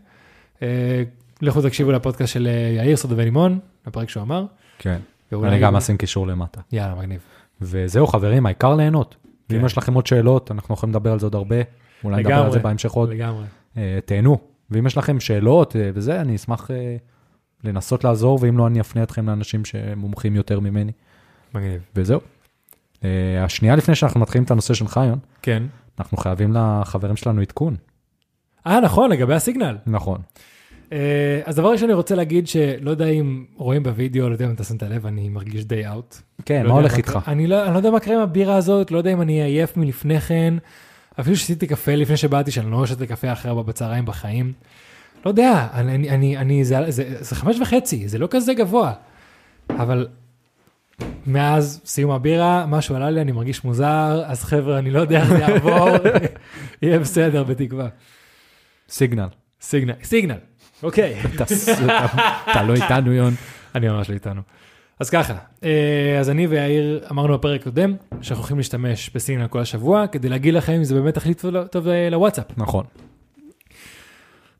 אה, 0.61 1.03
לכו 1.41 1.61
תקשיבו 1.61 1.91
לפודקאסט 1.91 2.33
של 2.33 2.47
אה, 2.47 2.83
יאיר 2.83 2.97
סודו 2.97 3.17
ולימון, 3.17 3.59
לפרק 3.87 4.09
שהוא 4.09 4.23
אמר. 4.23 4.45
כן. 4.77 4.99
אני 5.33 5.59
גם 5.59 5.75
אשים 5.75 5.97
קישור 5.97 6.27
למטה. 6.27 6.61
יאללה, 6.71 6.95
מגניב. 6.95 7.19
וזהו 7.61 8.07
חברים, 8.07 8.45
העיקר 8.45 8.75
ליהנות. 8.75 9.15
ואם 9.49 9.59
כן. 9.59 9.65
יש 9.65 9.77
לכם 9.77 9.93
עוד 9.93 10.07
שאלות, 10.07 10.51
אנחנו 10.51 10.75
יכולים 10.75 10.95
לדבר 10.95 11.11
על 11.11 11.19
זה 11.19 11.25
עוד 11.25 11.35
הרבה. 11.35 11.55
אולי 12.03 12.17
נדבר 12.17 12.33
על 12.33 12.39
לגמרי. 12.39 12.51
זה 12.51 12.59
בהמשך 12.59 12.91
עוד. 12.91 13.09
לגמרי. 13.09 13.45
אה, 13.77 13.99
תהנו. 14.05 14.37
ואם 14.71 14.87
יש 14.87 14.97
לכם 14.97 15.19
שאלות 15.19 15.75
אה, 15.75 15.89
וזה, 15.93 16.21
אני 16.21 16.35
אשמח 16.35 16.71
אה, 16.71 16.95
לנסות 17.63 18.03
לעזור, 18.03 18.39
ואם 18.41 18.57
לא, 18.57 18.67
אני 18.67 18.81
אפנה 18.81 19.03
אתכם 19.03 19.27
לאנשים 19.27 19.65
שמומחים 19.65 20.35
יותר 20.35 20.59
ממני. 20.59 20.91
מגניב. 21.53 21.81
וזהו. 21.95 22.19
אה, 23.03 23.43
השנייה 23.43 23.75
לפני 23.75 23.95
שאנחנו 23.95 24.19
מתחילים 24.19 24.43
את 24.43 24.51
הנושא 24.51 24.73
של 24.73 24.87
חיון, 24.87 25.19
כן. 25.41 25.63
אנחנו 25.99 26.17
חייבים 26.17 26.53
לחברים 26.53 27.15
שלנו 27.15 27.41
עדכון. 27.41 27.75
אה, 28.67 28.79
נכון, 28.79 29.11
לגבי 29.11 29.33
הסיגנל. 29.33 29.77
נכון. 29.85 30.21
אה, 30.93 31.41
אז 31.45 31.55
דבר 31.55 31.71
ראשון, 31.71 31.89
אני 31.89 31.95
רוצה 31.95 32.15
להגיד 32.15 32.47
שלא 32.47 32.91
יודע 32.91 33.05
אם 33.05 33.45
רואים 33.55 33.83
בווידאו, 33.83 34.29
לא 34.29 34.33
יודע 34.33 34.45
אם 34.45 34.51
אתה 34.51 34.63
שם 34.63 34.75
את 34.75 34.83
הלב, 34.83 35.05
אני 35.05 35.29
מרגיש 35.29 35.65
די 35.65 35.87
אאוט. 35.87 36.15
כן, 36.45 36.63
לא 36.63 36.69
מה 36.69 36.75
הולך 36.75 36.97
איתך? 36.97 37.19
אני 37.27 37.47
לא, 37.47 37.65
אני 37.65 37.73
לא 37.73 37.77
יודע 37.77 37.91
מה 37.91 37.99
קרה 37.99 38.15
עם 38.15 38.21
הבירה 38.21 38.55
הזאת, 38.55 38.91
לא 38.91 38.97
יודע 38.97 39.13
אם 39.13 39.21
אני 39.21 39.43
עייף 39.43 39.77
מלפני 39.77 40.21
כן. 40.21 40.53
אפילו 41.19 41.35
ששתיתי 41.35 41.67
קפה 41.67 41.95
לפני 41.95 42.17
שבאתי, 42.17 42.51
שאני 42.51 42.71
לא 42.71 42.85
שותה 42.85 43.05
קפה 43.05 43.27
ארבע 43.45 43.61
בצהריים 43.61 44.05
בחיים. 44.05 44.53
לא 45.25 45.29
יודע, 45.29 45.67
אני, 45.73 45.95
אני, 45.95 46.09
אני, 46.09 46.37
אני 46.37 46.65
זה, 46.65 46.77
זה, 46.87 47.15
זה 47.19 47.35
חמש 47.35 47.59
וחצי, 47.59 48.07
זה 48.07 48.17
לא 48.17 48.27
כזה 48.31 48.53
גבוה. 48.53 48.93
אבל 49.69 50.07
מאז 51.27 51.81
סיום 51.85 52.11
הבירה, 52.11 52.65
משהו 52.65 52.95
עלה 52.95 53.09
לי, 53.09 53.21
אני 53.21 53.31
מרגיש 53.31 53.63
מוזר, 53.63 54.23
אז 54.25 54.43
חבר'ה, 54.43 54.79
אני 54.79 54.91
לא 54.91 54.99
יודע 54.99 55.17
איך 55.21 55.29
זה 55.29 55.37
יעבור, 55.37 55.89
יהיה 56.81 56.99
בסדר, 56.99 57.43
בתקווה. 57.43 57.87
סיגנל. 58.89 59.27
סיגנל, 59.61 59.93
סיגנל, 60.03 60.37
אוקיי. 60.83 61.15
אתה- 62.51 62.63
לא 62.63 62.73
איתנו, 62.73 63.13
יון. 63.13 63.33
אני 63.75 63.87
ממש 63.89 64.09
לא 64.09 64.13
איתנו. 64.13 64.41
אז 64.99 65.09
ככה, 65.09 65.33
אה, 65.63 66.17
אז 66.19 66.29
אני 66.29 66.47
ויאיר 66.47 67.05
אמרנו 67.11 67.33
בפרק 67.37 67.61
הקודם 67.61 67.95
שאנחנו 68.21 68.41
הולכים 68.41 68.57
להשתמש 68.57 69.09
בסיגנל 69.15 69.47
כל 69.47 69.59
השבוע 69.59 70.07
כדי 70.07 70.29
להגיד 70.29 70.53
לכם 70.53 70.73
אם 70.73 70.83
זה 70.83 70.95
באמת 70.95 71.13
תחליט 71.13 71.45
טוב- 71.71 71.87
אה, 71.87 72.09
לוואטסאפ. 72.09 72.45
נכון. 72.57 72.85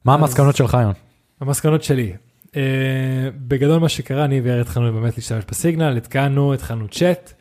מה 0.06 0.14
המסקנות 0.14 0.56
שלך, 0.56 0.78
יון? 0.82 0.94
המסקנות 1.42 1.84
שלי. 1.84 2.14
אה, 2.58 3.30
בגדול 3.48 3.80
מה 3.80 3.90
שקרה, 3.90 4.26
אני 4.26 4.42
ויאיר 4.42 4.62
התחלנו 4.62 4.94
באמת 4.94 5.18
להשתמש 5.18 5.44
בסיגנל, 5.50 5.98
התקנו, 5.98 6.54
התחלנו 6.54 6.88
צ'אט. 6.88 7.34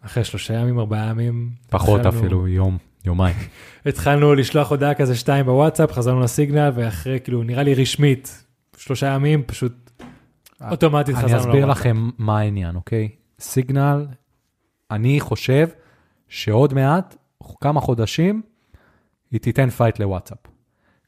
אחרי 0.00 0.24
שלושה 0.24 0.54
ימים, 0.54 0.78
ארבעה 0.78 1.06
ימים. 1.10 1.50
פחות 1.70 2.00
התחלנו- 2.00 2.18
אפילו, 2.20 2.48
יום, 2.48 2.78
יומיים. 3.04 3.36
התחלנו 3.86 4.34
לשלוח 4.34 4.70
הודעה 4.70 4.94
כזה 4.94 5.16
שתיים 5.16 5.46
בוואטסאפ, 5.46 5.92
חזרנו 5.92 6.20
לסיגנל, 6.20 6.70
ואחרי 6.74 7.20
כאילו 7.20 7.42
נראה 7.42 7.62
לי 7.62 7.74
רשמית, 7.74 8.44
שלושה 8.76 9.06
ימים 9.06 9.42
פשוט 9.42 9.90
אוטומטית 10.70 11.14
חזרנו 11.16 11.32
אני 11.32 11.40
אסביר 11.40 11.64
לוואטסאפ. 11.64 11.80
לכם 11.86 12.10
מה 12.18 12.38
העניין, 12.38 12.76
אוקיי? 12.76 13.08
סיגנל, 13.40 14.06
אני 14.90 15.20
חושב 15.20 15.68
שעוד 16.28 16.74
מעט, 16.74 17.16
כמה 17.60 17.80
חודשים, 17.80 18.42
היא 19.30 19.40
תיתן 19.40 19.70
fight 19.70 19.98
לוואטסאפ. 19.98 20.38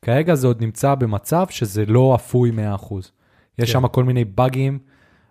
כרגע 0.03 0.35
זה 0.35 0.47
עוד 0.47 0.63
נמצא 0.63 0.95
במצב 0.95 1.47
שזה 1.51 1.87
לא 1.87 2.15
אפוי 2.15 2.51
100%. 2.51 2.95
יש 2.95 3.11
כן. 3.59 3.67
שם 3.67 3.89
כל 3.89 4.05
מיני 4.05 4.25
באגים, 4.25 4.79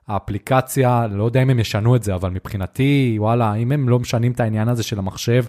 האפליקציה, 0.08 1.08
לא 1.08 1.24
יודע 1.24 1.42
אם 1.42 1.50
הם 1.50 1.60
ישנו 1.60 1.96
את 1.96 2.04
זה, 2.04 2.16
אבל 2.16 2.30
מבחינתי, 2.30 3.16
וואלה, 3.20 3.54
אם 3.54 3.72
הם 3.72 3.90
לא 3.90 4.00
משנים 4.00 4.32
את 4.32 4.40
העניין 4.40 4.68
הזה 4.68 4.84
של 4.84 5.00
המחשב, 5.00 5.46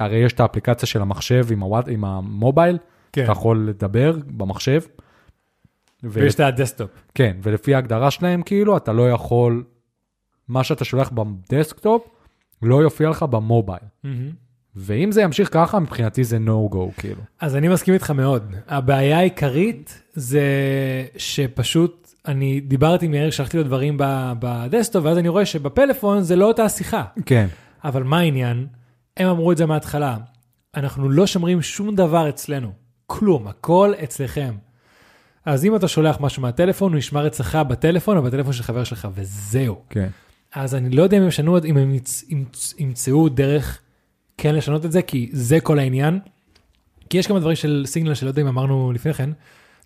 הרי 0.00 0.16
יש 0.18 0.32
את 0.32 0.40
האפליקציה 0.40 0.88
של 0.88 1.02
המחשב 1.02 1.46
עם, 1.52 1.60
הוואט, 1.60 1.88
עם 1.88 2.04
ה 2.04 2.13
mobile, 2.13 2.78
כן, 3.12 3.24
אתה 3.24 3.32
יכול 3.32 3.66
לדבר 3.68 4.16
במחשב. 4.26 4.80
ו- 6.04 6.08
ויש 6.10 6.34
את 6.34 6.40
ה 6.40 6.46
desktop. 6.46 6.90
כן, 7.14 7.36
ולפי 7.42 7.74
ההגדרה 7.74 8.10
שלהם, 8.10 8.42
כאילו, 8.42 8.76
אתה 8.76 8.92
לא 8.92 9.10
יכול, 9.10 9.64
מה 10.48 10.64
שאתה 10.64 10.84
שולח 10.84 11.10
ב 11.14 11.24
desktop, 11.24 12.08
לא 12.62 12.82
יופיע 12.82 13.10
לך 13.10 13.22
ב 13.22 13.29
mobile. 13.29 13.80
ואם 14.76 15.12
זה 15.12 15.22
ימשיך 15.22 15.48
ככה, 15.52 15.78
מבחינתי 15.78 16.24
זה 16.24 16.38
no 16.46 16.74
go, 16.74 17.00
כאילו. 17.00 17.20
אז 17.40 17.56
אני 17.56 17.68
מסכים 17.68 17.94
איתך 17.94 18.10
מאוד. 18.10 18.54
הבעיה 18.68 19.18
העיקרית 19.18 20.02
זה 20.14 20.42
שפשוט 21.16 22.00
אני 22.26 22.60
דיברתי 22.60 23.06
עם 23.06 23.14
יאיר, 23.14 23.30
שלחתי 23.30 23.56
לו 23.56 23.62
דברים 23.62 23.96
ב- 23.98 24.32
ב 24.38 24.45
desktop, 24.45 25.04
ואז 25.04 25.18
אני 25.18 25.28
רואה 25.28 25.46
שבפלאפון 25.46 26.22
זה 26.22 26.36
לא 26.36 26.48
אותה 26.48 26.68
שיחה. 26.68 27.04
כן. 27.26 27.46
אבל 27.84 28.02
מה 28.02 28.18
העניין? 28.18 28.66
הם 29.16 29.28
אמרו 29.28 29.52
את 29.52 29.56
זה 29.56 29.66
מההתחלה. 29.66 30.16
אנחנו 30.76 31.08
לא 31.10 31.26
שומרים 31.26 31.62
שום 31.62 31.94
דבר 31.94 32.28
אצלנו. 32.28 32.72
כלום, 33.06 33.48
הכל 33.48 33.92
אצלכם. 34.04 34.54
אז 35.46 35.64
אם 35.64 35.76
אתה 35.76 35.88
שולח 35.88 36.16
משהו 36.20 36.42
מהטלפון, 36.42 36.92
הוא 36.92 36.98
נשמר 36.98 37.26
אצלך 37.26 37.58
בטלפון 37.68 38.16
או 38.16 38.22
בטלפון 38.22 38.52
של 38.52 38.62
חבר 38.62 38.84
שלך, 38.84 39.08
וזהו. 39.14 39.78
כן. 39.90 40.08
אז 40.54 40.74
אני 40.74 40.90
לא 40.90 41.02
יודע 41.02 41.16
אם 41.16 41.22
הם 41.22 41.28
ישנו, 41.28 41.58
אם 41.64 41.76
הם 41.76 41.96
ימצאו 42.78 43.28
דרך 43.28 43.80
כן 44.40 44.54
לשנות 44.54 44.84
את 44.84 44.92
זה, 44.92 45.02
כי 45.02 45.28
זה 45.32 45.60
כל 45.60 45.78
העניין. 45.78 46.18
כי 47.10 47.18
יש 47.18 47.26
כמה 47.26 47.40
דברים 47.40 47.56
של 47.56 47.82
סיגנל 47.86 48.14
שלא 48.14 48.28
יודע 48.28 48.42
אם 48.42 48.46
אמרנו 48.46 48.92
לפני 48.92 49.14
כן. 49.14 49.30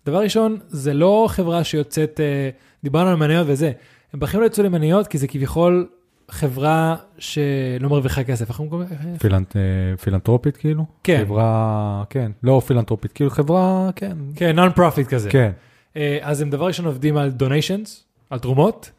דבר 0.05 0.21
ראשון, 0.21 0.57
זה 0.67 0.93
לא 0.93 1.25
חברה 1.29 1.63
שיוצאת, 1.63 2.19
אה, 2.19 2.49
דיברנו 2.83 3.09
על 3.09 3.15
מניות 3.15 3.47
וזה, 3.49 3.71
הם 4.13 4.19
בכלל 4.19 4.41
לא 4.41 4.45
יצאו 4.45 4.63
למניות 4.63 5.07
כי 5.07 5.17
זה 5.17 5.27
כביכול 5.27 5.87
חברה 6.31 6.95
שלא 7.17 7.89
מרוויחה 7.89 8.23
כסף. 8.23 8.49
איך 8.49 8.61
לזה? 8.61 9.19
פילנט, 9.19 9.55
אה, 9.55 9.61
פילנטרופית, 9.97 10.57
כאילו? 10.57 10.85
כן. 11.03 11.23
חברה, 11.25 12.03
כן. 12.09 12.31
לא 12.43 12.61
פילנטרופית, 12.65 13.11
כאילו 13.11 13.29
חברה, 13.29 13.89
כן. 13.95 14.17
כן, 14.35 14.55
non-profit 14.55 15.07
כזה. 15.07 15.29
כן. 15.29 15.51
אה, 15.97 16.17
אז 16.21 16.41
הם 16.41 16.49
דבר 16.49 16.67
ראשון 16.67 16.85
עובדים 16.85 17.17
על 17.17 17.31
donations, 17.31 18.03
על 18.29 18.39
תרומות, 18.39 18.91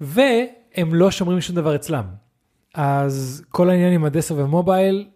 והם 0.00 0.94
לא 0.94 1.10
שומרים 1.10 1.40
שום 1.40 1.56
דבר 1.56 1.74
אצלם. 1.74 2.04
אז 2.76 3.44
כל 3.48 3.70
העניין 3.70 3.92
עם 3.92 4.04
הדסו 4.04 4.36
ומובייל, 4.36 5.08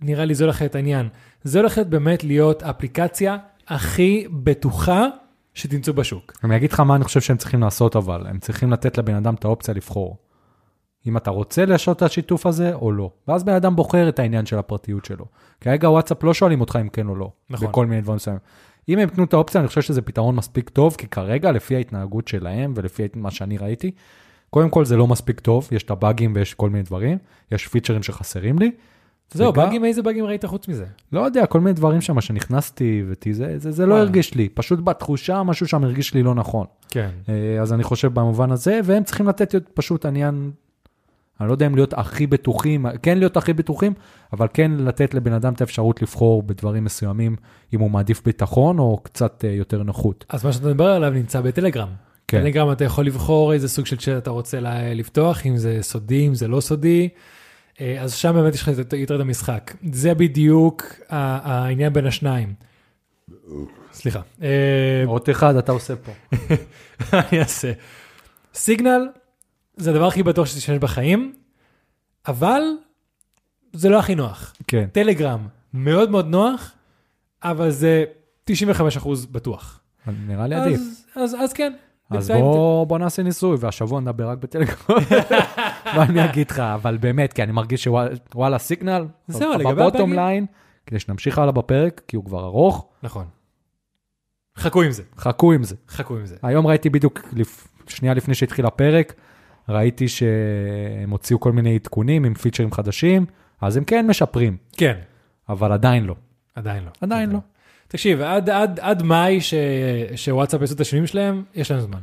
נראה 0.00 0.24
לי 0.24 0.34
זה 0.34 0.44
הולך 0.44 0.60
להיות 0.60 0.74
העניין. 0.74 1.08
זה 1.42 1.58
הולך 1.58 1.76
להיות 1.76 1.90
באמת 1.90 2.24
להיות 2.24 2.62
האפליקציה 2.62 3.36
הכי 3.68 4.26
בטוחה 4.30 5.06
שתמצאו 5.54 5.94
בשוק. 5.94 6.32
אני 6.44 6.56
אגיד 6.56 6.72
לך 6.72 6.80
מה 6.80 6.96
אני 6.96 7.04
חושב 7.04 7.20
שהם 7.20 7.36
צריכים 7.36 7.60
לעשות, 7.60 7.96
אבל 7.96 8.26
הם 8.26 8.38
צריכים 8.38 8.72
לתת 8.72 8.98
לבן 8.98 9.14
אדם 9.14 9.34
את 9.34 9.44
האופציה 9.44 9.74
לבחור. 9.74 10.18
אם 11.06 11.16
אתה 11.16 11.30
רוצה 11.30 11.64
לעשות 11.64 11.96
את 11.96 12.02
השיתוף 12.02 12.46
הזה 12.46 12.74
או 12.74 12.92
לא. 12.92 13.10
ואז 13.28 13.44
בן 13.44 13.54
אדם 13.54 13.76
בוחר 13.76 14.08
את 14.08 14.18
העניין 14.18 14.46
של 14.46 14.58
הפרטיות 14.58 15.04
שלו. 15.04 15.24
כרגע 15.60 15.90
וואטסאפ 15.90 16.24
לא 16.24 16.34
שואלים 16.34 16.60
אותך 16.60 16.78
אם 16.80 16.88
כן 16.88 17.08
או 17.08 17.16
לא. 17.16 17.32
נכון. 17.50 17.68
בכל 17.68 17.86
מיני 17.86 18.00
דברים 18.00 18.16
מסוימים. 18.16 18.40
אם 18.88 18.98
הם 18.98 19.08
יתנו 19.08 19.24
את 19.24 19.32
האופציה, 19.32 19.60
אני 19.60 19.68
חושב 19.68 19.80
שזה 19.80 20.02
פתרון 20.02 20.36
מספיק 20.36 20.68
טוב, 20.68 20.94
כי 20.98 21.06
כרגע, 21.06 21.52
לפי 21.52 21.76
ההתנהגות 21.76 22.28
שלהם 22.28 22.72
ולפי 22.76 23.08
מה 23.14 23.30
שאני 23.30 23.58
ראיתי, 23.58 23.90
קודם 24.54 24.70
כל 24.70 24.84
זה 24.84 24.96
לא 24.96 25.06
מספיק 25.06 25.40
טוב, 25.40 25.68
יש 25.72 25.82
את 25.82 25.90
הבאגים 25.90 26.32
ויש 26.34 26.54
כל 26.54 26.70
מיני 26.70 26.82
דברים, 26.82 27.18
יש 27.52 27.68
פיצ'רים 27.68 28.02
שחסרים 28.02 28.58
לי. 28.58 28.70
זהו, 29.32 29.48
וגם- 29.48 29.64
באגים, 29.64 29.84
איזה 29.84 30.02
באגים 30.02 30.24
ראית 30.24 30.44
חוץ 30.44 30.68
מזה? 30.68 30.84
לא 31.12 31.20
יודע, 31.20 31.46
כל 31.46 31.60
מיני 31.60 31.72
דברים 31.72 32.00
שם 32.00 32.20
שנכנסתי, 32.20 33.02
וזה, 33.06 33.58
זה, 33.58 33.70
זה 33.70 33.86
לא 33.86 33.90
וואלה. 33.92 34.04
הרגיש 34.06 34.34
לי, 34.34 34.48
פשוט 34.48 34.80
בתחושה 34.84 35.42
משהו 35.42 35.68
שם 35.68 35.84
הרגיש 35.84 36.14
לי 36.14 36.22
לא 36.22 36.34
נכון. 36.34 36.66
כן. 36.88 37.08
אה, 37.28 37.62
אז 37.62 37.72
אני 37.72 37.82
חושב 37.82 38.14
במובן 38.14 38.50
הזה, 38.50 38.80
והם 38.84 39.04
צריכים 39.04 39.28
לתת 39.28 39.54
פשוט 39.74 40.06
עניין, 40.06 40.50
אני 41.40 41.48
לא 41.48 41.52
יודע 41.54 41.66
אם 41.66 41.74
להיות 41.74 41.94
הכי 41.94 42.26
בטוחים, 42.26 42.86
כן 43.02 43.18
להיות 43.18 43.36
הכי 43.36 43.52
בטוחים, 43.52 43.92
אבל 44.32 44.46
כן 44.54 44.70
לתת 44.78 45.14
לבן 45.14 45.32
אדם 45.32 45.52
את 45.52 45.60
האפשרות 45.60 46.02
לבחור 46.02 46.42
בדברים 46.42 46.84
מסוימים, 46.84 47.36
אם 47.74 47.80
הוא 47.80 47.90
מעדיף 47.90 48.22
ביטחון 48.24 48.78
או 48.78 49.00
קצת 49.02 49.44
אה, 49.44 49.50
יותר 49.52 49.82
נוחות. 49.82 50.24
אז 50.28 50.44
מה 50.44 50.52
שאתה 50.52 50.66
מדבר 50.66 50.86
עליו 50.88 51.10
נמצא 51.10 51.40
בטלגרם. 51.40 51.88
כן. 52.28 52.40
טלגרם 52.42 52.72
אתה 52.72 52.84
יכול 52.84 53.06
לבחור 53.06 53.52
איזה 53.52 53.68
סוג 53.68 53.86
של 53.86 53.96
צ'אט 53.96 54.22
אתה 54.22 54.30
רוצה 54.30 54.60
לה- 54.60 54.94
לפתוח, 54.94 55.46
אם 55.46 55.56
זה 55.56 55.78
סודי, 55.82 56.26
אם 56.28 56.34
זה 56.34 56.48
לא 56.48 56.60
סודי. 56.60 57.08
אה, 57.80 58.02
אז 58.02 58.14
שם 58.14 58.32
באמת 58.34 58.54
יש 58.54 58.62
לך 58.62 58.68
יותר- 58.78 59.02
את 59.14 59.20
המשחק. 59.20 59.74
זה 59.92 60.14
בדיוק 60.14 60.84
העניין 61.08 61.92
בין 61.92 62.06
השניים. 62.06 62.54
סליחה. 63.92 64.20
אה, 64.42 64.48
עוד 65.06 65.28
אחד 65.30 65.56
אתה 65.56 65.72
עושה 65.72 65.94
פה. 65.96 66.12
אני 67.30 67.40
אעשה. 67.40 67.72
סיגנל 68.54 69.08
זה 69.76 69.90
הדבר 69.90 70.06
הכי 70.06 70.22
בטוח 70.22 70.46
שתשתמש 70.46 70.78
בחיים, 70.78 71.32
אבל 72.28 72.62
זה 73.72 73.88
לא 73.88 73.98
הכי 73.98 74.14
נוח. 74.14 74.54
כן. 74.66 74.86
טלגרם 74.92 75.46
מאוד 75.74 76.10
מאוד 76.10 76.26
נוח, 76.26 76.72
אבל 77.42 77.70
זה 77.70 78.04
95% 78.50 78.52
בטוח. 79.32 79.80
נראה 80.26 80.46
לי 80.46 80.54
עדיף. 80.54 80.80
אז, 80.80 81.04
אז, 81.16 81.36
אז 81.40 81.52
כן. 81.52 81.72
אז 82.16 82.30
בוא, 82.30 82.86
בוא 82.86 82.98
נעשה 82.98 83.22
ניסוי, 83.22 83.56
והשבוע 83.60 84.00
נדבר 84.00 84.28
רק 84.28 84.38
בטלגרם. 84.38 84.76
מה 85.96 86.02
אני 86.02 86.24
אגיד 86.24 86.50
לך, 86.50 86.58
אבל 86.58 86.96
באמת, 86.96 87.32
כי 87.32 87.42
אני 87.42 87.52
מרגיש 87.52 87.84
שוואלה 87.84 88.58
סיגנל, 88.58 89.06
זהו, 89.28 89.52
לגבי 89.52 89.64
בבוטום 89.64 89.84
הבאגים- 90.12 90.14
ליין, 90.14 90.46
כדי 90.86 90.98
שנמשיך 90.98 91.38
הלאה 91.38 91.52
בפרק, 91.52 92.02
כי 92.08 92.16
הוא 92.16 92.24
כבר 92.24 92.44
ארוך, 92.44 92.86
נכון. 93.02 93.24
חכו 94.58 94.82
עם 94.82 94.90
זה, 94.90 95.02
חכו 95.18 95.52
עם 95.52 95.64
זה. 95.64 95.76
חכו 95.88 96.16
עם 96.16 96.26
זה. 96.26 96.36
היום 96.42 96.66
ראיתי 96.66 96.90
בדיוק. 96.90 97.20
שנייה 97.88 98.14
לפני 98.14 98.34
שהתחיל 98.34 98.66
הפרק, 98.66 99.14
ראיתי 99.68 100.08
שהם 100.08 101.10
הוציאו 101.10 101.40
כל 101.40 101.52
מיני 101.52 101.74
עדכונים 101.74 102.24
עם 102.24 102.34
פיצ'רים 102.34 102.72
חדשים, 102.72 103.26
אז 103.60 103.76
הם 103.76 103.84
כן 103.84 104.06
משפרים, 104.06 104.56
כן, 104.72 104.98
אבל 105.48 105.72
עדיין 105.72 106.04
לא. 106.04 106.14
עדיין 106.54 106.84
לא. 106.84 106.90
עדיין 107.00 107.30
לא. 107.30 107.38
תקשיב, 107.92 108.20
עד, 108.20 108.50
עד, 108.50 108.80
עד 108.80 109.02
מאי 109.02 109.40
ש, 109.40 109.54
שוואטסאפ 110.16 110.60
יעשו 110.60 110.74
את 110.74 110.80
השינויים 110.80 111.06
שלהם, 111.06 111.42
יש 111.54 111.70
לנו 111.70 111.80
זמן. 111.80 111.98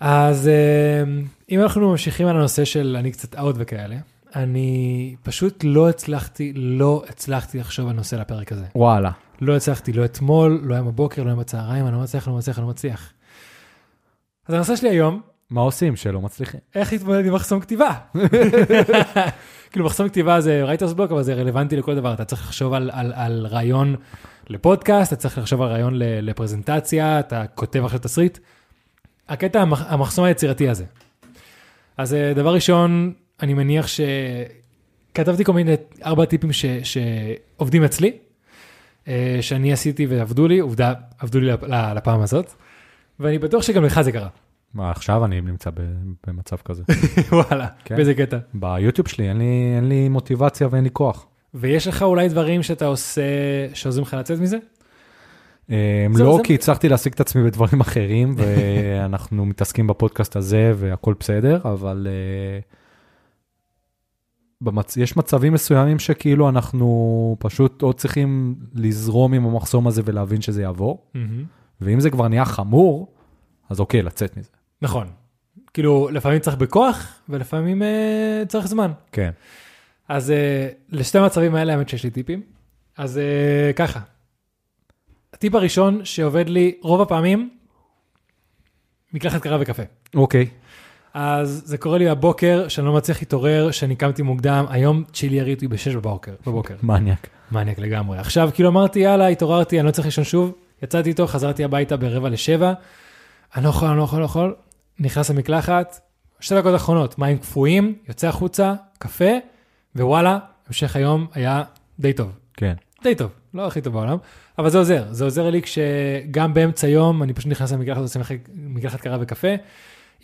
אז 0.00 0.48
אה, 0.48 1.02
אם 1.50 1.60
אנחנו 1.60 1.90
ממשיכים 1.90 2.26
על 2.26 2.36
הנושא 2.36 2.64
של 2.64 2.96
אני 2.98 3.12
קצת 3.12 3.38
אאוט 3.38 3.56
וכאלה, 3.58 3.96
אני 4.36 5.14
פשוט 5.22 5.64
לא 5.64 5.88
הצלחתי, 5.88 6.52
לא 6.56 7.04
הצלחתי 7.08 7.58
לחשוב 7.58 7.88
על 7.88 7.96
נושא 7.96 8.16
לפרק 8.16 8.52
הזה. 8.52 8.64
וואלה. 8.74 9.10
לא 9.40 9.56
הצלחתי, 9.56 9.92
לא 9.92 10.04
אתמול, 10.04 10.60
לא 10.64 10.74
היום 10.74 10.86
בבוקר, 10.86 11.22
לא 11.22 11.28
היום 11.28 11.40
בצהריים, 11.40 11.86
אני 11.86 11.94
לא 11.94 12.00
מצליח, 12.00 12.28
לא 12.28 12.34
מצליח, 12.34 12.58
לא 12.58 12.66
מצליח. 12.66 13.12
אז 14.46 14.54
הנושא 14.54 14.76
שלי 14.76 14.88
היום, 14.88 15.20
מה 15.50 15.60
עושים 15.60 15.96
שלא 15.96 16.20
מצליחים? 16.20 16.60
איך 16.74 16.92
להתמודד 16.92 17.26
עם 17.26 17.34
מחסום 17.34 17.60
כתיבה. 17.60 17.90
כאילו 19.70 19.84
מחסום 19.86 20.08
כתיבה 20.08 20.40
זה 20.40 20.64
writer's 20.66 20.94
block, 20.98 21.10
אבל 21.12 21.22
זה 21.22 21.34
רלוונטי 21.34 21.76
לכל 21.76 21.94
דבר. 21.94 22.14
אתה 22.14 22.24
צריך 22.24 22.42
לחשוב 22.42 22.72
על, 22.72 22.90
על, 22.92 23.12
על 23.16 23.46
רעיון 23.50 23.96
לפודקאסט, 24.48 25.12
אתה 25.12 25.20
צריך 25.20 25.38
לחשוב 25.38 25.62
על 25.62 25.68
רעיון 25.68 25.92
לפרזנטציה, 25.96 27.20
אתה 27.20 27.44
כותב 27.54 27.84
עכשיו 27.84 27.98
תסריט. 28.00 28.38
הקטע, 29.28 29.60
המח, 29.60 29.82
המחסום 29.88 30.24
היצירתי 30.24 30.68
הזה. 30.68 30.84
אז 31.96 32.14
אה, 32.14 32.32
דבר 32.34 32.54
ראשון, 32.54 33.12
אני 33.42 33.54
מניח 33.54 33.86
שכתבתי 35.12 35.44
כל 35.44 35.52
מיני 35.52 35.74
ארבע 36.04 36.24
טיפים 36.24 36.52
ש, 36.52 36.64
שעובדים 36.82 37.84
אצלי, 37.84 38.12
אה, 39.08 39.38
שאני 39.40 39.72
עשיתי 39.72 40.06
ועבדו 40.06 40.48
לי, 40.48 40.58
עובדה, 40.58 40.92
עבדו 41.18 41.40
לי 41.40 41.46
לפ- 41.46 41.62
לפעם 41.96 42.20
הזאת, 42.20 42.52
ואני 43.20 43.38
בטוח 43.38 43.62
שגם 43.62 43.84
לך 43.84 44.00
זה 44.00 44.12
קרה. 44.12 44.28
מה, 44.74 44.90
עכשיו 44.90 45.24
אני 45.24 45.40
נמצא 45.40 45.70
במצב 46.26 46.56
כזה. 46.56 46.82
וואלה, 47.32 47.66
כן. 47.84 47.96
באיזה 47.96 48.14
קטע. 48.14 48.38
ביוטיוב 48.54 49.08
שלי 49.08 49.28
אין 49.28 49.38
לי, 49.38 49.72
אין 49.76 49.88
לי 49.88 50.08
מוטיבציה 50.08 50.68
ואין 50.70 50.84
לי 50.84 50.90
כוח. 50.92 51.26
ויש 51.54 51.86
לך 51.86 52.02
אולי 52.02 52.28
דברים 52.28 52.62
שאתה 52.62 52.86
עושה 52.86 53.22
שעוזרים 53.74 54.02
לך 54.02 54.14
לצאת 54.14 54.38
מזה? 54.38 54.58
זהו, 55.68 56.38
לא, 56.38 56.40
כי 56.44 56.54
הצלחתי 56.54 56.88
להשיג 56.88 57.12
את 57.12 57.20
עצמי 57.20 57.44
בדברים 57.44 57.80
אחרים, 57.86 58.34
ואנחנו 58.36 59.46
מתעסקים 59.46 59.86
בפודקאסט 59.86 60.36
הזה 60.36 60.72
והכל 60.76 61.14
בסדר, 61.20 61.60
אבל 61.64 62.06
אה, 62.10 62.60
במצ... 64.60 64.96
יש 64.96 65.16
מצבים 65.16 65.52
מסוימים 65.52 65.98
שכאילו 65.98 66.48
אנחנו 66.48 67.36
פשוט 67.38 67.82
עוד 67.82 67.94
צריכים 67.94 68.54
לזרום 68.74 69.32
עם 69.32 69.46
המחסום 69.46 69.86
הזה 69.86 70.02
ולהבין 70.04 70.40
שזה 70.40 70.62
יעבור, 70.62 71.10
ואם 71.80 72.00
זה 72.00 72.10
כבר 72.10 72.28
נהיה 72.28 72.44
חמור, 72.44 73.12
אז 73.70 73.80
אוקיי, 73.80 74.02
לצאת 74.02 74.36
מזה. 74.36 74.50
נכון. 74.82 75.10
כאילו, 75.74 76.08
לפעמים 76.12 76.38
צריך 76.38 76.56
בכוח, 76.56 77.20
ולפעמים 77.28 77.82
אה, 77.82 78.42
צריך 78.48 78.66
זמן. 78.66 78.92
כן. 79.12 79.30
אז 80.08 80.30
אה, 80.30 80.68
לשתי 80.88 81.18
המצבים 81.18 81.54
האלה, 81.54 81.72
האמת 81.72 81.88
שיש 81.88 82.04
לי 82.04 82.10
טיפים. 82.10 82.42
אז 82.96 83.18
אה, 83.18 83.72
ככה, 83.72 84.00
הטיפ 85.34 85.54
הראשון 85.54 86.04
שעובד 86.04 86.48
לי 86.48 86.74
רוב 86.82 87.00
הפעמים, 87.00 87.50
מקלחת 89.12 89.42
קרה 89.42 89.58
וקפה. 89.60 89.82
אוקיי. 90.14 90.46
אז 91.14 91.62
זה 91.64 91.78
קורה 91.78 91.98
לי 91.98 92.08
הבוקר, 92.08 92.68
שאני 92.68 92.86
לא 92.86 92.92
מצליח 92.92 93.18
להתעורר, 93.20 93.70
שאני 93.70 93.96
קמתי 93.96 94.22
מוקדם, 94.22 94.64
היום 94.68 95.04
צ'ילי 95.12 95.36
יריד 95.36 95.54
אותי 95.54 95.68
ב-6 95.68 95.96
בבוקר. 95.96 96.32
בבוקר. 96.46 96.74
מניאק. 96.82 97.28
מניאק 97.52 97.78
לגמרי. 97.78 98.18
עכשיו, 98.18 98.50
כאילו 98.54 98.68
אמרתי, 98.68 98.98
יאללה, 98.98 99.26
התעוררתי, 99.26 99.80
אני 99.80 99.86
לא 99.86 99.90
צריך 99.90 100.06
לישון 100.06 100.24
שוב, 100.24 100.52
יצאתי 100.82 101.08
איתו, 101.08 101.26
חזרתי 101.26 101.64
הביתה 101.64 101.96
ברבע 101.96 102.28
לשבע, 102.28 102.72
אני 103.56 103.64
לא 103.64 103.68
יכול, 103.68 103.88
אני 103.88 103.98
לא 103.98 104.02
יכול, 104.02 104.20
לא 104.20 104.24
יכול, 104.24 104.54
נכנס 105.00 105.30
למקלחת, 105.30 106.00
שתי 106.40 106.54
דקות 106.54 106.74
אחרונות, 106.74 107.18
מים 107.18 107.38
קפואים, 107.38 107.94
יוצא 108.08 108.28
החוצה, 108.28 108.74
קפה, 108.98 109.30
ווואלה, 109.96 110.38
המשך 110.66 110.96
היום 110.96 111.26
היה 111.34 111.62
די 111.98 112.12
טוב. 112.12 112.30
כן. 112.54 112.74
די 113.02 113.14
טוב, 113.14 113.30
לא 113.54 113.66
הכי 113.66 113.80
טוב 113.80 113.92
בעולם, 113.92 114.18
אבל 114.58 114.70
זה 114.70 114.78
עוזר, 114.78 115.04
זה 115.10 115.24
עוזר 115.24 115.50
לי 115.50 115.62
כשגם 115.62 116.54
באמצע 116.54 116.88
יום 116.88 117.22
אני 117.22 117.32
פשוט 117.32 117.50
נכנס 117.50 117.72
למקלחת, 117.72 118.00
עושה 118.00 118.18
מקלחת- 118.18 118.48
מקלחת 118.56 119.00
קרה 119.00 119.16
וקפה. 119.20 119.48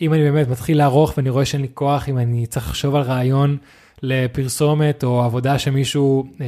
אם 0.01 0.13
אני 0.13 0.23
באמת 0.31 0.47
מתחיל 0.47 0.77
לערוך 0.77 1.13
ואני 1.17 1.29
רואה 1.29 1.45
שאין 1.45 1.61
לי 1.61 1.67
כוח, 1.73 2.09
אם 2.09 2.17
אני 2.17 2.45
צריך 2.45 2.69
לחשוב 2.69 2.95
על 2.95 3.01
רעיון 3.01 3.57
לפרסומת 4.01 5.03
או 5.03 5.23
עבודה 5.23 5.59
שמישהו 5.59 6.27
אה, 6.41 6.45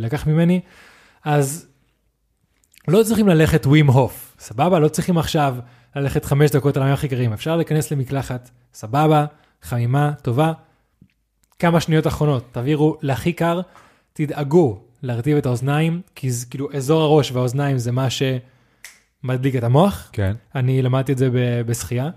לקח 0.00 0.26
ממני, 0.26 0.60
אז 1.24 1.66
לא 2.88 3.02
צריכים 3.02 3.28
ללכת 3.28 3.66
ווים 3.66 3.86
הוף, 3.86 4.29
סבבה? 4.40 4.78
לא 4.78 4.88
צריכים 4.88 5.18
עכשיו 5.18 5.56
ללכת 5.96 6.24
חמש 6.24 6.50
דקות 6.50 6.76
על 6.76 6.82
המים 6.82 6.94
הכי 6.94 7.08
קרים, 7.08 7.32
אפשר 7.32 7.56
להיכנס 7.56 7.90
למקלחת, 7.90 8.50
סבבה, 8.74 9.26
חמימה, 9.62 10.12
טובה. 10.22 10.52
כמה 11.58 11.80
שניות 11.80 12.06
אחרונות, 12.06 12.44
תעבירו 12.52 12.96
להכי 13.02 13.32
קר, 13.32 13.60
תדאגו 14.12 14.80
להרטיב 15.02 15.36
את 15.36 15.46
האוזניים, 15.46 16.00
כי 16.14 16.30
זה 16.30 16.46
כאילו 16.46 16.68
אזור 16.72 17.02
הראש 17.02 17.32
והאוזניים 17.32 17.78
זה 17.78 17.92
מה 17.92 18.08
שמדליק 18.10 19.56
את 19.56 19.64
המוח. 19.64 20.10
כן. 20.12 20.32
אני 20.54 20.82
למדתי 20.82 21.12
את 21.12 21.18
זה 21.18 21.28
בשחייה. 21.66 22.10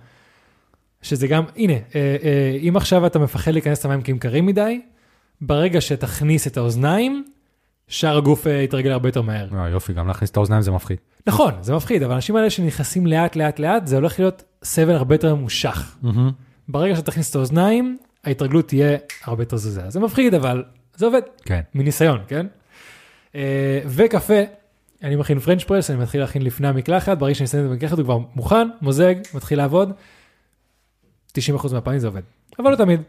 שזה 1.01 1.27
גם, 1.27 1.43
הנה, 1.55 1.73
אה, 1.73 1.79
אה, 1.95 2.57
אם 2.69 2.77
עכשיו 2.77 3.05
אתה 3.05 3.19
מפחד 3.19 3.51
להיכנס 3.51 3.85
למים 3.85 4.01
כי 4.01 4.11
הם 4.11 4.17
קרים 4.17 4.45
מדי, 4.45 4.81
ברגע 5.41 5.81
שתכניס 5.81 6.47
את 6.47 6.57
האוזניים, 6.57 7.25
שאר 7.87 8.17
הגוף 8.17 8.47
אה, 8.47 8.51
יתרגל 8.61 8.91
הרבה 8.91 9.09
יותר 9.09 9.21
מהר. 9.21 9.47
אה, 9.57 9.69
יופי, 9.69 9.93
גם 9.93 10.07
להכניס 10.07 10.31
את 10.31 10.37
האוזניים 10.37 10.61
זה 10.61 10.71
מפחיד. 10.71 10.97
נכון, 11.27 11.53
זה 11.61 11.75
מפחיד, 11.75 12.03
אבל 12.03 12.13
האנשים 12.13 12.35
האלה 12.35 12.49
שנכנסים 12.49 13.07
לאט 13.07 13.35
לאט 13.35 13.59
לאט, 13.59 13.87
זה 13.87 13.95
הולך 13.95 14.19
להיות 14.19 14.43
סבל 14.63 14.95
הרבה 14.95 15.15
יותר 15.15 15.35
ממושך. 15.35 15.97
ברגע 16.67 16.95
שתכניס 16.95 17.29
את 17.29 17.35
האוזניים, 17.35 17.97
ההתרגלות 18.23 18.67
תהיה 18.67 18.97
הרבה 19.23 19.41
יותר 19.43 19.57
זוזה. 19.57 19.89
זה 19.89 19.99
מפחיד, 19.99 20.33
אבל 20.33 20.63
זה 20.95 21.05
עובד. 21.05 21.21
כן. 21.45 21.61
מניסיון, 21.75 22.19
כן? 22.27 22.45
אה, 23.35 23.79
וקפה, 23.85 24.39
אני 25.03 25.15
מכין 25.15 25.39
פרנץ' 25.39 25.63
פרס, 25.63 25.89
אני 25.89 25.99
מתחיל 25.99 26.21
להכין 26.21 26.41
לפני 26.41 26.67
המקלחת, 26.67 27.17
ברגע 27.17 27.35
שאני 27.35 27.45
אסיים 27.45 27.65
את 27.65 27.71
המקלחת 27.71 27.97
הוא 27.97 28.03
כבר 28.03 28.17
מוכן, 28.35 28.67
מוזג, 28.81 29.15
מתחיל 29.33 29.57
לעבוד. 29.57 29.91
90% 31.37 31.73
מהפעמים 31.73 31.99
זה 31.99 32.07
עובד, 32.07 32.21
אבל 32.59 32.71
לא 32.71 32.75
תמיד. 32.75 33.01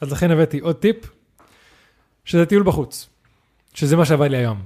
אז 0.00 0.12
לכן 0.12 0.30
הבאתי 0.30 0.58
עוד 0.58 0.76
טיפ, 0.76 0.96
שזה 2.24 2.46
טיול 2.46 2.62
בחוץ, 2.62 3.08
שזה 3.74 3.96
מה 3.96 4.04
שעבד 4.04 4.30
לי 4.30 4.36
היום. 4.36 4.58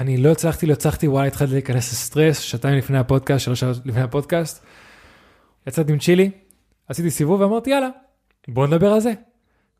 אני 0.00 0.16
לא 0.16 0.32
הצלחתי, 0.32 0.66
לא 0.66 0.72
הצלחתי, 0.72 1.08
וואי, 1.08 1.26
התחלתי 1.26 1.52
להיכנס 1.52 1.92
לסטרס, 1.92 2.38
שעתיים 2.38 2.78
לפני 2.78 2.98
הפודקאסט, 2.98 3.44
שלוש 3.44 3.60
שעות 3.60 3.76
לפני 3.84 4.02
הפודקאסט. 4.02 4.64
יצאתי 5.66 5.92
עם 5.92 5.98
צ'ילי, 5.98 6.30
עשיתי 6.88 7.10
סיבוב 7.10 7.40
ואמרתי, 7.40 7.70
יאללה, 7.70 7.88
בוא 8.48 8.66
נדבר 8.66 8.92
על 8.92 9.00
זה. 9.00 9.12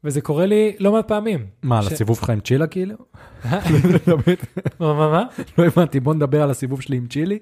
וזה 0.04 0.20
קורה 0.20 0.46
לי 0.46 0.76
לא 0.78 0.92
מעט 0.92 1.08
פעמים. 1.08 1.46
מה, 1.62 1.78
על 1.78 1.86
הסיבוב 1.86 2.16
שלך 2.16 2.30
עם 2.30 2.40
צ'ילה 2.40 2.66
כאילו? 2.66 2.94
מה, 3.44 4.94
מה, 4.94 5.10
מה? 5.10 5.24
לא 5.58 5.64
הבנתי, 5.64 6.00
בוא 6.00 6.14
נדבר 6.14 6.42
על 6.42 6.50
הסיבוב 6.50 6.80
שלי 6.80 6.96
עם 6.96 7.06
צ'ילי. 7.06 7.38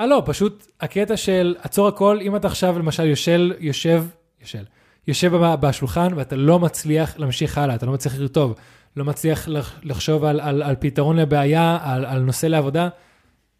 אה 0.00 0.06
לא, 0.06 0.22
פשוט 0.26 0.66
הקטע 0.80 1.16
של 1.16 1.56
עצור 1.62 1.88
הכל, 1.88 2.18
אם 2.22 2.36
אתה 2.36 2.46
עכשיו 2.46 2.78
למשל 2.78 3.06
יושב, 3.06 3.38
יושב, 3.58 4.04
יושב, 4.40 4.62
יושב 5.08 5.32
בשולחן 5.60 6.08
ואתה 6.16 6.36
לא 6.36 6.58
מצליח 6.58 7.18
להמשיך 7.18 7.58
הלאה, 7.58 7.74
אתה 7.74 7.86
לא 7.86 7.92
מצליח 7.92 8.18
לכתוב, 8.18 8.54
לא 8.96 9.04
מצליח 9.04 9.48
לח- 9.48 9.78
לחשוב 9.82 10.24
על, 10.24 10.40
על, 10.40 10.62
על 10.62 10.76
פתרון 10.80 11.16
לבעיה, 11.16 11.78
על, 11.82 12.04
על 12.04 12.20
נושא 12.22 12.46
לעבודה, 12.46 12.88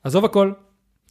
עזוב 0.04 0.24
הכל, 0.24 0.52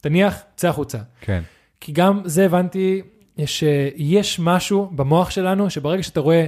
תניח, 0.00 0.42
צא 0.56 0.68
החוצה. 0.68 0.98
כן. 1.20 1.42
כי 1.80 1.92
גם 1.92 2.20
זה 2.24 2.44
הבנתי 2.44 3.02
יש, 3.36 3.62
אה, 3.64 3.88
יש 3.96 4.40
משהו 4.40 4.90
במוח 4.94 5.30
שלנו 5.30 5.70
שברגע 5.70 6.02
שאתה 6.02 6.20
רואה, 6.20 6.46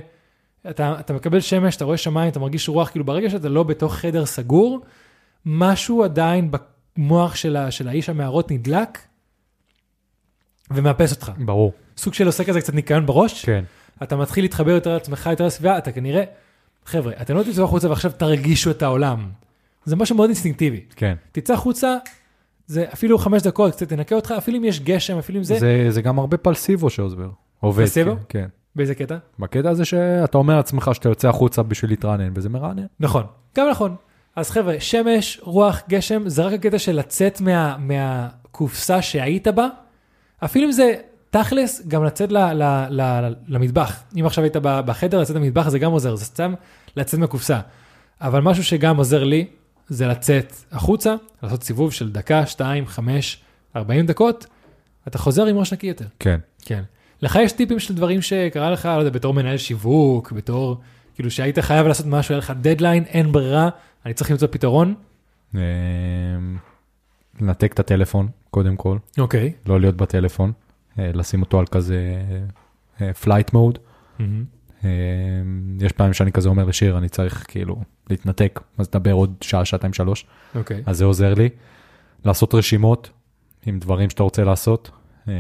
אתה, 0.71 0.97
אתה 1.01 1.13
מקבל 1.13 1.41
שמש, 1.41 1.77
אתה 1.77 1.85
רואה 1.85 1.97
שמיים, 1.97 2.29
אתה 2.29 2.41
מרגיש 2.41 2.69
רוח, 2.69 2.89
כאילו 2.91 3.05
ברגע 3.05 3.31
שאתה 3.31 3.49
לא 3.49 3.63
בתוך 3.63 3.95
חדר 3.95 4.27
סגור, 4.27 4.81
משהו 5.47 6.05
עדיין 6.05 6.51
במוח 6.97 7.35
של, 7.35 7.57
ה, 7.57 7.71
של 7.71 7.89
האיש 7.89 8.09
המערות 8.09 8.51
נדלק 8.51 8.99
ומאפס 10.71 11.13
אותך. 11.13 11.33
ברור. 11.45 11.73
סוג 11.97 12.15
של 12.15 12.27
עושה 12.27 12.45
כזה 12.45 12.61
קצת 12.61 12.75
ניקיון 12.75 13.07
בראש, 13.07 13.45
כן. 13.45 13.65
אתה 14.03 14.17
מתחיל 14.17 14.45
להתחבר 14.45 14.71
יותר 14.71 14.93
לעצמך, 14.95 15.29
יותר 15.31 15.47
לסביבה, 15.47 15.79
אתה 15.79 15.93
כנראה, 15.93 16.25
חבר'ה, 16.87 17.13
אתם 17.21 17.35
לא 17.37 17.43
תצאו 17.43 17.65
החוצה 17.65 17.89
ועכשיו 17.89 18.11
תרגישו 18.17 18.71
את 18.71 18.83
העולם. 18.83 19.29
זה 19.85 19.97
משהו 19.97 20.17
מאוד 20.17 20.29
אינסטינקטיבי. 20.29 20.81
כן. 20.97 21.15
תצא 21.33 21.55
החוצה, 21.55 21.97
זה 22.67 22.85
אפילו 22.93 23.19
חמש 23.19 23.43
דקות, 23.43 23.73
קצת 23.73 23.89
תנקה 23.89 24.15
אותך, 24.15 24.35
אפילו 24.39 24.59
אם 24.59 24.65
יש 24.65 24.81
גשם, 24.81 25.19
אפילו 25.19 25.39
אם 25.39 25.45
זה, 25.45 25.59
זה, 25.59 25.87
זה 25.89 26.03
גם 26.03 26.19
הרבה 26.19 26.37
פלסיבו 26.37 26.91
שעוזר. 26.91 27.29
עובד. 27.61 27.85
פלסיבו? 27.85 28.11
כן. 28.11 28.19
כן. 28.29 28.47
באיזה 28.77 28.95
קטע? 28.95 29.17
בקטע 29.39 29.71
הזה 29.71 29.85
שאתה 29.85 30.39
אומר 30.39 30.57
לעצמך 30.57 30.91
שאתה 30.93 31.09
יוצא 31.09 31.29
החוצה 31.29 31.63
בשביל 31.63 31.91
להתרענן, 31.91 32.33
וזה 32.35 32.49
מרענן. 32.49 32.87
נכון, 33.01 33.25
גם 33.57 33.69
נכון. 33.71 33.97
אז 34.37 34.51
חבר'ה, 34.51 34.81
שמש, 34.81 35.41
רוח, 35.43 35.83
גשם, 35.89 36.29
זה 36.29 36.43
רק 36.43 36.53
הקטע 36.53 36.79
של 36.79 36.93
לצאת 36.93 37.41
מה, 37.41 37.77
מהקופסה 37.79 39.03
שהיית 39.03 39.49
בה, 39.49 39.69
אפילו 40.45 40.67
אם 40.67 40.73
זה 40.73 40.95
תכלס, 41.33 41.83
גם 41.89 42.05
לצאת 42.05 42.33
ל, 42.33 42.39
ל, 42.39 42.63
ל, 42.91 43.33
למטבח. 43.49 44.03
אם 44.21 44.27
עכשיו 44.27 44.45
היית 44.45 44.57
בחדר, 44.61 45.21
לצאת 45.21 45.37
למטבח 45.37 45.69
זה 45.69 45.79
גם 45.79 45.93
עוזר, 45.93 46.15
זה 46.15 46.25
סתם 46.25 46.55
לצאת 46.97 47.21
מהקופסה. 47.21 47.61
אבל 48.21 48.41
משהו 48.41 48.65
שגם 48.65 48.97
עוזר 48.97 49.25
לי, 49.25 49.47
זה 49.89 50.07
לצאת 50.07 50.53
החוצה, 50.73 51.15
לעשות 51.43 51.63
סיבוב 51.63 51.93
של 51.93 52.13
דקה, 52.13 52.47
שתיים, 52.47 52.87
חמש, 52.87 53.43
ארבעים 53.77 54.07
דקות, 54.07 54.47
אתה 55.09 55.19
חוזר 55.19 55.47
עם 55.47 55.59
ראש 55.59 55.73
נקי 55.73 55.87
יותר. 55.87 56.05
כן. 56.19 56.41
כן. 56.65 56.83
לך 57.23 57.39
יש 57.43 57.53
טיפים 57.53 57.79
של 57.79 57.95
דברים 57.95 58.23
שקרה 58.23 58.71
לך, 58.71 58.87
לא 58.87 58.99
יודע, 58.99 59.11
בתור 59.11 59.35
מנהל 59.35 59.57
שיווק, 59.57 60.33
בתור, 60.33 60.81
כאילו 61.15 61.31
שהיית 61.31 61.59
חייב 61.59 61.87
לעשות 61.87 62.07
משהו, 62.07 62.33
היה 62.33 62.39
לך 62.39 62.53
דדליין, 62.61 63.05
אין 63.05 63.33
ברירה, 63.33 63.69
אני 64.07 64.15
צריך 64.15 64.31
למצוא 64.31 64.49
פתרון. 64.51 64.95
אמ, 65.55 65.61
לנתק 67.41 67.73
את 67.73 67.81
הטלפון, 67.81 68.29
קודם 68.51 68.77
כל. 68.77 68.99
אוקיי. 69.19 69.53
לא 69.67 69.81
להיות 69.81 69.97
בטלפון. 69.97 70.53
אה, 70.99 71.11
לשים 71.15 71.43
אותו 71.43 71.59
על 71.59 71.67
כזה 71.67 72.23
flight 73.21 73.53
mode. 73.53 73.79
יש 75.81 75.93
פעמים 75.93 76.13
שאני 76.13 76.33
כזה 76.33 76.49
אומר 76.49 76.65
לשיר, 76.65 76.99
אני 76.99 77.09
צריך 77.09 77.45
כאילו 77.49 77.83
להתנתק, 78.11 78.61
אז 78.79 78.89
לדבר 78.89 79.13
עוד 79.13 79.35
שעה, 79.41 79.65
שעתיים, 79.65 79.93
שלוש. 79.93 80.27
אוקיי. 80.55 80.83
אז 80.87 80.99
זה 80.99 81.05
עוזר 81.05 81.35
לי. 81.35 81.49
לעשות 82.25 82.55
רשימות 82.55 83.11
עם 83.67 83.79
דברים 83.79 84.11
שאתה 84.11 84.23
רוצה 84.23 84.45
לעשות, 84.45 84.91
אמ, 85.29 85.33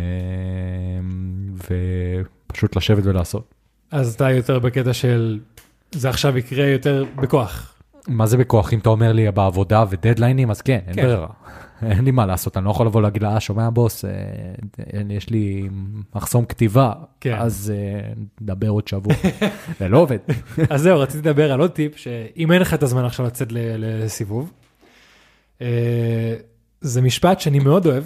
ופשוט 2.48 2.76
לשבת 2.76 3.06
ולעשות. 3.06 3.54
אז 3.90 4.14
אתה 4.14 4.30
יותר 4.30 4.58
בקטע 4.58 4.92
של, 4.92 5.40
זה 5.92 6.08
עכשיו 6.08 6.38
יקרה 6.38 6.66
יותר 6.66 7.04
בכוח. 7.16 7.74
מה 8.08 8.26
זה 8.26 8.36
בכוח? 8.36 8.72
אם 8.72 8.78
אתה 8.78 8.88
אומר 8.88 9.12
לי 9.12 9.30
בעבודה 9.30 9.84
ודדליינים, 9.90 10.50
אז 10.50 10.60
כן, 10.60 10.78
אין 10.86 10.94
כן. 10.94 11.02
ברירה. 11.02 11.26
אין 11.82 12.04
לי 12.04 12.10
מה 12.10 12.26
לעשות, 12.26 12.56
אני 12.56 12.64
לא 12.64 12.70
יכול 12.70 12.86
לבוא 12.86 13.02
להגיד 13.02 13.22
לה, 13.22 13.34
"אה, 13.34 13.40
שומע 13.40 13.70
בוס, 13.70 14.04
אה, 14.04 14.10
יש 15.10 15.30
לי 15.30 15.68
מחסום 16.14 16.44
כתיבה, 16.44 16.92
כן. 17.20 17.36
אז 17.38 17.72
אה, 17.76 18.12
נדבר 18.40 18.68
עוד 18.68 18.88
שבוע. 18.88 19.14
זה 19.78 19.88
לא 19.88 19.98
עובד. 19.98 20.18
אז 20.70 20.82
זהו, 20.82 21.00
רציתי 21.00 21.28
לדבר 21.28 21.52
על 21.52 21.60
עוד 21.60 21.70
טיפ, 21.70 21.96
שאם 21.96 22.52
אין 22.52 22.60
לך 22.60 22.74
את 22.74 22.82
הזמן 22.82 23.04
עכשיו 23.04 23.26
לצאת 23.26 23.48
לסיבוב, 23.52 24.52
זה 26.80 27.02
משפט 27.02 27.40
שאני 27.40 27.58
מאוד 27.58 27.86
אוהב, 27.86 28.04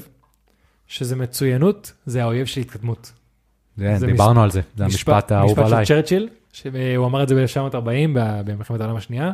שזה 0.87 1.17
מצוינות, 1.17 1.93
זה 2.07 2.23
האויב 2.23 2.47
של 2.47 2.61
התקדמות. 2.61 3.13
כן, 3.79 3.97
זה 3.97 4.07
דיברנו 4.07 4.43
על 4.43 4.51
זה, 4.51 4.61
זה 4.77 4.85
המשפט 4.85 5.33
האהוב 5.33 5.51
משפט 5.51 5.65
עליי. 5.67 5.87
של 5.87 5.95
צ'רצ'יל, 5.95 6.29
שהוא 6.53 7.07
אמר 7.07 7.23
את 7.23 7.29
זה 7.29 7.35
ב-1940 7.35 7.79
במלחמת 8.15 8.81
העולם 8.81 8.97
השנייה, 8.97 9.33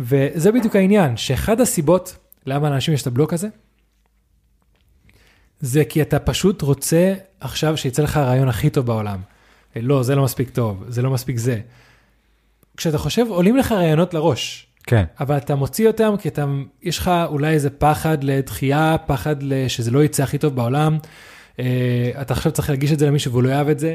וזה 0.00 0.52
בדיוק 0.52 0.76
העניין, 0.76 1.16
שאחד 1.16 1.60
הסיבות 1.60 2.16
למה 2.46 2.70
לאנשים 2.70 2.94
יש 2.94 3.02
את 3.02 3.06
הבלוק 3.06 3.32
הזה, 3.32 3.48
זה 5.60 5.84
כי 5.84 6.02
אתה 6.02 6.18
פשוט 6.18 6.62
רוצה 6.62 7.14
עכשיו 7.40 7.76
שיצא 7.76 8.02
לך 8.02 8.16
הרעיון 8.16 8.48
הכי 8.48 8.70
טוב 8.70 8.86
בעולם. 8.86 9.20
אה, 9.76 9.80
לא, 9.80 10.02
זה 10.02 10.14
לא 10.14 10.24
מספיק 10.24 10.50
טוב, 10.50 10.84
זה 10.88 11.02
לא 11.02 11.10
מספיק 11.10 11.36
זה. 11.36 11.60
כשאתה 12.76 12.98
חושב, 12.98 13.26
עולים 13.28 13.56
לך 13.56 13.72
רעיונות 13.72 14.14
לראש, 14.14 14.66
כן, 14.86 15.04
אבל 15.20 15.36
אתה 15.36 15.54
מוציא 15.54 15.86
אותם 15.86 16.14
כי 16.20 16.28
אתה, 16.28 16.44
יש 16.82 16.98
לך 16.98 17.10
אולי 17.26 17.54
איזה 17.54 17.70
פחד 17.70 18.24
לדחייה, 18.24 18.96
פחד 19.06 19.36
שזה 19.68 19.90
לא 19.90 20.04
יצא 20.04 20.22
הכי 20.22 20.38
טוב 20.38 20.54
בעולם. 20.54 20.98
אה, 21.58 22.10
אתה 22.20 22.34
עכשיו 22.34 22.52
צריך 22.52 22.70
להגיש 22.70 22.92
את 22.92 22.98
זה 22.98 23.06
למישהו 23.06 23.32
והוא 23.32 23.42
לא 23.42 23.48
יאהב 23.48 23.68
את 23.68 23.78
זה. 23.78 23.94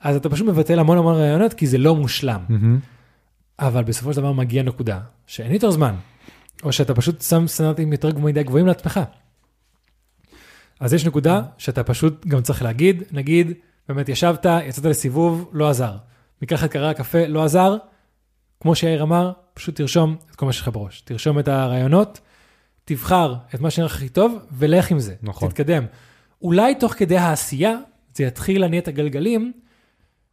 אז 0.00 0.16
אתה 0.16 0.28
פשוט 0.28 0.46
מבטל 0.46 0.78
המון 0.78 0.98
המון 0.98 1.14
רעיונות 1.14 1.54
כי 1.54 1.66
זה 1.66 1.78
לא 1.78 1.94
מושלם. 1.94 2.40
מהמם. 2.48 2.78
אבל 3.58 3.84
בסופו 3.84 4.12
של 4.12 4.20
דבר 4.20 4.32
מגיע 4.32 4.62
נקודה 4.62 5.00
שאין 5.26 5.52
יותר 5.52 5.70
זמן, 5.70 5.94
או 6.62 6.72
שאתה 6.72 6.94
פשוט 6.94 7.22
שם 7.22 7.46
סטנדרטים 7.46 7.92
יותר 7.92 8.18
מדי 8.18 8.42
גבוהים 8.42 8.66
לעצמך. 8.66 9.00
אז 10.80 10.94
יש 10.94 11.06
נקודה 11.06 11.42
שאתה 11.58 11.84
פשוט 11.84 12.26
גם 12.26 12.42
צריך 12.42 12.62
להגיד, 12.62 13.02
נגיד, 13.12 13.52
באמת 13.88 14.08
ישבת, 14.08 14.46
יצאת 14.64 14.84
לסיבוב, 14.84 15.50
לא 15.52 15.70
עזר. 15.70 15.96
מקחת 16.42 16.70
קרה 16.70 16.94
קפה, 16.94 17.26
לא 17.26 17.44
עזר. 17.44 17.76
כמו 18.60 18.74
שיאיר 18.74 19.02
אמר, 19.02 19.32
פשוט 19.54 19.76
תרשום 19.76 20.16
את 20.30 20.36
כל 20.36 20.46
מה 20.46 20.52
שיש 20.52 20.62
לך 20.62 20.68
בראש. 20.72 21.00
תרשום 21.00 21.38
את 21.38 21.48
הרעיונות, 21.48 22.20
תבחר 22.84 23.34
את 23.54 23.60
מה 23.60 23.70
שנראה 23.70 23.86
לך 23.86 23.94
הכי 23.96 24.08
טוב, 24.08 24.38
ולך 24.52 24.90
עם 24.90 24.98
זה. 24.98 25.14
נכון. 25.22 25.48
תתקדם. 25.48 25.84
אולי 26.42 26.74
תוך 26.74 26.92
כדי 26.92 27.16
העשייה, 27.16 27.76
זה 28.14 28.24
יתחיל 28.24 28.60
להניע 28.60 28.80
את 28.80 28.88
הגלגלים, 28.88 29.52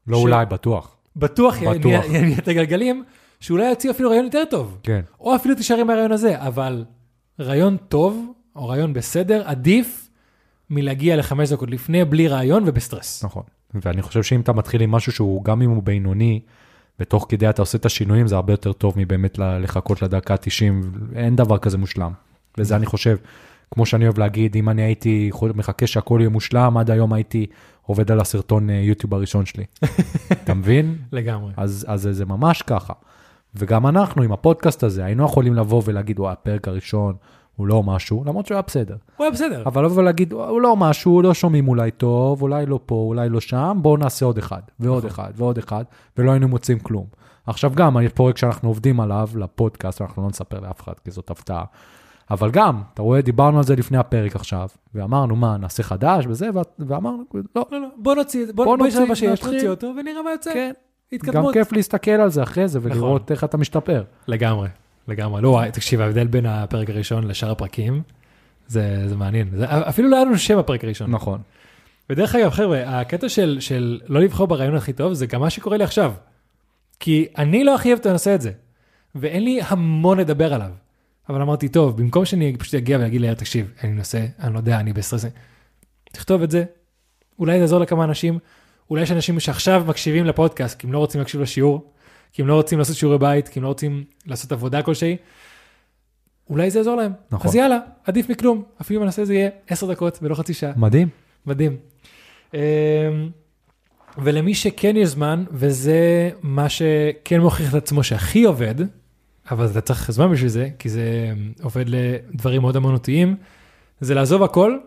לא 0.08 0.18
ש- 0.18 0.22
אולי, 0.22 0.46
בטוח. 0.46 0.96
בטוח 1.16 1.56
בטוח. 1.56 1.86
יניע 2.06 2.20
יניע 2.20 2.38
את 2.38 2.48
הגלגלים, 2.48 3.04
שאולי 3.40 3.70
יוציא 3.70 3.92
אפילו 3.92 4.10
רעיון 4.10 4.26
יותר 4.26 4.44
טוב. 4.50 4.78
כן, 4.84 5.02
או 5.20 5.36
אפילו 5.36 5.56
תישאר 5.56 5.78
עם 5.78 5.90
הרעיון 5.90 6.12
הזה, 6.12 6.42
אבל 6.42 6.86
רעיון 7.40 7.78
טוב, 7.78 8.34
או 8.56 8.68
רעיון 8.68 8.94
בסדר, 8.94 9.44
עדיף 9.46 10.10
מלהגיע 10.70 11.16
לחמש 11.16 11.52
דקות 11.52 11.72
לפני, 11.72 12.06
בלי 12.06 12.28
רעיון 12.28 12.64
ובסטרס. 12.66 13.24
נכון. 13.24 13.44
ואני 13.74 14.02
חושב 14.02 14.24
שאם 14.24 14.42
אתה 14.42 14.54
מתחיל 14.54 14.82
עם 14.82 14.92
משהו 14.92 15.12
שהוא, 15.12 15.44
גם 15.44 15.62
אם 15.62 15.70
הוא 15.70 15.84
בינוני, 15.84 16.40
ותוך 17.00 17.26
כדי 17.30 17.50
אתה 17.50 17.62
עושה 17.62 17.78
את 17.78 17.86
השינויים, 17.86 18.28
זה 18.28 18.36
הרבה 18.36 18.54
יותר 18.54 18.74
טוב 18.74 18.94
מבאמת 18.98 19.38
לחכות 19.38 20.02
לדקה 20.02 20.38
90, 20.38 20.92
אין 21.16 21.36
דבר 21.36 21.58
כזה 21.58 21.78
מושלם. 21.78 22.12
וזה 22.58 22.76
אני 22.76 22.86
חושב, 22.86 23.18
כמו 23.72 23.86
שאני 23.86 24.06
אוהב 24.06 24.20
להגיד, 24.20 24.56
אם 24.56 24.70
אני 24.70 24.82
הייתי 24.82 25.32
מחכה 25.56 25.88
שהכל 25.88 26.18
יהיה 26.20 26.30
מושלם, 26.30 26.78
עד 26.78 26.92
היום 26.92 27.14
הייתי 27.14 27.46
עובד 27.82 28.12
על 28.12 28.20
הסרטון 28.20 28.70
אה, 28.70 28.76
יוטיוב 28.76 29.14
הראשון 29.14 29.46
שלי. 29.46 29.64
אתה 30.44 30.54
מבין? 30.54 30.98
לגמרי. 31.12 31.54
אז, 31.58 31.86
אז 31.90 32.10
זה 32.12 32.26
ממש 32.26 32.62
ככה. 32.62 32.94
וגם 33.60 33.88
אנחנו 33.88 34.24
עם 34.24 34.32
הפודקאסט 34.32 34.84
הזה, 34.84 35.05
היינו 35.05 35.26
יכולים 35.26 35.53
לבוא 35.53 35.82
ולהגיד, 35.86 36.20
וואי, 36.20 36.34
הפרק 36.34 36.68
הראשון 36.68 37.16
הוא 37.55 37.68
לא 37.68 37.84
משהו, 37.84 38.24
למרות 38.26 38.45
שהוא 38.45 38.55
היה 38.55 38.62
בסדר. 38.62 38.95
הוא 39.18 39.24
היה 39.24 39.32
בסדר. 39.32 39.64
אבל 39.66 39.86
לבוא 39.86 40.01
ולהגיד, 40.01 40.34
הוא 40.34 40.62
לא 40.62 40.76
משהו, 40.76 41.22
לא 41.22 41.34
שומעים 41.34 41.68
אולי 41.68 41.91
טוב, 41.91 42.41
אולי 42.41 42.66
לא 42.66 42.80
פה, 42.86 42.95
אולי 42.95 43.30
לא 43.30 43.39
שם, 43.39 43.78
בואו 43.82 43.97
נעשה 43.97 44.26
עוד 44.26 44.38
אחד, 44.38 44.62
ועוד 44.80 45.05
אחד, 45.05 45.32
ועוד 45.36 45.58
אחד, 45.58 45.84
ולא 46.18 46.32
היינו 46.32 46.47
מוצאים 46.47 46.80
כלום. 46.80 47.05
עכשיו 47.47 47.72
גם, 47.76 47.97
הפרק 47.97 48.38
שאנחנו 48.38 48.70
עובדים 48.70 48.99
עליו, 48.99 49.30
לפודקאסט, 49.36 50.01
אנחנו 50.01 50.24
לא 50.24 50.30
נספר 50.30 50.60
לאף 50.60 50.82
אחד, 50.82 50.93
כי 51.03 51.12
זאת 51.12 51.30
הפתעה. 51.30 51.64
אבל 52.32 52.51
גם, 52.51 52.82
אתה 52.93 53.01
רואה, 53.01 53.22
דיברנו 53.22 53.58
על 53.58 53.64
זה 53.64 53.76
לפני 53.76 53.97
הפרק 53.97 54.36
עכשיו, 54.36 54.68
ואמרנו, 54.95 55.36
מה, 55.36 55.58
נעשה 55.58 55.84
חדש 55.84 56.26
וזה, 56.28 56.49
ואמרנו, 56.80 57.24
לא, 57.55 57.66
לא, 57.72 57.82
לא, 57.82 57.88
בוא 57.97 58.16
נוציא, 58.16 58.45
בוא, 58.45 58.66
בוא 58.66 58.78
בוא 58.78 58.88
נוציא, 58.88 59.30
נתחיל. 59.32 59.53
נוציא 59.53 59.70
אותו 59.70 59.93
ונראה 59.99 60.22
מה 60.22 60.32
יוצא. 60.32 60.53
כן, 60.53 60.72
גם 61.14 61.16
התקדמות. 61.16 61.53
כיף 61.53 61.72
להסתכל 61.72 62.12
על 62.12 62.30
זה 62.30 62.43
אחרי 62.43 62.68
זה, 62.68 62.80
ולראות 62.82 63.32
איך 63.32 63.43
אתה 63.43 63.58
משתפר. 63.58 64.03
לגמרי, 64.28 64.70
לגמרי. 65.08 65.41
לא, 65.41 65.62
תקשיב, 65.74 66.01
ההבדל 66.01 66.28
בין 66.28 66.45
הפרק 66.45 66.89
הראשון 66.89 67.28
לשאר 67.28 67.51
הפרקים, 67.51 68.01
זה, 68.68 69.10
זה 69.10 69.16
מעניין. 69.16 69.49
זה, 69.55 69.66
אפילו 69.70 70.10
לא 70.10 70.16
היה 70.16 70.26
לנו 70.26 70.38
שם 70.38 70.58
בפרק 70.58 70.84
הראשון. 70.84 71.12
נכון. 71.12 71.41
ודרך 72.10 72.36
אגב, 72.36 72.49
חבר'ה, 72.49 72.99
הקטע 72.99 73.30
של, 73.30 73.58
של 73.60 73.99
לא 74.08 74.20
לבחור 74.22 74.47
ברעיון 74.47 74.76
הכי 74.76 74.93
טוב, 74.93 75.14
זה 75.14 75.26
גם 75.26 75.41
מה 75.41 75.49
שקורה 75.49 75.78
לי 75.78 75.84
עכשיו. 75.84 76.14
כי 76.99 77.28
אני 77.38 77.64
לא 77.64 77.76
הכי 77.76 77.89
אוהב 77.89 77.99
את 77.99 78.05
הנושא 78.05 78.32
הזה, 78.32 78.51
ואין 79.16 79.43
לי 79.43 79.60
המון 79.68 80.20
לדבר 80.20 80.53
עליו. 80.53 80.72
אבל 81.30 81.41
אמרתי, 81.41 81.70
טוב, 81.70 81.97
במקום 81.97 82.26
שאני 82.26 82.58
פשוט 82.58 82.76
אגיע 82.76 82.97
ואגיד 82.99 83.22
ליאיר, 83.22 83.34
תקשיב, 83.34 83.72
אין 83.82 83.89
לי 83.89 83.97
נושא, 83.97 84.26
אני 84.39 84.53
לא 84.53 84.60
יודע, 84.60 84.80
אני 84.80 84.93
בסטרס, 84.93 85.26
תכתוב 86.12 86.43
את 86.43 86.51
זה, 86.51 86.64
אולי 87.39 87.53
זה 87.53 87.60
יעזור 87.62 87.80
לכמה 87.80 88.03
אנשים, 88.03 88.39
אולי 88.90 89.04
יש 89.04 89.12
אנשים 89.12 89.40
שעכשיו 89.40 89.84
מקשיבים 89.88 90.26
לפודקאסט, 90.26 90.80
כי 90.80 90.88
הם 90.88 90.94
לא 90.94 91.00
רוצים 91.00 91.22
להקשיב 91.22 91.42
לשיעור, 91.42 91.92
כי 92.34 92.42
הם 92.42 92.48
לא 92.48 92.54
רוצים 92.54 92.80
לעשות 92.80 92.96
שיעורי 92.96 93.18
בית, 93.18 93.48
כי 93.48 93.60
הם 93.60 93.64
לא 93.64 93.68
רוצים 93.68 94.04
לעשות 94.26 94.52
עבודה 94.52 94.82
כלשהי, 94.82 95.18
אולי 96.50 96.72
זה 96.72 96.80
יעזור 96.80 96.96
להם. 96.96 97.12
נכון. 97.32 97.48
אז 97.48 97.56
יאללה, 97.56 97.80
עדיף 98.06 98.30
מכלום, 98.30 98.64
אפילו 98.82 99.00
אם 99.00 99.04
הנושא 99.04 99.22
הזה 99.22 99.34
יהיה 99.34 99.50
עשר 99.68 99.92
דקות 99.92 100.20
ולא 100.22 100.36
חצי 100.36 100.54
שעה. 100.54 100.72
מדהים. 100.76 101.08
מדהים. 101.46 101.78
אמ, 102.54 102.60
ולמי 104.18 104.56
שכן 104.56 104.98
יש 104.98 105.10
זמן, 105.10 105.44
וזה 105.52 106.30
מה 106.42 106.70
שכן 106.70 107.40
מוכיח 107.40 107.70
את 107.70 107.74
עצמו 107.76 108.04
שהכי 108.04 108.44
עובד, 108.44 108.76
אבל 109.52 109.66
אתה 109.66 109.82
צריך 109.82 110.12
זמן 110.12 110.32
בשביל 110.32 110.50
זה, 110.50 110.70
כי 110.80 110.90
זה 110.90 111.30
אמ, 111.32 111.52
עובד 111.64 111.86
לדברים 111.88 112.62
מאוד 112.62 112.76
אמנותיים, 112.76 113.36
זה 114.02 114.16
לעזוב 114.16 114.44
הכל, 114.44 114.78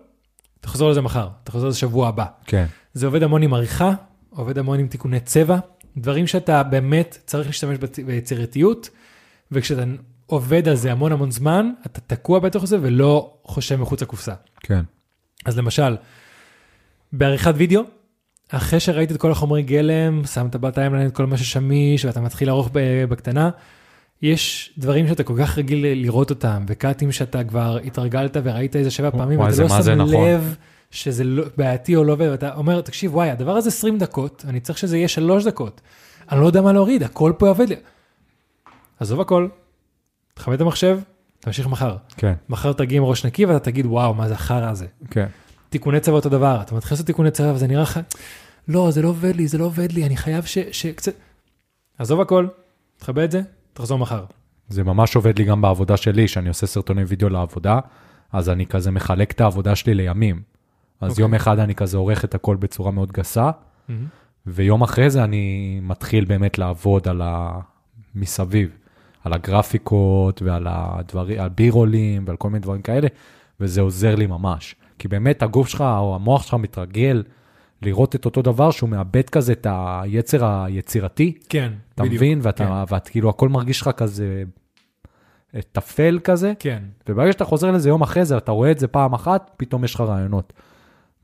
תחזור 0.61 0.91
לזה 0.91 1.01
מחר, 1.01 1.29
תחזור 1.45 1.69
לזה 1.69 1.79
שבוע 1.79 2.09
הבא. 2.09 2.25
כן, 2.47 2.67
זה 2.93 3.07
עובד 3.07 3.23
המון 3.23 3.43
עם 3.43 3.55
עריכה, 3.55 3.93
עובד 4.31 4.59
המון 4.59 4.79
עם 4.79 4.89
תיקוני 4.89 5.21
צבע, 5.21 5.59
דברים 5.97 6.27
שאתה 6.27 6.63
באמת 6.63 7.19
צריך 7.27 7.47
להשתמש 7.47 7.79
ביצירתיות, 8.07 8.91
וכשאתה 9.53 9.83
עובד 10.27 10.69
על 10.69 10.75
זה 10.75 10.93
המון 10.93 11.13
המון 11.13 11.31
זמן, 11.31 11.71
אתה 11.87 12.01
תקוע 12.01 12.39
בתוך 12.39 12.65
זה 12.65 12.79
ולא 12.83 13.37
חושב 13.45 13.77
מחוץ 13.77 14.03
לקופסה. 14.03 14.35
כן. 14.61 14.83
אז 15.47 15.59
למשל, 15.59 15.97
בעריכת 17.13 17.55
וידאו, 17.57 17.83
אחרי 18.49 18.81
שראית 18.81 19.13
את 19.13 19.17
כל 19.17 19.31
החומרי 19.31 19.63
גלם, 19.63 20.25
שמת 20.25 20.57
בטיימליין 20.57 21.07
את 21.07 21.15
כל 21.15 21.27
מה 21.27 21.37
ששמיש, 21.37 22.05
ואתה 22.05 22.21
מתחיל 22.21 22.49
לערוך 22.49 22.71
בקטנה, 23.09 23.51
יש 24.23 24.73
דברים 24.79 25.09
שאתה 25.09 25.23
כל 25.23 25.35
כך 25.39 25.59
רגיל 25.59 25.87
לראות 25.87 26.31
אותם, 26.31 26.65
וקאטים 26.69 27.13
שאתה 27.13 27.45
כבר 27.45 27.79
התרגלת 27.85 28.37
וראית 28.43 28.77
איזה 28.77 28.91
שבע 28.91 29.11
פעמים, 29.11 29.41
ואתה 29.41 29.63
לא 29.63 29.69
שם 29.69 29.91
נכון. 29.91 30.29
לב 30.29 30.57
שזה 30.91 31.25
לא, 31.25 31.45
בעייתי 31.57 31.97
או 31.97 32.05
לא 32.05 32.17
ואתה 32.19 32.55
אומר, 32.55 32.81
תקשיב, 32.81 33.15
וואי, 33.15 33.31
הדבר 33.31 33.57
הזה 33.57 33.69
20 33.69 33.99
דקות, 33.99 34.45
אני 34.49 34.61
צריך 34.61 34.79
שזה 34.79 34.97
יהיה 34.97 35.09
3 35.09 35.45
דקות. 35.45 35.81
אני 36.33 36.41
לא 36.41 36.47
יודע 36.47 36.61
מה 36.61 36.73
להוריד, 36.73 37.03
הכל 37.03 37.33
פה 37.39 37.49
עובד 37.49 37.69
לי. 37.69 37.77
עזוב 39.01 39.21
הכל, 39.21 39.49
תכבד 40.35 40.55
את 40.55 40.61
המחשב, 40.61 41.01
תמשיך 41.41 41.67
מחר. 41.67 41.97
כן, 42.17 42.33
מחר 42.49 42.73
תגיע 42.73 42.99
עם 42.99 43.05
ראש 43.05 43.27
נקי 43.27 43.45
ואתה 43.45 43.65
תגיד, 43.65 43.87
וואו, 43.87 44.15
מה 44.15 44.29
זה 44.29 44.35
החרא 44.35 44.71
הזה. 44.71 44.87
כן. 45.11 45.27
תיקוני 45.71 46.01
צבע 46.01 46.15
אותו 46.15 46.29
דבר, 46.29 46.61
אתה 46.61 46.75
מתחיל 46.75 46.95
לעשות 46.95 47.07
תיקוני 47.07 47.31
צבע 47.31 47.53
וזה 47.55 47.67
נראה 47.67 47.83
לך, 47.83 48.01
לא, 48.69 48.91
זה 48.91 49.03
לא 49.03 49.09
עובד 49.09 49.37
לי, 49.37 49.47
זה 49.47 49.59
לא 49.59 49.65
עובד 49.65 49.93
לי, 49.93 50.07
אני 50.07 50.17
חייב 50.17 50.45
ש... 50.45 50.59
שקצת... 50.59 51.13
עזוב 51.99 52.21
הכל, 52.21 52.47
תכבה 52.99 53.25
את 53.25 53.31
זה, 53.31 53.43
תחזור 53.73 53.99
מחר. 53.99 54.25
זה 54.69 54.85
ממש 54.85 55.17
עובד 55.17 55.39
לי 55.39 55.45
גם 55.45 55.61
בעבודה 55.61 55.97
שלי, 55.97 56.29
שאני 56.29 56.49
עושה 56.49 56.67
סרטוני 56.67 57.05
וידאו 57.05 57.29
לעבודה, 57.29 57.79
אז 58.33 58.49
אני 58.49 58.67
כזה 58.67 58.91
מחלק 58.91 59.31
את 59.31 59.41
העבודה 59.41 59.77
שלי 59.77 59.95
לימים. 59.95 60.43
אז 61.01 61.11
אוקיי. 61.11 61.23
יום 61.23 61.35
אחד 61.35 61.59
אני 61.59 61.75
כזה 61.75 61.97
עורך 61.97 62.25
את 62.25 62.35
הכל 62.35 62.57
בצורה 62.57 62.91
מאוד 62.91 63.13
גסה, 63.13 63.51
ויום 64.47 64.83
אחרי 64.83 65.11
זה 65.11 65.25
אני 65.25 65.79
מתחיל 65.83 66.25
באמת 66.25 66.59
לעבוד 66.59 67.09
על 67.09 67.23
המסביב, 67.25 68.77
על 69.25 69.33
הגרפיקות 69.33 70.43
ועל 70.43 70.67
הדברים, 70.71 71.41
על 71.41 71.49
בי-רולים 71.49 72.25
ועל 72.27 72.37
כל 72.37 72.51
מיני 72.51 72.61
דברים 72.61 72.83
כאלה, 72.83 73.09
וזה 73.61 73.81
עוזר 73.81 74.15
לי 74.15 74.27
ממש. 74.27 74.75
כי 74.99 75.09
באמת 75.09 75.43
הגוף 75.43 75.69
שלך 75.69 75.81
או 75.81 76.15
המוח 76.15 76.43
שלך 76.43 76.55
מתרגל 76.55 77.23
לראות 77.83 78.15
את 78.15 78.25
אותו 78.25 78.43
דבר 78.43 78.71
שהוא 78.71 78.91
מאבד 78.91 79.31
כזה 79.31 79.53
את 79.53 79.67
היצר 79.71 80.47
היצירתי, 80.47 81.39
כן, 81.49 81.73
אתה 81.95 82.03
מבין? 82.03 82.39
ואתה, 82.43 82.85
ואת 82.89 83.09
כאילו 83.09 83.29
הכל 83.31 83.49
מרגיש 83.49 83.81
לך 83.81 83.91
כזה 83.97 84.43
טפל 85.73 86.19
כזה, 86.25 86.53
כן, 86.59 86.83
וברגע 87.09 87.33
שאתה 87.33 87.45
חוזר 87.45 87.71
לזה 87.71 87.89
יום 87.89 88.03
אחרי 88.03 88.25
זה, 88.25 88.37
אתה 88.37 88.53
רואה 88.53 88.71
את 88.71 88.79
זה 88.79 88.89
פעם 88.89 89.13
אחת, 89.13 89.51
פתאום 89.57 89.85
יש 89.85 89.95
לך 89.95 90.01
רעיונות. 90.01 90.53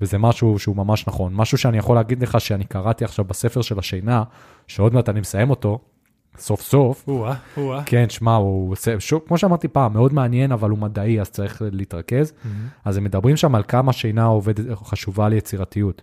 וזה 0.01 0.19
משהו 0.19 0.59
שהוא 0.59 0.77
ממש 0.77 1.07
נכון. 1.09 1.35
משהו 1.35 1.59
שאני 1.59 1.79
יכול 1.79 1.97
להגיד 1.97 2.23
לך 2.23 2.41
שאני 2.41 2.65
קראתי 2.65 3.05
עכשיו 3.05 3.25
בספר 3.25 3.63
של 3.63 3.79
השינה, 3.79 4.23
שעוד 4.67 4.95
מעט 4.95 5.09
אני 5.09 5.21
מסיים 5.21 5.51
אותו, 5.51 5.79
סוף 6.39 6.61
סוף. 6.61 7.05
או-אה, 7.09 7.35
או-אה. 7.57 7.83
כן, 7.87 8.09
שמע, 8.09 8.35
הוא 8.35 8.73
עושה, 8.73 9.01
שוב, 9.01 9.23
כמו 9.27 9.39
שאמרתי 9.39 9.69
פעם, 9.69 9.93
מאוד 9.93 10.13
מעניין, 10.13 10.53
אבל 10.53 10.71
הוא 10.71 10.79
מדעי, 10.79 11.21
אז 11.21 11.31
צריך 11.31 11.63
להתרכז. 11.73 12.33
אז 12.85 12.97
הם 12.97 13.05
מדברים 13.05 13.37
שם 13.37 13.55
על 13.55 13.63
כמה 13.69 13.93
שינה 13.93 14.25
עובדת, 14.25 14.79
חשובה 14.79 15.29
ליצירתיות. 15.29 16.03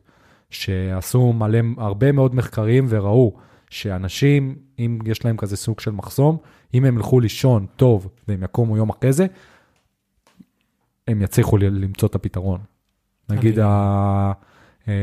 שעשו 0.53 1.33
מלא, 1.33 1.59
הרבה 1.77 2.11
מאוד 2.11 2.35
מחקרים 2.35 2.85
וראו 2.89 3.33
שאנשים, 3.69 4.55
אם 4.79 4.99
יש 5.05 5.25
להם 5.25 5.37
כזה 5.37 5.57
סוג 5.57 5.79
של 5.79 5.91
מחסום, 5.91 6.37
אם 6.73 6.85
הם 6.85 6.97
ילכו 6.97 7.19
לישון 7.19 7.65
טוב 7.75 8.07
והם 8.27 8.43
יקומו 8.43 8.77
יום 8.77 8.89
אחרי 8.89 9.13
זה, 9.13 9.25
הם 11.07 11.21
יצליחו 11.21 11.57
למצוא 11.57 12.07
את 12.07 12.15
הפתרון. 12.15 12.59
נגיד, 13.29 13.59
ה... 13.59 14.31
אה, 14.87 14.93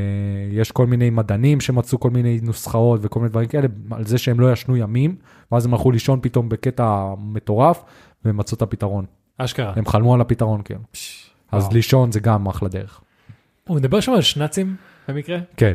יש 0.53 0.71
כל 0.71 0.87
מיני 0.87 1.11
מדענים 1.11 1.61
שמצאו 1.61 2.01
כל 2.01 2.11
מיני 2.11 2.41
נוסחאות 2.43 3.01
וכל 3.03 3.21
מיני 3.21 3.31
דברים 3.31 3.49
כאלה, 3.49 3.69
על 3.91 4.07
זה 4.07 4.19
שהם 4.19 4.41
לא 4.41 4.53
ישנו 4.53 4.77
ימים, 4.77 5.17
ואז 5.53 5.67
הם 5.67 5.75
הלכו 5.75 5.91
לישון 5.91 6.19
פתאום 6.23 6.49
בקטע 6.49 7.15
מטורף, 7.19 7.83
והם 8.25 8.37
מצאו 8.37 8.57
את 8.57 8.63
הפתרון. 8.63 9.05
אשכרה. 9.39 9.73
הם 9.77 9.87
חלמו 9.87 10.15
על 10.15 10.21
הפתרון, 10.21 10.61
כן. 10.65 10.79
אז 11.53 11.63
וואו. 11.63 11.75
לישון 11.75 12.13
זה 12.13 12.21
גם 12.21 12.47
אחלה 12.47 12.69
דרך. 12.69 13.01
הוא 13.69 13.77
מדבר 13.77 14.01
שם 14.01 14.13
על 14.13 14.21
שנאצים 14.21 14.77
במקרה? 15.09 15.39
כן. 15.57 15.73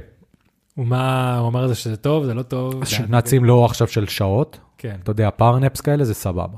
ומה, 0.78 1.38
הוא 1.38 1.48
אמר 1.48 1.62
על 1.62 1.68
זה 1.68 1.76
שזה 1.76 1.98
טוב, 1.98 2.26
זה 2.26 2.34
לא 2.34 2.42
טוב? 2.42 2.86
שנאצים 2.86 3.46
לא 3.46 3.66
עכשיו 3.66 3.88
של 3.88 4.08
שעות, 4.08 4.60
כן. 4.78 4.96
אתה 5.04 5.12
יודע, 5.12 5.30
power 5.32 5.60
naps 5.60 5.82
כאלה 5.82 6.04
זה 6.04 6.14
סבבה. 6.14 6.58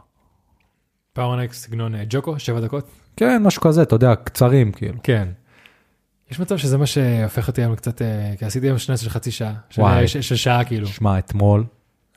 power 1.14 1.41
naps 1.41 1.64
סגנון 1.64 1.96
אה, 1.96 2.04
ג'וקו, 2.10 2.40
שבע 2.40 2.60
דקות? 2.60 2.90
כן, 3.16 3.44
משהו 3.44 3.62
כזה, 3.62 3.82
אתה 3.82 3.96
יודע, 3.96 4.16
קצרים 4.16 4.72
כאילו. 4.72 4.98
כן. 5.04 5.28
יש 6.32 6.40
מצב 6.40 6.58
שזה 6.58 6.78
מה 6.78 6.86
שהופך 6.86 7.48
אותי 7.48 7.62
היום 7.62 7.76
קצת, 7.76 8.02
אה, 8.02 8.34
כי 8.40 8.46
עשיתי 8.46 8.68
היום 8.68 8.78
שנץ 8.78 9.02
של 9.02 9.10
חצי 9.10 9.32
שעה. 9.32 9.54
וואי. 9.78 10.08
של- 10.08 10.22
של 10.22 10.36
שעה 10.36 10.64
כאילו. 10.64 10.88
שמע, 10.88 11.20
אתמול 11.20 11.64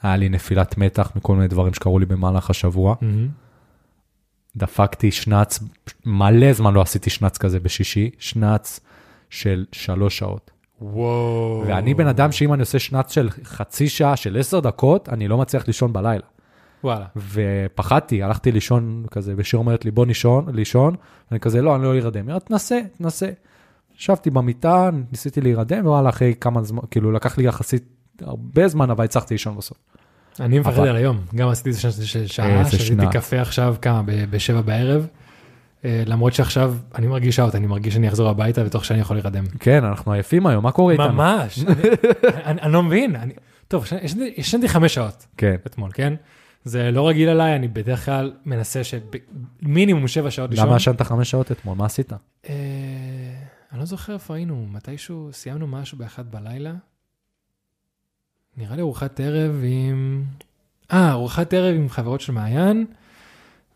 היה 0.03 0.16
לי 0.16 0.28
נפילת 0.28 0.78
מתח 0.78 1.12
מכל 1.16 1.34
מיני 1.34 1.48
דברים 1.48 1.74
שקרו 1.74 1.98
לי 1.98 2.07
במהלך 2.07 2.51
השבוע. 2.51 2.94
דפקתי 4.57 5.11
שנץ, 5.11 5.59
מלא 6.07 6.53
זמן 6.53 6.74
לא 6.74 6.82
עשיתי 6.82 7.11
שנץ 7.11 7.38
כזה 7.38 7.61
בשישי, 7.61 8.11
שנץ 8.18 8.80
של 9.31 9.64
שלוש 9.72 10.18
שעות. 10.18 10.51
וואו. 10.81 11.64
ואני 11.66 11.95
בן 11.95 12.07
אדם 12.07 12.33
שאם 12.33 12.53
אני 12.55 12.61
עושה 12.61 12.78
שנץ 12.78 13.12
של 13.12 13.28
חצי 13.45 13.89
שעה, 13.89 14.16
של 14.16 14.37
עשר 14.39 14.61
דקות, 14.61 15.09
אני 15.09 15.28
לא 15.28 15.39
מצליח 15.39 15.66
לישון 15.66 15.93
בלילה. 15.93 16.24
וואלה. 16.85 17.07
ופחדתי, 17.33 18.22
הלכתי 18.22 18.53
לישון 18.53 19.05
כזה, 19.11 19.35
ושיר 19.37 19.59
אומרת 19.59 19.85
לי, 19.85 19.91
בוא 19.91 20.07
לישון, 20.07 20.47
לישון, 20.55 20.95
ואני 21.31 21.41
כזה, 21.41 21.62
לא, 21.62 21.76
אני 21.76 21.85
לא 21.85 21.95
ארדם. 21.95 22.20
היא 22.20 22.28
אומרת, 22.28 22.47
תנסה, 22.47 22.81
תנסה. 22.99 23.31
ישבתי 23.99 24.31
במיטה, 24.31 24.91
ניסיתי 25.12 25.41
להירדם, 25.41 25.87
וואלה, 25.87 26.09
אחרי 26.09 26.35
כמה 26.41 26.62
זמן, 26.62 26.83
כאילו, 26.91 27.12
לקח 27.12 27.39
לי 27.39 27.45
יחסית 27.45 27.85
הרבה 28.22 28.68
זמן, 28.68 28.91
אבל 28.91 29.05
הצלחתי 29.05 29.35
לישון 29.35 29.57
בסוף. 29.57 29.78
אני 30.41 30.59
מפחד 30.59 30.78
על 30.87 30.97
היום, 30.97 31.18
גם 31.35 31.49
עשיתי 31.49 31.68
את 31.70 31.74
זה 31.74 31.81
של- 31.81 31.91
של 32.05 32.26
שעה, 32.26 32.61
איזה 32.61 32.78
שתיתי. 32.78 33.07
קפה 33.12 33.41
עכשיו, 33.41 33.76
כמה, 33.83 34.03
בשבע 34.31 34.61
בערב. 34.61 35.07
אה, 35.85 36.03
למרות 36.07 36.33
שעכשיו 36.35 36.74
אני 36.95 37.07
מרגיש 37.07 37.41
אאוט, 37.41 37.55
אני 37.55 37.66
מרגיש 37.66 37.95
שאני 37.95 38.09
אחזור 38.09 38.28
הביתה 38.28 38.62
ותוך 38.66 38.85
שאני 38.85 39.01
יכול 39.01 39.16
להירדם. 39.16 39.45
כן, 39.61 39.85
אנחנו 39.85 40.12
עייפים 40.12 40.47
היום, 40.47 40.64
מה 40.64 40.72
קורה 40.72 40.93
איתנו? 40.93 41.12
ממש, 41.12 41.64
אני- 42.45 42.72
לא 42.72 42.83
מבין. 42.83 43.16
טוב, 43.68 43.85
ישנתי 44.37 44.68
חמש 44.68 44.95
שעות 44.95 45.26
כן, 45.37 45.55
אתמול, 45.66 45.91
כן? 45.95 46.14
זה 46.64 46.91
לא 46.91 47.09
רגיל 47.09 47.28
עליי, 47.28 47.57
אני 47.57 47.68
בדרך 47.68 48.05
כלל 48.05 48.33
מנסה 48.47 48.81
שמינימום 48.85 50.09
שבע 50.09 50.31
שעות 50.31 50.51
לישון. 50.51 50.66
למה 50.66 50.76
ישנת 50.76 51.03
חמש 51.03 51.31
שעות 51.31 51.53
אתמול? 51.53 51.76
מה 51.76 51.87
עשית? 51.87 52.12
אה, 52.49 52.55
אני 53.72 53.81
לא 53.81 53.85
זוכר 53.85 54.14
איפה 54.14 54.35
היינו, 54.35 54.66
מתישהו 54.70 55.28
סיימנו 55.33 55.66
משהו 55.66 55.99
באחד 55.99 56.31
בלילה. 56.31 56.72
נראה 58.57 58.76
לי 58.76 58.83
ארוחת 58.83 59.20
ערב 59.20 59.62
עם... 59.64 60.24
אה, 60.93 61.11
ארוחת 61.11 61.53
ערב 61.55 61.74
עם 61.74 61.89
חברות 61.89 62.20
של 62.20 62.33
מעיין, 62.33 62.87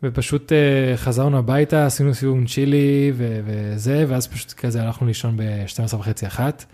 ופשוט 0.03 0.51
אה, 0.51 0.97
חזרנו 0.97 1.37
הביתה, 1.37 1.85
עשינו 1.85 2.13
סיבוב 2.13 2.37
עם 2.37 2.45
צ'ילי 2.45 3.11
ו- 3.15 3.39
וזה, 3.45 4.05
ואז 4.07 4.27
פשוט 4.27 4.53
כזה 4.53 4.83
הלכנו 4.83 5.07
לישון 5.07 5.37
ב-12 5.37 5.95
וחצי 5.95 6.27
אחת, 6.27 6.65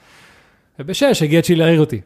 וב-6 0.80 1.24
הגיע 1.24 1.42
צ'ילי 1.42 1.60
להעיר 1.60 1.80
אותי. 1.80 2.02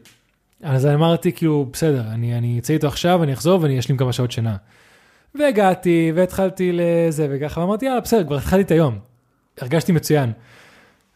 אז 0.62 0.86
אמרתי 0.86 1.32
כאילו, 1.32 1.68
בסדר, 1.72 2.02
אני, 2.08 2.38
אני 2.38 2.58
אצא 2.58 2.72
איתו 2.72 2.86
עכשיו, 2.86 3.22
אני 3.22 3.32
אחזור 3.32 3.62
ואני 3.62 3.78
אשלים 3.78 3.98
כמה 3.98 4.12
שעות 4.12 4.32
שינה. 4.32 4.56
והגעתי, 5.34 6.12
והתחלתי 6.14 6.70
לזה 6.72 7.26
וככה, 7.30 7.60
ואמרתי, 7.60 7.86
יאללה, 7.86 8.00
בסדר, 8.00 8.24
כבר 8.24 8.36
התחלתי 8.36 8.62
את 8.62 8.70
היום. 8.70 8.98
הרגשתי 9.60 9.92
מצוין. 9.92 10.32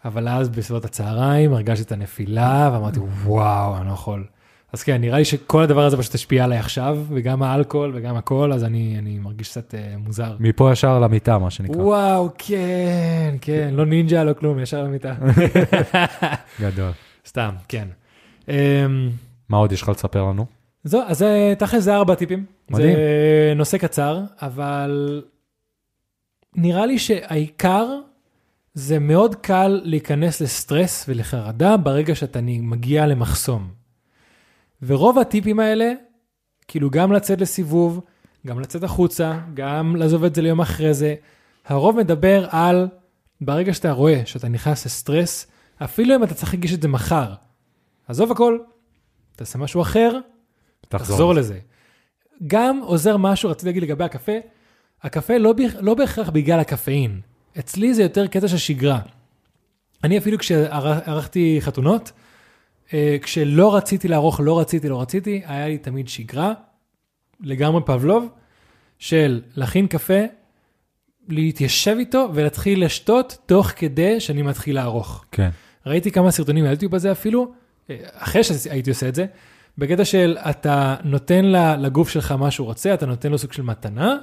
אבל 0.04 0.28
אז 0.28 0.48
בסביבות 0.48 0.84
הצהריים 0.84 1.52
הרגשתי 1.52 1.82
את 1.82 1.92
הנפילה, 1.92 2.70
ואמרתי, 2.72 3.00
וואו, 3.00 3.76
אני 3.76 3.86
לא 3.86 3.92
יכול. 3.92 4.24
אז 4.72 4.82
כן, 4.82 5.00
נראה 5.00 5.18
לי 5.18 5.24
שכל 5.24 5.62
הדבר 5.62 5.84
הזה 5.84 5.96
פשוט 5.96 6.14
השפיע 6.14 6.44
עליי 6.44 6.58
עכשיו, 6.58 6.98
וגם 7.08 7.42
האלכוהול 7.42 7.92
וגם 7.94 8.16
הכל, 8.16 8.52
אז 8.52 8.64
אני, 8.64 8.96
אני 8.98 9.18
מרגיש 9.18 9.48
קצת 9.50 9.74
אה, 9.74 9.94
מוזר. 9.98 10.36
מפה 10.40 10.72
ישר 10.72 10.98
למיטה, 10.98 11.38
מה 11.38 11.50
שנקרא. 11.50 11.76
וואו, 11.82 12.28
כן, 12.38 13.34
כן, 13.40 13.70
לא 13.72 13.86
נינג'ה, 13.86 14.24
לא 14.24 14.32
כלום, 14.32 14.58
ישר 14.60 14.82
למיטה. 14.84 15.14
גדול. 16.60 16.90
סתם, 17.26 17.50
כן. 17.68 17.88
אמ, 18.48 18.54
מה 19.48 19.56
עוד 19.56 19.72
יש 19.72 19.82
לך 19.82 19.88
לספר 19.88 20.24
לנו? 20.24 20.46
זהו, 20.84 21.02
אז 21.06 21.18
זה- 21.18 21.54
תכל'ס 21.58 21.82
זה 21.82 21.94
ארבע 21.94 22.14
טיפים. 22.14 22.44
מדהים. 22.70 22.94
זה 22.96 23.52
נושא 23.56 23.78
קצר, 23.78 24.20
אבל 24.42 25.22
נראה 26.56 26.86
לי 26.86 26.98
שהעיקר 26.98 27.86
זה 28.74 28.98
מאוד 28.98 29.34
קל 29.34 29.80
להיכנס 29.84 30.40
לסטרס 30.40 31.04
ולחרדה 31.08 31.76
ברגע 31.76 32.14
שאתה 32.14 32.40
מגיע 32.42 33.06
למחסום. 33.06 33.79
ורוב 34.82 35.18
הטיפים 35.18 35.60
האלה, 35.60 35.92
כאילו 36.68 36.90
גם 36.90 37.12
לצאת 37.12 37.40
לסיבוב, 37.40 38.00
גם 38.46 38.60
לצאת 38.60 38.82
החוצה, 38.82 39.38
גם 39.54 39.96
לעזוב 39.96 40.24
את 40.24 40.34
זה 40.34 40.42
ליום 40.42 40.60
אחרי 40.60 40.94
זה, 40.94 41.14
הרוב 41.66 41.96
מדבר 41.96 42.46
על 42.50 42.88
ברגע 43.40 43.74
שאתה 43.74 43.92
רואה 43.92 44.22
שאתה 44.24 44.48
נכנס 44.48 44.86
לסטרס, 44.86 45.46
אפילו 45.84 46.14
אם 46.14 46.24
אתה 46.24 46.34
צריך 46.34 46.54
להגיש 46.54 46.74
את 46.74 46.82
זה 46.82 46.88
מחר, 46.88 47.34
עזוב 48.08 48.32
הכל, 48.32 48.58
תעשה 49.36 49.58
משהו 49.58 49.82
אחר, 49.82 50.18
תחזור 50.88 51.34
לזה. 51.34 51.58
גם 52.46 52.80
עוזר 52.82 53.16
משהו, 53.16 53.50
רציתי 53.50 53.66
להגיד 53.66 53.82
לגבי 53.82 54.04
הקפה, 54.04 54.32
הקפה 55.02 55.38
לא, 55.38 55.54
לא 55.80 55.94
בהכרח 55.94 56.28
בגלל 56.30 56.60
הקפאין. 56.60 57.20
אצלי 57.58 57.94
זה 57.94 58.02
יותר 58.02 58.26
קטע 58.26 58.48
של 58.48 58.56
שגרה. 58.56 59.00
אני 60.04 60.18
אפילו 60.18 60.38
כשערכתי 60.38 61.58
חתונות, 61.60 62.12
כשלא 63.22 63.76
רציתי 63.76 64.08
לערוך, 64.08 64.40
לא 64.44 64.60
רציתי, 64.60 64.88
לא 64.88 65.00
רציתי, 65.00 65.42
היה 65.46 65.68
לי 65.68 65.78
תמיד 65.78 66.08
שגרה, 66.08 66.52
לגמרי 67.40 67.82
פבלוב, 67.86 68.28
של 68.98 69.40
להכין 69.56 69.86
קפה, 69.86 70.20
להתיישב 71.28 71.96
איתו 71.98 72.28
ולהתחיל 72.34 72.84
לשתות 72.84 73.38
תוך 73.46 73.72
כדי 73.76 74.20
שאני 74.20 74.42
מתחיל 74.42 74.74
לערוך. 74.74 75.24
כן. 75.32 75.50
ראיתי 75.86 76.10
כמה 76.10 76.30
סרטונים 76.30 76.64
ביוטיוב 76.64 76.92
בזה 76.92 77.12
אפילו, 77.12 77.52
אה, 77.90 77.96
אחרי 78.12 78.44
שהייתי 78.44 78.90
עושה 78.90 79.08
את 79.08 79.14
זה, 79.14 79.26
בקטע 79.78 80.04
של 80.04 80.36
אתה 80.50 80.96
נותן 81.04 81.44
לגוף 81.78 82.08
שלך 82.08 82.32
מה 82.32 82.50
שהוא 82.50 82.66
רוצה, 82.66 82.94
אתה 82.94 83.06
נותן 83.06 83.30
לו 83.30 83.38
סוג 83.38 83.52
של 83.52 83.62
מתנה, 83.62 84.16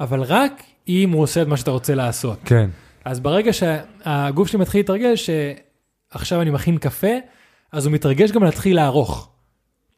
אבל 0.00 0.22
רק 0.22 0.62
אם 0.88 1.10
הוא 1.12 1.22
עושה 1.22 1.42
את 1.42 1.46
מה 1.46 1.56
שאתה 1.56 1.70
רוצה 1.70 1.94
לעשות. 1.94 2.38
כן. 2.44 2.70
אז 3.04 3.20
ברגע 3.20 3.52
שהגוף 3.52 4.48
שלי 4.48 4.58
מתחיל 4.58 4.80
להתרגל 4.80 5.12
שעכשיו 5.16 6.42
אני 6.42 6.50
מכין 6.50 6.78
קפה, 6.78 7.12
אז 7.72 7.86
הוא 7.86 7.92
מתרגש 7.92 8.30
גם 8.30 8.44
להתחיל 8.44 8.76
לערוך. 8.76 9.28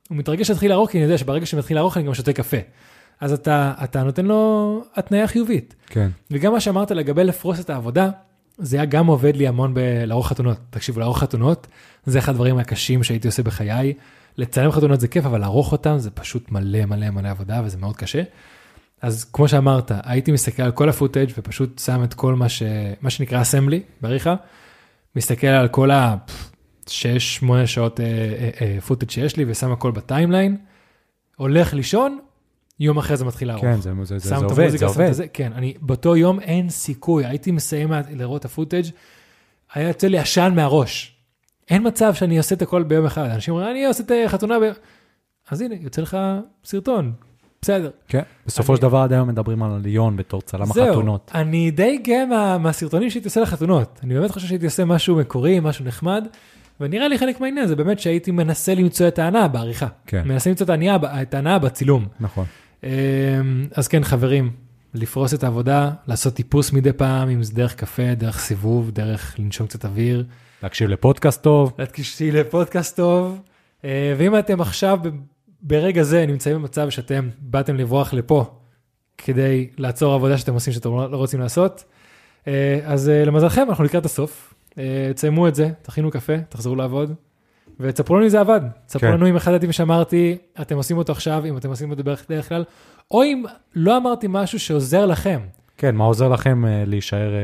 הוא 0.08 0.18
מתרגש 0.18 0.50
להתחיל 0.50 0.70
לערוך 0.70 0.90
כי 0.90 0.98
אני 0.98 1.04
יודע 1.04 1.18
שברגע 1.18 1.46
שאני 1.46 1.58
מתחיל 1.58 1.76
לערוך 1.76 1.96
אני 1.96 2.06
גם 2.06 2.14
שותה 2.14 2.32
קפה. 2.32 2.56
אז 3.20 3.32
אתה, 3.32 3.72
אתה 3.84 4.02
נותן 4.02 4.26
לו 4.26 4.84
התניה 4.94 5.26
חיובית. 5.26 5.74
כן. 5.86 6.10
וגם 6.30 6.52
מה 6.52 6.60
שאמרת 6.60 6.90
לגבי 6.90 7.24
לפרוס 7.24 7.60
את 7.60 7.70
העבודה, 7.70 8.10
זה 8.58 8.76
היה 8.76 8.84
גם 8.84 9.06
עובד 9.06 9.36
לי 9.36 9.48
המון 9.48 9.74
בלערוך 9.74 10.28
חתונות. 10.28 10.56
תקשיבו, 10.70 11.00
לערוך 11.00 11.18
חתונות 11.18 11.66
זה 12.06 12.18
אחד 12.18 12.32
הדברים 12.32 12.58
הקשים 12.58 13.02
שהייתי 13.02 13.28
עושה 13.28 13.42
בחיי. 13.42 13.94
לצלם 14.36 14.70
חתונות 14.70 15.00
זה 15.00 15.08
כיף, 15.08 15.26
אבל 15.26 15.40
לערוך 15.40 15.72
אותם 15.72 15.98
זה 15.98 16.10
פשוט 16.10 16.50
מלא 16.50 16.84
מלא 16.84 17.10
מלא 17.10 17.28
עבודה 17.28 17.60
וזה 17.64 17.78
מאוד 17.78 17.96
קשה. 17.96 18.22
אז 19.02 19.24
כמו 19.24 19.48
שאמרת, 19.48 19.92
הייתי 20.04 20.32
מסתכל 20.32 20.62
על 20.62 20.70
כל 20.70 20.88
ה 20.88 20.94
footage 20.94 21.30
ופשוט 21.38 21.78
שם 21.78 22.04
את 22.04 22.14
כל 22.14 22.34
מה, 22.34 22.48
ש... 22.48 22.62
מה 23.00 23.10
שנקרא 23.10 23.42
assembly 23.42 23.82
בעריכה, 24.00 24.34
מסתכל 25.16 25.46
על 25.46 25.68
כל 25.68 25.90
ה-6-8 25.90 26.41
שעות 26.86 28.00
אה, 28.00 28.04
אה, 28.06 28.50
אה, 28.60 28.80
footage 28.80 29.10
שיש 29.10 29.36
לי 29.36 29.44
ושם 29.48 29.72
הכל 29.72 29.90
ב 29.90 29.97
timeline, 29.97 30.56
הולך 31.36 31.74
לישון, 31.74 32.18
יום 32.80 32.98
אחרי 32.98 33.16
זה 33.16 33.24
מתחיל 33.24 33.48
לערוך. 33.48 33.64
כן, 33.64 33.80
זה, 33.80 33.92
זה, 34.02 34.18
זה, 34.18 34.28
זה 34.28 34.36
עובד, 34.36 34.68
זה 34.68 34.86
עובד. 34.86 35.08
הזה, 35.10 35.28
כן, 35.28 35.52
אני, 35.52 35.74
באותו 35.80 36.16
יום 36.16 36.40
אין 36.40 36.70
סיכוי, 36.70 37.26
הייתי 37.26 37.50
מסיים 37.50 37.92
לראות 38.10 38.40
את 38.40 38.44
ה 38.44 38.49
footage, 38.49 38.84
היה 39.74 39.88
יוצא 39.88 40.06
לי 40.06 40.18
עשן 40.18 40.52
מהראש. 40.56 41.16
אין 41.70 41.86
מצב 41.86 42.14
שאני 42.14 42.38
עושה 42.38 42.54
את 42.54 42.62
הכל 42.62 42.82
ביום 42.82 43.06
אחד. 43.06 43.30
אנשים 43.30 43.54
אומרים, 43.54 43.70
אני 43.70 43.86
עושה 43.86 44.02
את 44.02 44.12
החתונה 44.26 44.58
ב... 44.60 44.62
אז 45.50 45.60
הנה, 45.60 45.74
יוצא 45.80 46.02
לך 46.02 46.16
סרטון, 46.64 47.12
בסדר. 47.62 47.90
כן. 48.08 48.22
בסופו 48.46 48.72
אני- 48.72 48.76
של 48.76 48.82
דבר 48.82 48.98
עד 48.98 49.12
היום 49.12 49.28
מדברים 49.28 49.62
על 49.62 49.80
ליון 49.82 50.16
בתור 50.16 50.42
צלם 50.42 50.62
החתונות. 50.62 51.30
אני 51.34 51.70
די 51.70 51.98
גאה 52.04 52.26
מה, 52.26 52.58
מהסרטונים 52.58 53.10
שהייתי 53.10 53.28
עושה 53.28 53.40
לחתונות. 53.40 54.00
אני 54.02 54.14
באמת 54.14 54.30
חושב 54.30 54.46
שהייתי 54.46 54.64
עושה 54.64 54.84
משהו 54.84 55.16
מקורי, 55.16 55.60
משהו 55.60 55.84
נחמד, 55.84 56.26
ונראה 56.82 57.08
לי 57.08 57.18
חלק 57.18 57.40
מהעניין 57.40 57.66
זה 57.66 57.76
באמת 57.76 58.00
שהייתי 58.00 58.30
מנסה 58.30 58.74
למצוא 58.74 59.08
את 59.08 59.18
ההנאה 59.18 59.48
בעריכה. 59.48 59.86
כן. 60.06 60.22
מנסה 60.28 60.50
למצוא 60.50 60.66
את 61.22 61.34
ההנאה, 61.34 61.58
בצילום. 61.58 62.06
נכון. 62.20 62.44
אמ, 62.84 62.88
אז 63.74 63.88
כן, 63.88 64.04
חברים, 64.04 64.50
לפרוס 64.94 65.34
את 65.34 65.44
העבודה, 65.44 65.90
לעשות 66.06 66.34
טיפוס 66.34 66.72
מדי 66.72 66.92
פעם, 66.92 67.28
אם 67.28 67.42
זה 67.42 67.54
דרך 67.54 67.74
קפה, 67.74 68.14
דרך 68.14 68.38
סיבוב, 68.38 68.90
דרך 68.90 69.36
לנשום 69.38 69.66
קצת 69.66 69.84
אוויר, 69.84 70.24
להקשיב 70.62 70.88
לפודקאסט 70.88 71.42
טוב. 71.42 71.72
להקשיב 71.78 72.34
לפודקאסט 72.34 72.96
טוב, 72.96 73.40
אה, 73.84 74.14
ואם 74.18 74.38
אתם 74.38 74.60
עכשיו 74.60 74.98
ברגע 75.62 76.02
זה 76.02 76.26
נמצאים 76.26 76.56
במצב 76.56 76.90
שאתם 76.90 77.28
באתם 77.38 77.76
לברוח 77.76 78.14
לפה 78.14 78.44
כדי 79.18 79.68
לעצור 79.78 80.14
עבודה 80.14 80.38
שאתם 80.38 80.54
עושים 80.54 80.72
שאתם 80.72 80.90
לא 80.90 81.16
רוצים 81.16 81.40
לעשות, 81.40 81.84
אה, 82.46 82.80
אז 82.84 83.08
אה, 83.08 83.24
למזלכם 83.24 83.66
אנחנו 83.68 83.84
לקראת 83.84 84.04
הסוף, 84.04 84.54
תסיימו 85.14 85.48
את 85.48 85.54
זה, 85.54 85.70
תכינו 85.82 86.10
קפה, 86.10 86.38
תחזרו 86.48 86.76
לעבוד. 86.76 87.14
ותספרו 87.80 88.16
לנו 88.16 88.24
אם 88.24 88.28
זה 88.28 88.40
עבד, 88.40 88.60
תספרו 88.86 89.00
כן. 89.00 89.12
לנו 89.14 89.28
אם 89.28 89.36
אחד 89.36 89.52
הטיפים 89.52 89.72
שאמרתי, 89.72 90.38
אתם 90.60 90.76
עושים 90.76 90.98
אותו 90.98 91.12
עכשיו, 91.12 91.44
אם 91.46 91.56
אתם 91.56 91.68
עושים 91.68 91.90
אותו 91.90 92.02
בדרך 92.04 92.48
כלל, 92.48 92.64
או 93.10 93.22
אם 93.22 93.44
לא 93.74 93.96
אמרתי 93.96 94.26
משהו 94.30 94.58
שעוזר 94.58 95.06
לכם. 95.06 95.40
כן, 95.76 95.94
מה 95.94 96.04
עוזר 96.04 96.28
לכם 96.28 96.66
אה, 96.66 96.84
להישאר 96.86 97.34
אה, 97.34 97.38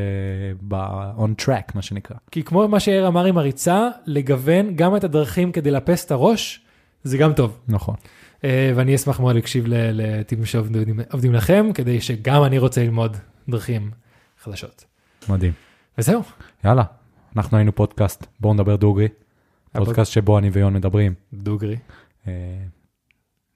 ב-on 0.60 1.42
track, 1.42 1.72
מה 1.74 1.82
שנקרא. 1.82 2.16
כי 2.30 2.42
כמו 2.42 2.68
מה 2.68 2.80
שיאיר 2.80 3.08
אמר 3.08 3.24
עם 3.24 3.38
הריצה, 3.38 3.88
לגוון 4.06 4.76
גם 4.76 4.96
את 4.96 5.04
הדרכים 5.04 5.52
כדי 5.52 5.70
לאפס 5.70 6.04
את 6.04 6.10
הראש, 6.10 6.60
זה 7.04 7.18
גם 7.18 7.32
טוב. 7.32 7.58
נכון. 7.68 7.94
אה, 8.44 8.72
ואני 8.74 8.94
אשמח 8.94 9.20
מאוד 9.20 9.34
להקשיב 9.34 9.64
לטיפים 9.68 10.44
שעובדים 10.44 11.00
עובדים 11.12 11.34
לכם, 11.34 11.70
כדי 11.74 12.00
שגם 12.00 12.44
אני 12.44 12.58
רוצה 12.58 12.82
ללמוד 12.82 13.16
דרכים 13.48 13.90
חדשות. 14.42 14.84
מדהים. 15.28 15.52
וזהו, 15.98 16.22
יאללה, 16.64 16.82
אנחנו 17.38 17.56
היינו 17.56 17.74
פודקאסט, 17.74 18.26
בואו 18.40 18.54
נדבר 18.54 18.76
דוגרי. 18.76 19.08
פודקאסט 19.72 20.12
שבו 20.12 20.38
אני 20.38 20.50
ויון 20.50 20.74
מדברים. 20.74 21.14
דוגרי. 21.32 21.76
אה, 22.28 22.32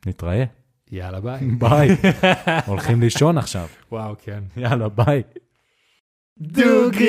נתראה. 0.06 0.44
יאללה 0.92 1.20
ביי. 1.20 1.40
ביי. 1.58 1.88
הולכים 2.66 3.00
לישון 3.00 3.38
עכשיו. 3.38 3.66
וואו, 3.92 4.14
כן. 4.24 4.42
יאללה, 4.56 4.88
ביי. 4.88 5.22
דוגרי! 6.40 7.02